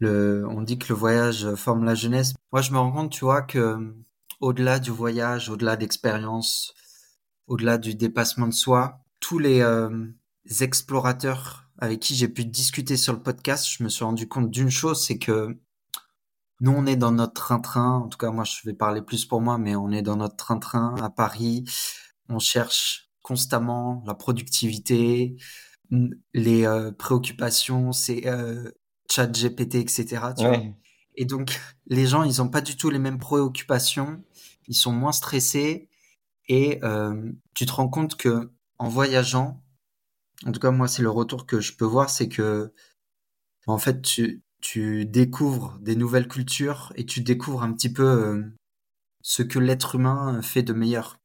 [0.00, 2.34] le, on dit que le voyage forme la jeunesse.
[2.50, 3.94] Moi, je me rends compte, tu vois, que
[4.40, 6.74] au-delà du voyage, au-delà d'expérience,
[7.46, 10.06] au-delà du dépassement de soi, tous les euh,
[10.60, 14.70] explorateurs avec qui j'ai pu discuter sur le podcast, je me suis rendu compte d'une
[14.70, 15.58] chose, c'est que
[16.60, 17.98] nous, on est dans notre train-train.
[18.04, 20.36] En tout cas, moi, je vais parler plus pour moi, mais on est dans notre
[20.36, 21.64] train-train à Paris.
[22.28, 25.36] On cherche constamment la productivité,
[26.32, 28.70] les euh, préoccupations, c'est euh,
[29.10, 30.20] chat GPT, etc.
[31.16, 34.22] Et donc, les gens, ils n'ont pas du tout les mêmes préoccupations.
[34.68, 35.88] Ils sont moins stressés
[36.48, 39.61] et euh, tu te rends compte que en voyageant,
[40.46, 42.72] en tout cas moi c'est le retour que je peux voir, c'est que
[43.66, 48.42] en fait tu, tu découvres des nouvelles cultures et tu découvres un petit peu euh,
[49.22, 51.20] ce que l'être humain fait de meilleur.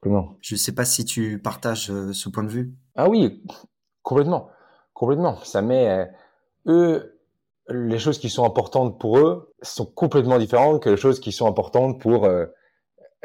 [0.00, 2.74] Comment Je ne sais pas si tu partages euh, ce point de vue.
[2.94, 3.42] Ah oui,
[4.02, 4.50] complètement,
[4.92, 5.42] complètement.
[5.44, 6.10] Ça met
[6.66, 7.10] eux
[7.70, 11.46] les choses qui sont importantes pour eux sont complètement différentes que les choses qui sont
[11.46, 12.28] importantes pour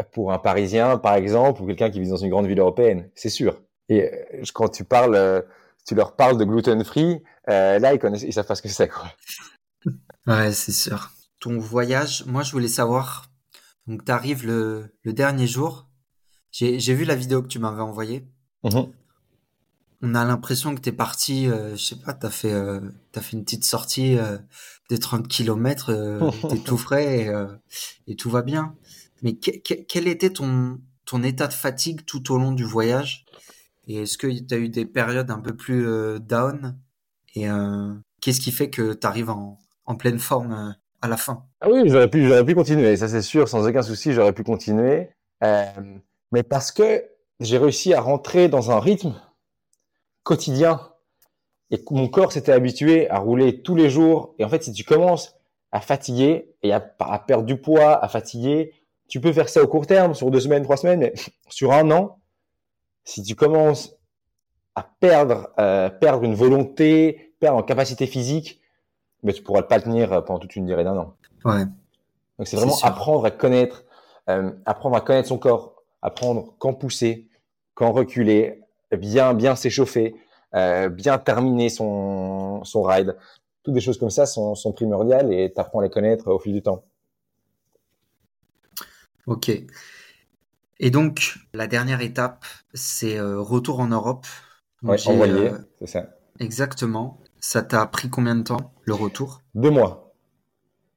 [0.04, 3.30] pour un Parisien, par exemple, ou quelqu'un qui vit dans une grande ville européenne, c'est
[3.30, 3.62] sûr.
[3.90, 5.42] Et euh, quand tu parles, euh,
[5.86, 8.70] tu leur parles de gluten free, euh, là ils connaissent, ils savent pas ce que
[8.70, 9.12] c'est quoi.
[10.28, 11.10] Ouais, c'est sûr.
[11.40, 13.26] Ton voyage, moi je voulais savoir.
[13.88, 15.88] Donc tu arrives le, le dernier jour.
[16.52, 18.28] J'ai vu la vidéo que tu m'avais envoyée.
[18.64, 18.92] Mm-hmm.
[20.02, 23.44] On a l'impression que tu es parti, je sais pas, t'as fait, as fait une
[23.44, 24.18] petite sortie
[24.90, 25.92] des 30 km,
[26.50, 28.76] t'es tout frais et, et tout va bien.
[29.22, 33.26] Mais quel était ton, ton état de fatigue tout au long du voyage?
[33.90, 36.78] Et est-ce que tu as eu des périodes un peu plus euh, down?
[37.34, 39.58] Et euh, qu'est-ce qui fait que tu arrives en,
[39.98, 40.72] pleine forme euh,
[41.02, 41.44] à la fin?
[41.60, 44.44] Ah oui, j'aurais pu, j'aurais pu continuer, ça c'est sûr, sans aucun souci, j'aurais pu
[44.44, 45.10] continuer.
[45.42, 47.04] mais parce que
[47.40, 49.20] j'ai réussi à rentrer dans un rythme
[50.22, 50.80] quotidien
[51.72, 54.36] et mon corps s'était habitué à rouler tous les jours.
[54.38, 55.36] Et en fait, si tu commences
[55.72, 58.74] à fatiguer et à, à perdre du poids, à fatiguer,
[59.08, 61.14] tu peux faire ça au court terme, sur deux semaines, trois semaines, mais
[61.50, 62.19] sur un an,
[63.10, 63.98] si tu commences
[64.76, 68.62] à perdre, euh, perdre une volonté, perdre en capacité physique,
[69.24, 71.16] mais tu pourras pas tenir pendant toute une durée d'un an.
[71.44, 71.66] Ouais.
[72.38, 73.84] Donc c'est vraiment apprendre à connaître,
[74.30, 77.28] euh, apprendre à connaître son corps, apprendre quand pousser,
[77.74, 80.16] quand reculer, bien bien s'échauffer,
[80.54, 83.18] euh, bien terminer son son ride.
[83.64, 86.38] Toutes des choses comme ça sont, sont primordiales et tu apprends à les connaître au
[86.38, 86.84] fil du temps.
[89.26, 89.52] Ok.
[90.80, 94.26] Et donc, la dernière étape, c'est euh, retour en Europe.
[94.82, 96.10] Oui, envoyé, euh, c'est ça.
[96.40, 97.20] Exactement.
[97.42, 99.42] Ça t'a pris combien de temps, le retour?
[99.56, 100.14] Deux mois.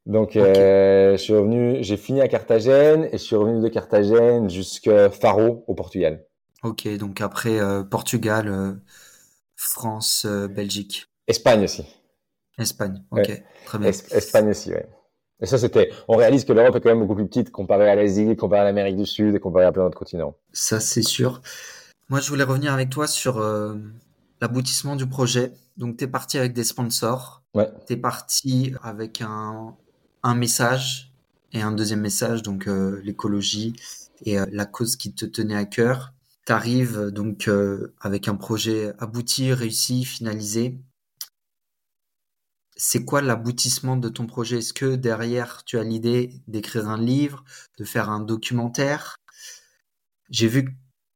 [0.06, 4.48] Donc, euh, je suis revenu, j'ai fini à Carthagène et je suis revenu de Carthagène
[4.48, 6.26] jusqu'à Faro, au Portugal.
[6.62, 7.58] Ok, donc après
[7.88, 8.80] Portugal,
[9.56, 11.06] France, Belgique.
[11.28, 11.84] Espagne aussi.
[12.58, 13.88] Espagne, ok, très bien.
[13.88, 14.80] Espagne aussi, oui.
[15.42, 17.96] Et ça, c'était, on réalise que l'Europe est quand même beaucoup plus petite comparée à
[17.96, 20.36] l'Asie, comparée à l'Amérique du Sud et comparée à plein d'autres continents.
[20.52, 21.42] Ça, c'est sûr.
[22.08, 23.74] Moi, je voulais revenir avec toi sur euh,
[24.40, 25.52] l'aboutissement du projet.
[25.76, 27.42] Donc, tu es parti avec des sponsors.
[27.54, 27.68] Ouais.
[27.88, 29.74] Tu es parti avec un,
[30.22, 31.12] un message
[31.52, 33.74] et un deuxième message, donc euh, l'écologie
[34.24, 36.12] et euh, la cause qui te tenait à cœur.
[36.46, 37.48] Tu arrives donc
[38.00, 40.76] avec un projet abouti, réussi, finalisé
[42.84, 44.58] c'est quoi l'aboutissement de ton projet?
[44.58, 47.44] Est-ce que derrière, tu as l'idée d'écrire un livre,
[47.78, 49.14] de faire un documentaire?
[50.30, 50.70] J'ai vu que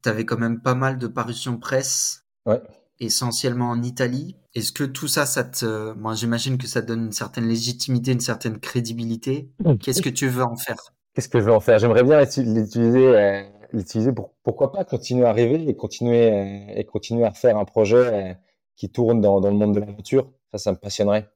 [0.05, 2.63] tu avais quand même pas mal de parutions presse, Ouais.
[3.01, 4.37] essentiellement en Italie.
[4.55, 5.93] Est-ce que tout ça, ça te...
[5.95, 9.51] Moi, j'imagine que ça te donne une certaine légitimité, une certaine crédibilité.
[9.83, 10.79] Qu'est-ce que tu veux en faire?
[11.15, 11.81] Qu'est-ce que je veux en faire?
[11.81, 13.43] J'aimerais bien l'uti- l'utiliser, euh,
[13.73, 17.65] l'utiliser pour pourquoi pas continuer à rêver et continuer euh, et continuer à faire un
[17.65, 18.35] projet euh,
[18.77, 20.31] qui tourne dans, dans le monde de l'aventure.
[20.53, 21.29] Ça, ça me passionnerait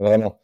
[0.00, 0.40] vraiment.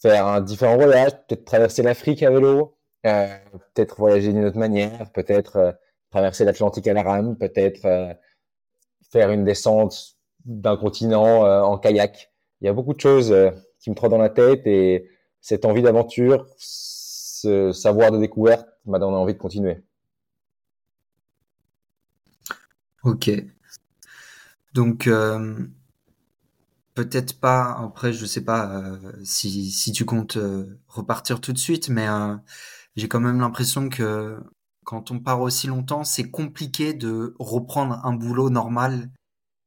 [0.00, 2.76] Faire un différent voyage, peut-être traverser l'Afrique à vélo,
[3.06, 3.36] euh,
[3.74, 5.72] peut-être voyager d'une autre manière, peut-être euh,
[6.10, 8.14] traverser l'Atlantique à la rame, peut-être euh,
[9.10, 12.32] faire une descente d'un continent en kayak.
[12.60, 13.34] Il y a beaucoup de choses
[13.80, 15.08] qui me trottent dans la tête et
[15.40, 19.82] cette envie d'aventure, ce savoir de découverte m'a donné envie de continuer.
[23.04, 23.30] Ok.
[24.74, 25.08] Donc,
[26.94, 31.58] peut-être pas, après, je sais pas euh, si, si tu comptes euh, repartir tout de
[31.58, 32.34] suite, mais euh,
[32.96, 34.38] j'ai quand même l'impression que
[34.84, 39.10] quand on part aussi longtemps, c'est compliqué de reprendre un boulot normal.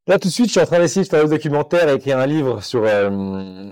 [0.08, 2.18] Là, tout de suite, je suis en train d'essayer de faire un documentaire et écrire
[2.18, 2.86] un livre sur,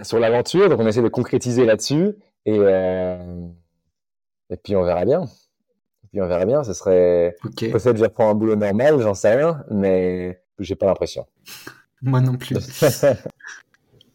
[0.04, 0.70] sur l'aventure.
[0.70, 2.16] Donc, on essaie de concrétiser là-dessus.
[2.46, 5.24] Et, et puis, on verra bien.
[5.24, 6.62] Et puis, on verra bien.
[6.66, 7.72] Ce serait Ok.
[7.72, 11.26] peut-être que je reprends un boulot normal, j'en sais rien, mais j'ai pas l'impression.
[12.06, 12.56] Moi non plus.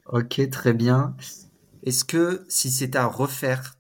[0.07, 1.14] Ok, très bien.
[1.84, 3.76] Est-ce que si c'était à refaire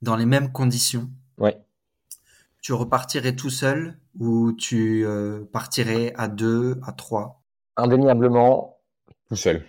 [0.00, 1.08] dans les mêmes conditions,
[1.38, 1.56] Ouais.
[2.60, 7.42] tu repartirais tout seul ou tu euh, partirais à deux, à trois?
[7.76, 8.80] Indéniablement,
[9.28, 9.64] tout seul.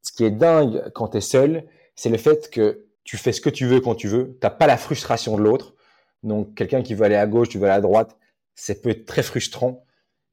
[0.00, 3.42] Ce qui est dingue quand tu es seul, c'est le fait que tu fais ce
[3.42, 4.38] que tu veux quand tu veux.
[4.40, 5.74] T'as pas la frustration de l'autre.
[6.22, 8.16] Donc, quelqu'un qui veut aller à gauche, tu veux aller à droite,
[8.54, 9.83] ça peut être très frustrant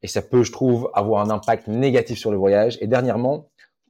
[0.03, 2.77] et ça peut, je trouve, avoir un impact négatif sur le voyage.
[2.81, 3.49] Et dernièrement,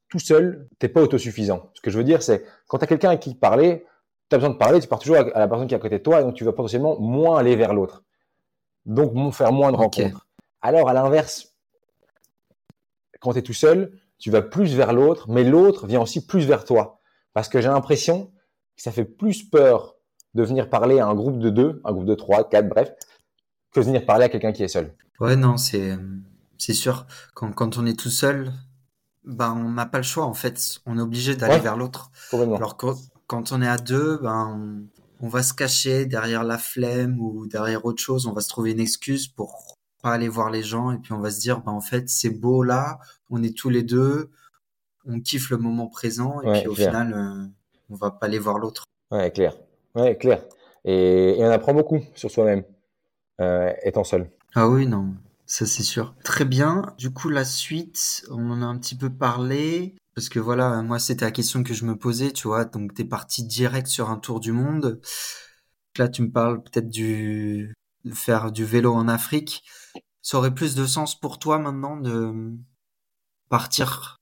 [0.09, 1.69] tout seul, t'es pas autosuffisant.
[1.73, 3.85] Ce que je veux dire, c'est quand tu as quelqu'un à qui parler,
[4.29, 5.97] tu as besoin de parler, tu pars toujours à la personne qui est à côté
[5.97, 8.03] de toi et donc tu vas potentiellement moins aller vers l'autre.
[8.85, 10.27] Donc, faire moins de rencontres.
[10.61, 11.53] Alors, à l'inverse,
[13.19, 16.45] quand tu es tout seul, tu vas plus vers l'autre, mais l'autre vient aussi plus
[16.45, 16.99] vers toi.
[17.33, 18.31] Parce que j'ai l'impression
[18.75, 19.95] que ça fait plus peur
[20.33, 22.91] de venir parler à un groupe de deux, un groupe de trois, quatre, bref,
[23.73, 24.93] que venir parler à quelqu'un qui est seul.
[25.19, 25.97] Ouais, non, c'est
[26.57, 27.05] c'est sûr.
[27.33, 28.51] Quand, quand on est tout seul,
[29.23, 30.79] ben on n'a pas le choix en fait.
[30.85, 31.59] On est obligé d'aller Ouais.
[31.59, 32.11] vers l'autre.
[32.33, 32.87] Alors que
[33.27, 34.57] quand on est à deux, ben
[35.21, 38.25] on, on va se cacher derrière la flemme ou derrière autre chose.
[38.27, 41.19] On va se trouver une excuse pour pas aller voir les gens et puis on
[41.19, 42.97] va se dire, ben en fait c'est beau là,
[43.29, 44.31] on est tous les deux,
[45.05, 46.87] on kiffe le moment présent et Ouais, puis au clair.
[46.89, 47.45] final euh,
[47.91, 48.85] on va pas aller voir l'autre.
[49.11, 49.55] Ouais, clair.
[49.93, 50.43] Ouais, clair.
[50.85, 52.63] Et, et on apprend beaucoup sur soi-même,
[53.83, 54.29] étant seul.
[54.53, 55.15] Ah oui, non,
[55.45, 56.13] ça c'est sûr.
[56.23, 56.93] Très bien.
[56.97, 59.95] Du coup, la suite, on en a un petit peu parlé.
[60.13, 62.65] Parce que voilà, moi, c'était la question que je me posais, tu vois.
[62.65, 64.99] Donc, t'es parti direct sur un tour du monde.
[65.97, 67.73] Là, tu me parles peut-être du,
[68.05, 69.63] de faire du vélo en Afrique.
[70.21, 72.53] Ça aurait plus de sens pour toi maintenant de
[73.49, 74.17] partir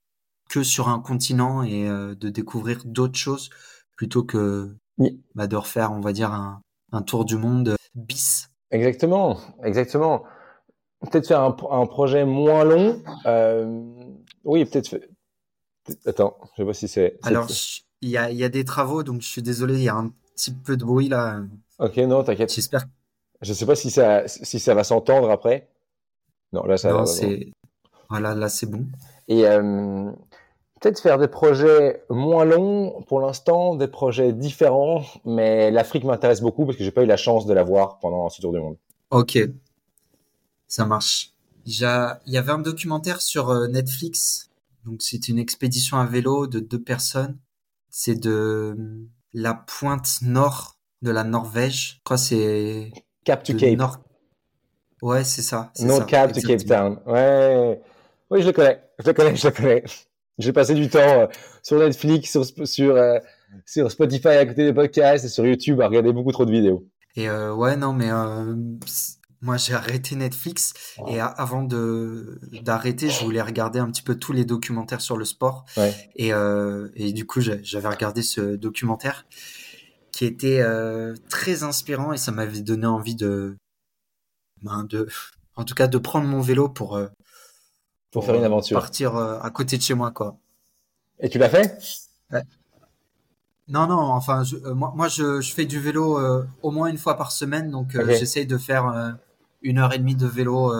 [0.48, 3.50] que sur un continent et euh, de découvrir d'autres choses
[3.96, 5.20] plutôt que Oui.
[5.34, 6.60] bah, de refaire, on va dire, un,
[6.92, 8.49] un tour du monde bis?
[8.70, 10.24] Exactement, exactement.
[11.00, 13.02] Peut-être faire un, un projet moins long.
[13.26, 13.82] Euh,
[14.44, 15.00] oui, peut-être.
[16.06, 17.18] Attends, je sais pas si c'est.
[17.22, 17.48] Alors,
[18.02, 19.96] il y a, il y a des travaux, donc je suis désolé, il y a
[19.96, 21.40] un petit peu de bruit là.
[21.78, 22.52] Ok, non, t'inquiète.
[22.52, 22.86] J'espère
[23.40, 25.68] Je sais pas si ça, si ça va s'entendre après.
[26.52, 26.90] Non, là, ça.
[26.90, 27.12] non, va,
[28.08, 28.86] voilà, là c'est bon.
[29.28, 30.10] Et euh,
[30.80, 36.64] peut-être faire des projets moins longs pour l'instant, des projets différents, mais l'Afrique m'intéresse beaucoup
[36.64, 38.76] parce que j'ai pas eu la chance de la voir pendant ce tour du monde.
[39.10, 39.38] Ok,
[40.66, 41.32] ça marche.
[41.66, 44.50] Il y avait un documentaire sur euh, Netflix,
[44.86, 47.36] donc c'est une expédition à vélo de deux personnes.
[47.90, 51.96] C'est de euh, la pointe nord de la Norvège.
[51.98, 52.92] Je crois c'est
[53.24, 53.98] Cap to Cape, nord.
[55.02, 55.70] Ouais, c'est ça.
[55.74, 56.64] ça, Cap to Cape.
[56.64, 56.98] Town.
[57.06, 57.82] Ouais,
[58.30, 59.84] oui, je le connais, je le connais, je le connais.
[60.40, 61.26] J'ai passé du temps euh,
[61.62, 63.18] sur Netflix, sur Sp- sur euh,
[63.66, 66.86] sur Spotify à côté des podcasts et sur YouTube à regarder beaucoup trop de vidéos.
[67.16, 68.54] Et euh, ouais, non, mais euh,
[69.42, 70.72] moi j'ai arrêté Netflix
[71.08, 75.16] et a- avant de d'arrêter, je voulais regarder un petit peu tous les documentaires sur
[75.16, 75.94] le sport Ouais.
[76.16, 79.26] et euh, et du coup j'avais regardé ce documentaire
[80.12, 80.62] qui était
[81.28, 83.56] très inspirant et ça m'avait donné envie de
[84.62, 85.08] ben, de
[85.56, 86.96] en tout cas de prendre mon vélo pour
[88.10, 88.78] Pour faire une euh, aventure.
[88.78, 90.36] partir euh, à côté de chez moi quoi.
[91.20, 91.78] Et tu l'as fait?
[93.68, 96.88] Non, non, enfin, je, euh, moi, moi je, je fais du vélo euh, au moins
[96.88, 99.16] une fois par semaine, donc euh, j'essaye de faire
[99.62, 100.74] une heure et demie de vélo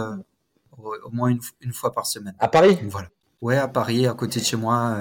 [0.77, 2.35] au, moins une, une fois par semaine.
[2.40, 2.77] À Paris?
[2.77, 3.09] Donc voilà.
[3.43, 4.97] Ouais, à Paris, à côté de chez moi,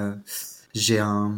[0.75, 1.35] j'ai un,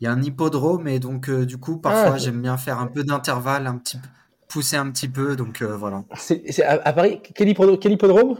[0.00, 2.18] il y a un hippodrome et donc du coup, parfois Ah.
[2.18, 4.08] j'aime bien faire un peu d'intervalle, un petit, peu-
[4.46, 6.04] poussé un petit peu, donc voilà.
[6.16, 7.20] C'est à, Paris?
[7.34, 8.36] Quel hippodrome, quel hippodrome?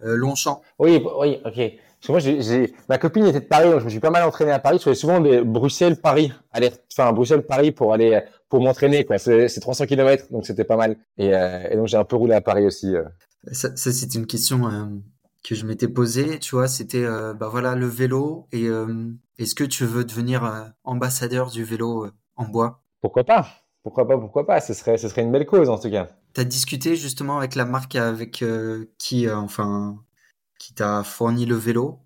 [0.00, 0.62] Longchamp.
[0.78, 1.72] Oui, oui, ok.
[2.00, 4.52] Parce moi, j'ai, ma copine était de Paris, donc je me suis pas mal entraîné
[4.52, 4.78] à Paris.
[4.78, 9.04] Je faisais souvent des Bruxelles-Paris, aller, enfin Bruxelles-Paris pour aller pour m'entraîner.
[9.04, 10.96] Quoi, c'est, 300 km, donc c'était pas mal.
[11.16, 12.94] Et, euh, et donc j'ai un peu roulé à Paris aussi.
[12.94, 13.02] Euh.
[13.50, 14.84] Ça, ça c'est une question euh,
[15.42, 16.38] que je m'étais posée.
[16.38, 18.46] Tu vois, c'était bah voilà le vélo.
[18.52, 18.66] Et
[19.38, 22.82] est-ce que tu veux devenir ambassadeur du vélo en bois?
[23.00, 23.46] Pourquoi pas?
[23.82, 24.18] Pourquoi pas?
[24.18, 24.60] Pourquoi pas?
[24.60, 26.08] Ce serait, ce serait une belle cause en tout cas.
[26.38, 28.44] As discuté justement avec la marque avec
[28.98, 29.98] qui, enfin,
[30.58, 31.98] qui t'a fourni le vélo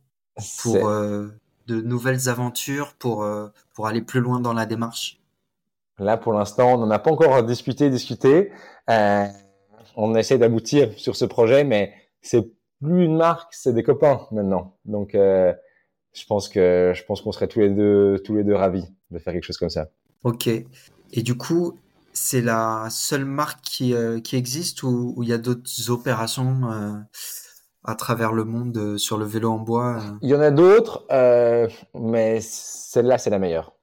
[0.62, 1.28] pour euh,
[1.66, 5.20] de nouvelles aventures, pour, euh, pour aller plus loin dans la démarche?
[5.98, 8.52] Là, pour l'instant, on n'en a pas encore discuté, discuté.
[8.90, 9.26] Euh,
[9.96, 12.50] on essaie d'aboutir sur ce projet, mais c'est
[12.80, 14.76] plus une marque, c'est des copains maintenant.
[14.84, 18.86] Donc, je pense que je pense qu'on serait tous les deux tous les deux ravis
[19.10, 19.90] de faire quelque chose comme ça.
[20.24, 20.48] Ok.
[20.48, 21.78] Et du coup,
[22.12, 23.94] c'est la seule marque qui,
[24.24, 27.05] qui existe ou il y a d'autres opérations
[27.84, 30.18] à travers le monde euh, sur le vélo en bois euh?
[30.22, 33.74] Il y en a d'autres, euh, mais celle-là, c'est la meilleure.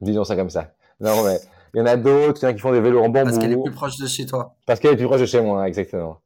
[0.00, 0.72] Disons ça comme ça.
[1.00, 1.38] Non, mais
[1.74, 3.26] il y en a d'autres, il y en a qui font des vélos en bambou.
[3.26, 4.56] Parce qu'elle est plus proche de chez toi.
[4.66, 6.20] Parce qu'elle est plus proche de chez moi, exactement.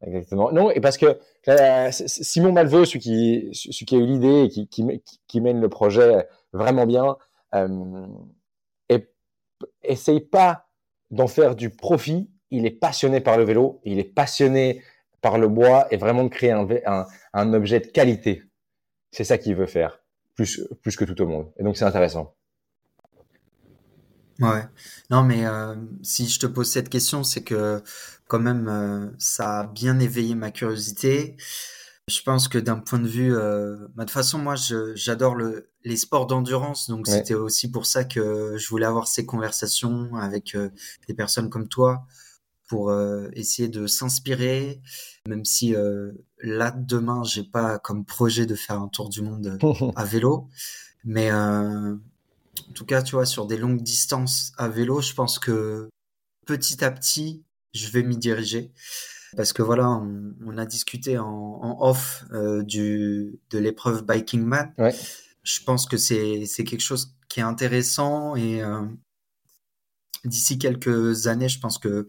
[0.00, 0.52] Exactement.
[0.52, 1.18] Non, et parce que
[1.90, 5.68] Simon Malveux, celui qui, celui qui a eu l'idée et qui, qui, qui, mène le
[5.68, 7.16] projet vraiment bien,
[7.54, 8.06] euh,
[9.82, 10.67] essaye pas
[11.10, 12.30] d'en faire du profit.
[12.50, 14.82] Il est passionné par le vélo, il est passionné
[15.20, 18.42] par le bois et vraiment de créer un, objet de qualité.
[19.10, 20.00] C'est ça qu'il veut faire,
[20.34, 21.52] plus, plus que tout au monde.
[21.58, 22.34] Et donc c'est intéressant.
[24.40, 24.62] Ouais.
[25.10, 27.82] Non, mais euh, si je te pose cette question, c'est que
[28.28, 31.36] quand même, euh, ça a bien éveillé ma curiosité.
[32.08, 34.54] Je pense que d'un point de vue, euh, bah, de toute façon, moi,
[34.94, 39.24] j'adore le, les sports d'endurance, donc c'était aussi pour ça que je voulais avoir ces
[39.26, 40.56] conversations avec
[41.06, 42.06] des personnes comme toi
[42.68, 44.80] pour euh, essayer de s'inspirer,
[45.26, 49.58] même si euh, là demain j'ai pas comme projet de faire un tour du monde
[49.96, 50.48] à vélo,
[51.04, 55.38] mais euh, en tout cas tu vois sur des longues distances à vélo, je pense
[55.38, 55.88] que
[56.46, 58.70] petit à petit je vais m'y diriger
[59.36, 62.24] parce que voilà on, on a discuté en, en off
[62.64, 64.72] du de l'épreuve Biking Man.
[64.78, 64.94] Ouais.
[65.42, 68.62] Je pense que c'est quelque chose qui est intéressant et
[70.24, 72.06] d'ici quelques années je pense que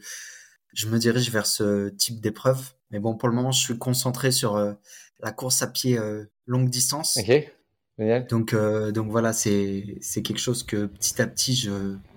[0.74, 2.60] je me dirige vers ce type d'épreuve.
[2.92, 4.74] Mais bon, pour le moment, je suis concentré sur euh,
[5.20, 7.18] la course à pied euh, longue distance.
[7.18, 7.52] Ok,
[7.98, 8.28] génial.
[8.28, 11.70] Donc, euh, donc voilà, c'est quelque chose que petit à petit,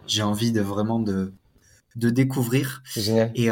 [0.07, 1.33] j'ai envie de vraiment de
[1.97, 2.83] de découvrir.
[2.97, 3.33] Génial.
[3.35, 3.51] Et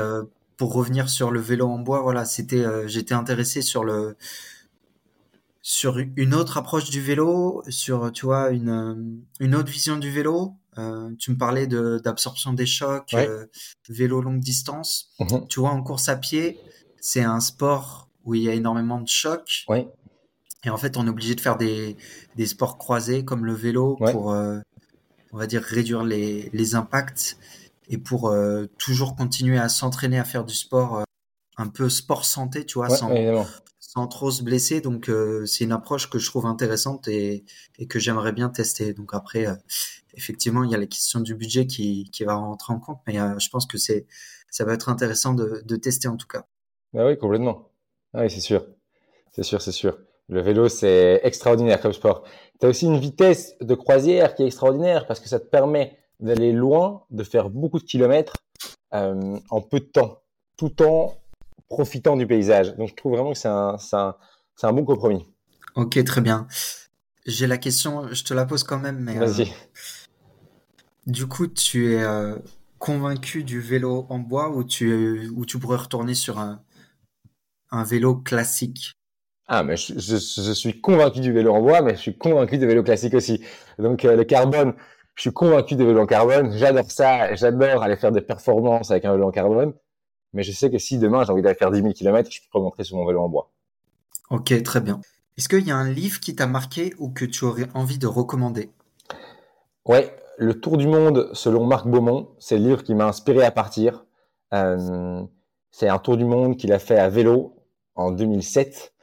[0.61, 4.17] pour revenir sur le vélo en bois, voilà, c'était j'étais intéressé sur le
[5.63, 10.55] sur une autre approche du vélo, sur tu vois une une autre vision du vélo
[10.79, 13.47] euh, tu me parlais d'absorption des chocs, euh,
[13.89, 15.11] vélo longue distance.
[15.19, 15.47] Mhm.
[15.49, 16.59] Tu vois, en course à pied,
[17.01, 19.65] c'est un sport où il y a énormément de chocs.
[20.65, 21.97] Et en fait, on est obligé de faire des,
[22.37, 24.59] des sports croisés comme le vélo pour, euh,
[25.33, 27.39] on va dire, réduire les, les impacts
[27.91, 28.35] et pour
[28.79, 31.05] toujours continuer à s'entraîner à faire du sport,
[31.59, 33.13] un peu sport santé, tu vois, sans,
[33.79, 34.81] sans trop se blesser.
[34.81, 35.11] Donc,
[35.45, 37.45] c'est une approche que je trouve intéressante et,
[37.79, 38.95] et que j'aimerais bien tester.
[38.95, 39.47] Donc après,
[40.15, 43.21] effectivement, il y a la question du budget qui, qui va rentrer en compte, mais
[43.21, 44.07] euh, je pense que c'est,
[44.51, 46.47] ça va être intéressant de, de tester en tout cas.
[46.93, 47.71] Bah oui, complètement.
[48.15, 48.67] Ah oui, c'est sûr.
[49.33, 49.99] C'est sûr, c'est sûr.
[50.29, 52.25] Le vélo, c'est extraordinaire comme sport.
[52.61, 55.99] Tu as aussi une vitesse de croisière qui est extraordinaire parce que ça te permet
[56.21, 58.35] d'aller loin, de faire beaucoup de kilomètres
[58.95, 60.23] euh, en peu de temps,
[60.57, 61.15] tout en
[61.69, 62.77] profitant du paysage.
[62.77, 64.15] Donc, je trouve vraiment que c'est un, un,
[64.63, 65.27] un bon compromis.
[65.75, 66.47] Ok, très bien.
[67.27, 69.15] J'ai la question, je te la pose quand même, mais.
[69.15, 69.43] Vas-y.
[69.43, 69.47] Euh,
[71.07, 72.37] du coup, tu es euh,
[72.79, 76.63] convaincu du vélo en bois ou tu, ou tu pourrais retourner sur un,
[77.71, 78.93] un vélo classique?
[79.47, 82.67] Ah, mais je, je, suis convaincu du vélo en bois, mais je suis convaincu du
[82.67, 83.43] vélo classique aussi.
[83.79, 84.75] Donc, euh, le carbone,
[85.21, 86.51] je suis convaincu des vélos en carbone.
[86.57, 87.35] J'adore ça.
[87.35, 89.75] J'adore aller faire des performances avec un vélo en carbone.
[90.33, 92.57] Mais je sais que si demain j'ai envie d'aller faire 10 000 km, je peux
[92.57, 93.51] remontrer sur mon vélo en bois.
[94.31, 94.99] Ok, très bien.
[95.37, 98.07] Est-ce qu'il y a un livre qui t'a marqué ou que tu aurais envie de
[98.07, 98.71] recommander?
[99.85, 103.51] Ouais, le Tour du monde selon Marc Beaumont, c'est le livre qui m'a inspiré à
[103.51, 104.07] partir.
[104.55, 105.23] Euh,
[105.71, 107.57] c'est un tour du monde qu'il a fait à vélo
[107.95, 108.95] en 2007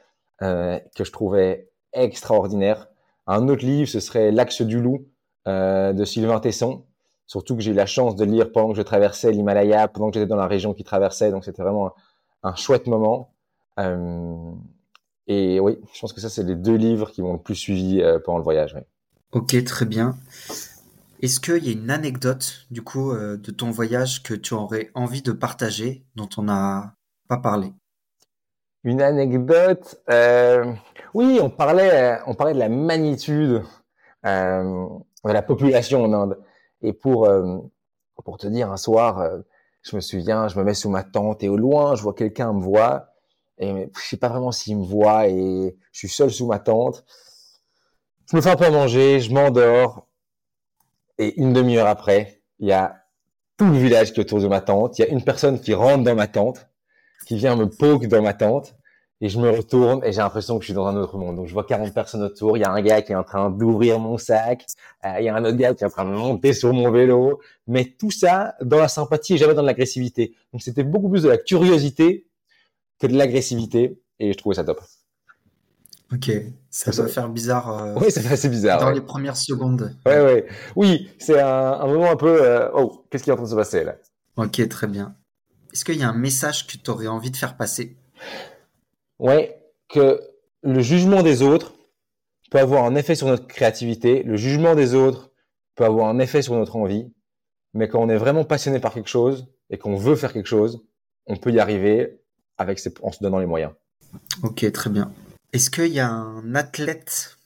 [0.42, 2.88] euh, que je trouvais extraordinaire.
[3.28, 5.06] Un autre livre, ce serait L'Axe du Loup
[5.46, 6.84] euh, de Sylvain Tesson.
[7.26, 10.14] Surtout que j'ai eu la chance de lire pendant que je traversais l'Himalaya, pendant que
[10.14, 11.94] j'étais dans la région qui traversait, donc c'était vraiment
[12.42, 13.34] un, chouette moment.
[15.26, 18.02] et oui, je pense que ça, c'est les deux livres qui m'ont le plus suivi
[18.24, 18.76] pendant le voyage.
[19.32, 20.16] Ok, très bien.
[21.20, 24.90] Est-ce qu'il y a une anecdote, du coup, euh, de ton voyage que tu aurais
[24.94, 26.94] envie de partager, dont on n'a
[27.28, 27.72] pas parlé?
[28.84, 30.00] Une anecdote.
[30.10, 30.72] euh,
[31.14, 33.62] oui, on parlait, on parlait de la magnitude
[34.24, 34.86] euh,
[35.24, 36.38] de la population en Inde.
[36.82, 37.58] Et pour euh,
[38.24, 39.38] pour te dire, un soir, euh,
[39.82, 42.52] je me souviens, je me mets sous ma tente et au loin, je vois quelqu'un
[42.52, 43.08] me voit.
[43.58, 47.04] Et je sais pas vraiment s'il me voit et je suis seul sous ma tente.
[48.30, 50.06] Je me fais un peu manger, je m'endors.
[51.18, 53.02] Et une demi-heure après, il y a
[53.56, 54.98] tout le village qui est autour de ma tente.
[54.98, 56.68] Il y a une personne qui rentre dans ma tente,
[57.26, 58.76] qui vient me poke dans ma tente.
[59.20, 61.34] Et je me retourne et j'ai l'impression que je suis dans un autre monde.
[61.36, 62.56] Donc je vois 40 personnes autour.
[62.56, 64.64] Il y a un gars qui est en train d'ouvrir mon sac.
[65.04, 66.90] Euh, il y a un autre gars qui est en train de monter sur mon
[66.92, 67.40] vélo.
[67.66, 70.34] Mais tout ça dans la sympathie et jamais dans l'agressivité.
[70.52, 72.26] Donc c'était beaucoup plus de la curiosité
[73.00, 74.00] que de l'agressivité.
[74.20, 74.80] Et je trouvais ça top.
[76.12, 76.30] Ok,
[76.70, 78.80] ça doit faire bizarre euh, Oui, ça fait assez bizarre.
[78.80, 78.94] dans ouais.
[78.94, 79.94] les premières secondes.
[80.06, 80.46] Ouais, ouais.
[80.74, 82.40] Oui, c'est un, un moment un peu.
[82.42, 83.96] euh, oh, qu'est-ce qui est en train de se passer là?
[84.36, 85.14] Ok, très bien.
[85.72, 87.96] Est-ce qu'il y a un message que tu aurais envie de faire passer?
[89.18, 90.20] Ouais, que
[90.62, 91.74] le jugement des autres
[92.50, 94.22] peut avoir un effet sur notre créativité.
[94.22, 95.30] Le jugement des autres
[95.74, 97.12] peut avoir un effet sur notre envie.
[97.74, 100.84] Mais quand on est vraiment passionné par quelque chose et qu'on veut faire quelque chose,
[101.26, 102.20] on peut y arriver
[102.56, 103.72] avec ses, en se donnant les moyens.
[104.42, 105.12] Ok, très bien.
[105.52, 107.36] Est-ce qu'il y a un athlète,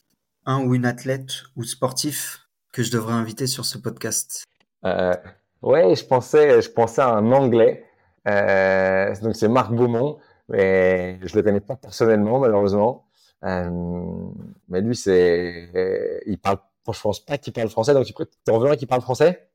[0.47, 4.45] un ou une athlète ou sportif que je devrais inviter sur ce podcast?
[4.85, 5.15] Euh,
[5.63, 7.85] ouais, je pensais, je pensais à un Anglais.
[8.29, 10.19] Euh, donc c'est Marc Beaumont,
[10.53, 13.09] mais je le connais pas personnellement malheureusement.
[13.45, 13.71] Euh,
[14.69, 18.71] mais lui, c'est, il parle, je pense pas qu'il parle français, donc tu en veux
[18.71, 19.49] un qui parle français?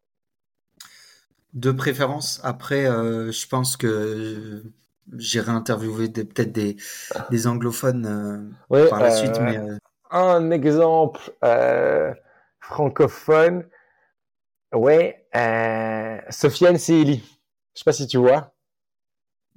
[1.54, 4.64] De préférence, après, euh, je pense que
[5.16, 6.76] j'irai interviewer peut-être des,
[7.32, 9.58] des anglophones euh, par la suite, mais
[10.12, 11.22] un exemple
[12.60, 13.66] francophone.
[14.74, 15.26] Ouais,
[16.30, 17.24] Sofiane Seili.
[17.74, 18.54] Je sais pas si tu vois.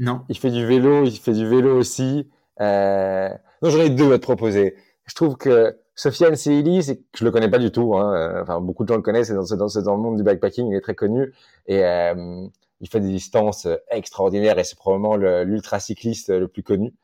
[0.01, 0.22] Non.
[0.28, 2.28] Il fait du vélo, il fait du vélo aussi.
[2.60, 3.28] Euh...
[3.62, 4.74] Non, j'en deux à te proposer.
[5.06, 7.94] Je trouve que Sofiane Seili, c'est je le connais pas du tout.
[7.97, 8.14] Hein.
[8.14, 9.28] euh, Enfin, beaucoup de gens le connaissent.
[9.28, 11.32] C'est dans, dans, dans le monde du backpacking, il est très connu
[11.66, 12.47] et euh,
[12.81, 16.94] il fait des distances extraordinaires et c'est probablement le- l'ultra cycliste le plus connu.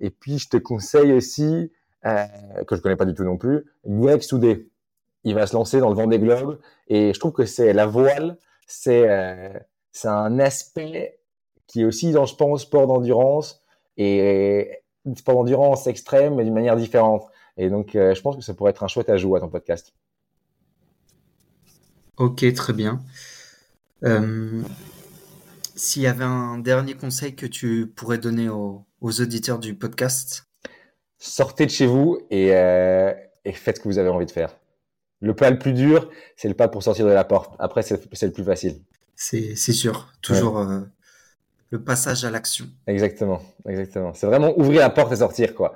[0.00, 1.72] Et puis, je te conseille aussi
[2.04, 2.24] euh,
[2.66, 4.68] que je connais pas du tout non plus, Greg Soudé.
[5.24, 6.58] Il va se lancer dans le Vendée Globe
[6.88, 9.56] et je trouve que c'est la voile, c'est euh,
[9.92, 11.20] c'est un aspect
[11.66, 13.62] qui est aussi dans je pense sport d'endurance
[13.96, 14.82] et
[15.16, 17.26] sport d'endurance extrême mais d'une manière différente.
[17.56, 19.92] Et donc euh, je pense que ça pourrait être un chouette ajout à ton podcast.
[22.16, 23.00] Ok, très bien.
[24.04, 24.62] Euh,
[25.74, 30.46] s'il y avait un dernier conseil que tu pourrais donner aux, aux auditeurs du podcast,
[31.24, 33.14] Sortez de chez vous et, euh,
[33.44, 34.56] et faites ce que vous avez envie de faire.
[35.20, 37.54] Le pas le plus dur, c'est le pas pour sortir de la porte.
[37.60, 38.80] Après, c'est le plus facile.
[39.14, 40.66] c'est sûr, toujours
[41.72, 42.66] le passage à l'action.
[42.86, 44.12] Exactement, exactement.
[44.12, 45.74] C'est vraiment ouvrir la porte et sortir, quoi.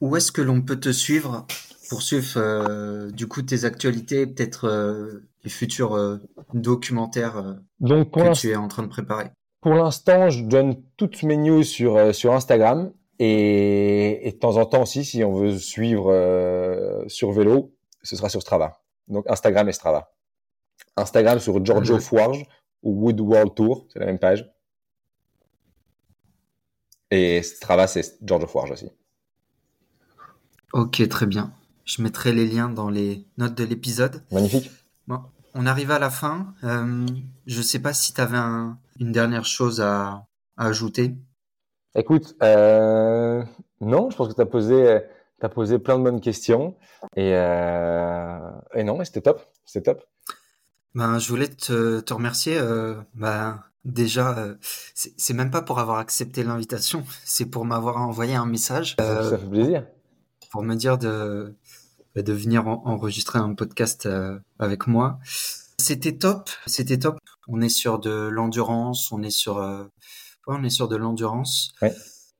[0.00, 1.46] Où est-ce que l'on peut te suivre
[1.88, 6.18] pour suivre euh, du coup tes actualités, peut-être euh, les futurs euh,
[6.52, 9.30] documentaires euh, Donc que tu es en train de préparer?
[9.60, 14.66] Pour l'instant, je donne toutes mes news sur, sur Instagram et, et de temps en
[14.66, 18.82] temps aussi, si on veut suivre sur vélo, ce sera sur Strava.
[19.06, 20.12] Donc Instagram et Strava.
[20.96, 22.00] Instagram sur Giorgio Ouais.
[22.00, 22.44] Forge
[22.82, 24.50] ou Wood World Tour, c'est la même page.
[27.10, 28.90] Et Strava, c'est Giorgio Forge aussi.
[30.72, 31.52] Ok, très bien.
[31.84, 34.24] Je mettrai les liens dans les notes de l'épisode.
[34.32, 34.70] Magnifique.
[35.06, 35.22] Bon,
[35.54, 36.54] on arrive à la fin.
[36.64, 37.06] Euh,
[37.46, 40.26] je sais pas si tu avais une dernière chose à,
[40.56, 41.14] à ajouter.
[41.94, 43.42] Écoute, euh,
[43.80, 45.00] non, je pense que tu as posé,
[45.38, 46.76] t'as posé plein de bonnes questions.
[47.14, 49.40] Et, euh, et non, c'était top.
[49.64, 50.04] C'était top.
[50.94, 52.58] Ben, je voulais te, te remercier.
[52.58, 54.54] Euh, ben, déjà, euh,
[54.94, 59.30] c'est même pas pour avoir accepté l'invitation, c'est pour m'avoir envoyé un message Ça, euh,
[59.30, 59.86] ça fait plaisir.
[60.50, 61.54] pour me dire de,
[62.16, 65.18] de venir en- enregistrer un podcast euh, avec moi.
[65.78, 67.18] C'était top, c'était top.
[67.48, 69.84] On est sur de l'endurance, on est sur, euh,
[70.46, 71.94] ouais, on est sur de l'endurance, Ouais.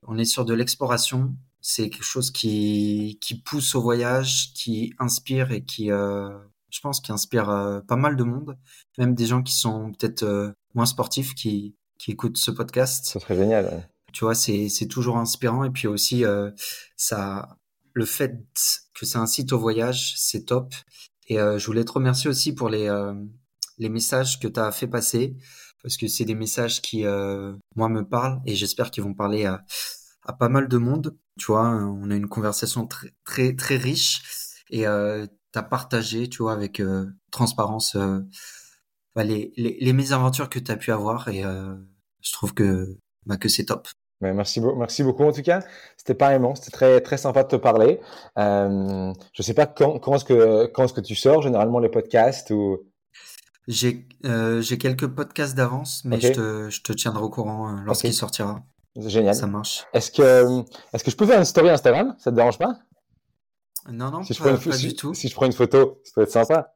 [0.05, 1.33] on est sur de l'exploration.
[1.61, 6.29] C'est quelque chose qui, qui pousse au voyage, qui inspire et qui, euh,
[6.69, 8.57] je pense, qui inspire euh, pas mal de monde,
[8.97, 13.19] même des gens qui sont peut-être euh, moins sportifs qui, qui écoutent ce podcast Ce
[13.19, 13.65] serait génial.
[13.65, 13.85] ouais.
[14.13, 16.51] tu vois, c'est c'est toujours inspirant et puis aussi euh,
[16.95, 17.57] ça
[17.93, 18.39] le fait
[18.93, 20.73] que ça incite au voyage, c'est top.
[21.29, 22.87] Et je voulais te remercier aussi pour les
[23.79, 25.35] les messages que tu as fait passer
[25.81, 27.03] parce que c'est des messages qui
[27.75, 29.65] moi me parlent et j'espère qu'ils vont parler à
[30.27, 31.17] à pas mal de monde.
[31.39, 34.21] Tu vois, on a une conversation très très très riche
[34.69, 35.25] et euh,
[35.55, 36.81] as partagé, tu vois, avec
[37.31, 37.95] transparence
[39.15, 41.43] bah, les, les, les mésaventures que tu as pu avoir et
[42.21, 43.87] je trouve que, bah, que c'est top.
[44.19, 45.61] Mais merci, merci beaucoup en tout cas.
[45.95, 47.99] C'était pareillement, c'était très très sympa de te parler.
[48.39, 51.89] Euh, je sais pas quand, quand est-ce que quand est-ce que tu sors généralement les
[51.89, 52.79] podcasts ou?
[53.67, 57.81] J'ai euh, j'ai quelques podcasts d'avance, mais je, te, je te tiendrai au courant euh,
[57.85, 58.63] lorsqu'il sortira.
[58.95, 59.35] Génial.
[59.35, 59.85] Ça marche.
[59.93, 60.63] Est-ce que
[60.93, 62.15] est-ce que je peux faire une story Instagram?
[62.17, 62.79] Ça te dérange pas?
[63.91, 65.13] Non non, pas, pas du tout.
[65.13, 66.73] Si je prends une photo, ça peut être sympa.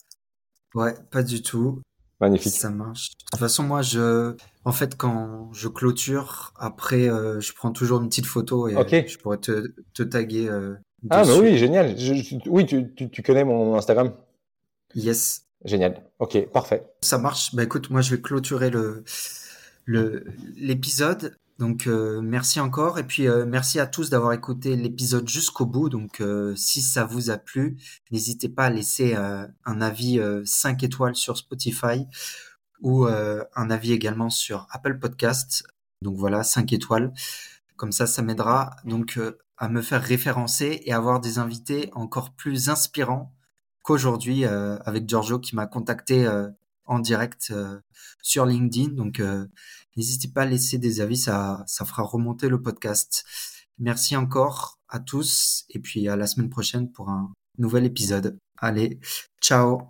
[0.73, 1.81] Ouais, pas du tout.
[2.19, 2.53] Magnifique.
[2.53, 3.09] Ça marche.
[3.09, 8.01] De toute façon, moi, je, en fait, quand je clôture, après, euh, je prends toujours
[8.01, 10.47] une petite photo et je pourrais te, te taguer.
[10.47, 10.75] Euh,
[11.09, 11.95] ah, mais oui, génial.
[12.45, 14.13] oui, tu, tu, tu, connais mon Instagram.
[14.93, 15.47] Yes.
[15.65, 16.03] Génial.
[16.19, 16.85] Ok, parfait.
[17.01, 17.55] Ça marche.
[17.55, 19.03] Bah écoute, moi, je vais clôturer le
[20.55, 21.35] l'épisode.
[21.61, 25.89] Donc euh, merci encore et puis euh, merci à tous d'avoir écouté l'épisode jusqu'au bout.
[25.89, 27.77] Donc euh, si ça vous a plu,
[28.09, 32.07] n'hésitez pas à laisser un avis 5 étoiles sur Spotify
[32.81, 35.63] ou un avis également sur Apple Podcast.
[36.01, 37.13] Donc voilà, 5 étoiles.
[37.75, 39.19] Comme ça, ça m'aidera donc
[39.57, 43.35] à me faire référencer et avoir des invités encore plus inspirants
[43.83, 46.27] qu'aujourd'hui avec Giorgio qui m'a contacté
[46.85, 47.53] en direct
[48.23, 48.93] sur LinkedIn.
[48.93, 49.21] Donc
[49.97, 53.25] N'hésitez pas à laisser des avis, ça, fera remonter le podcast.
[53.79, 58.37] Merci encore à tous et puis à la semaine prochaine pour un nouvel épisode.
[58.57, 58.99] Allez,
[59.41, 59.89] ciao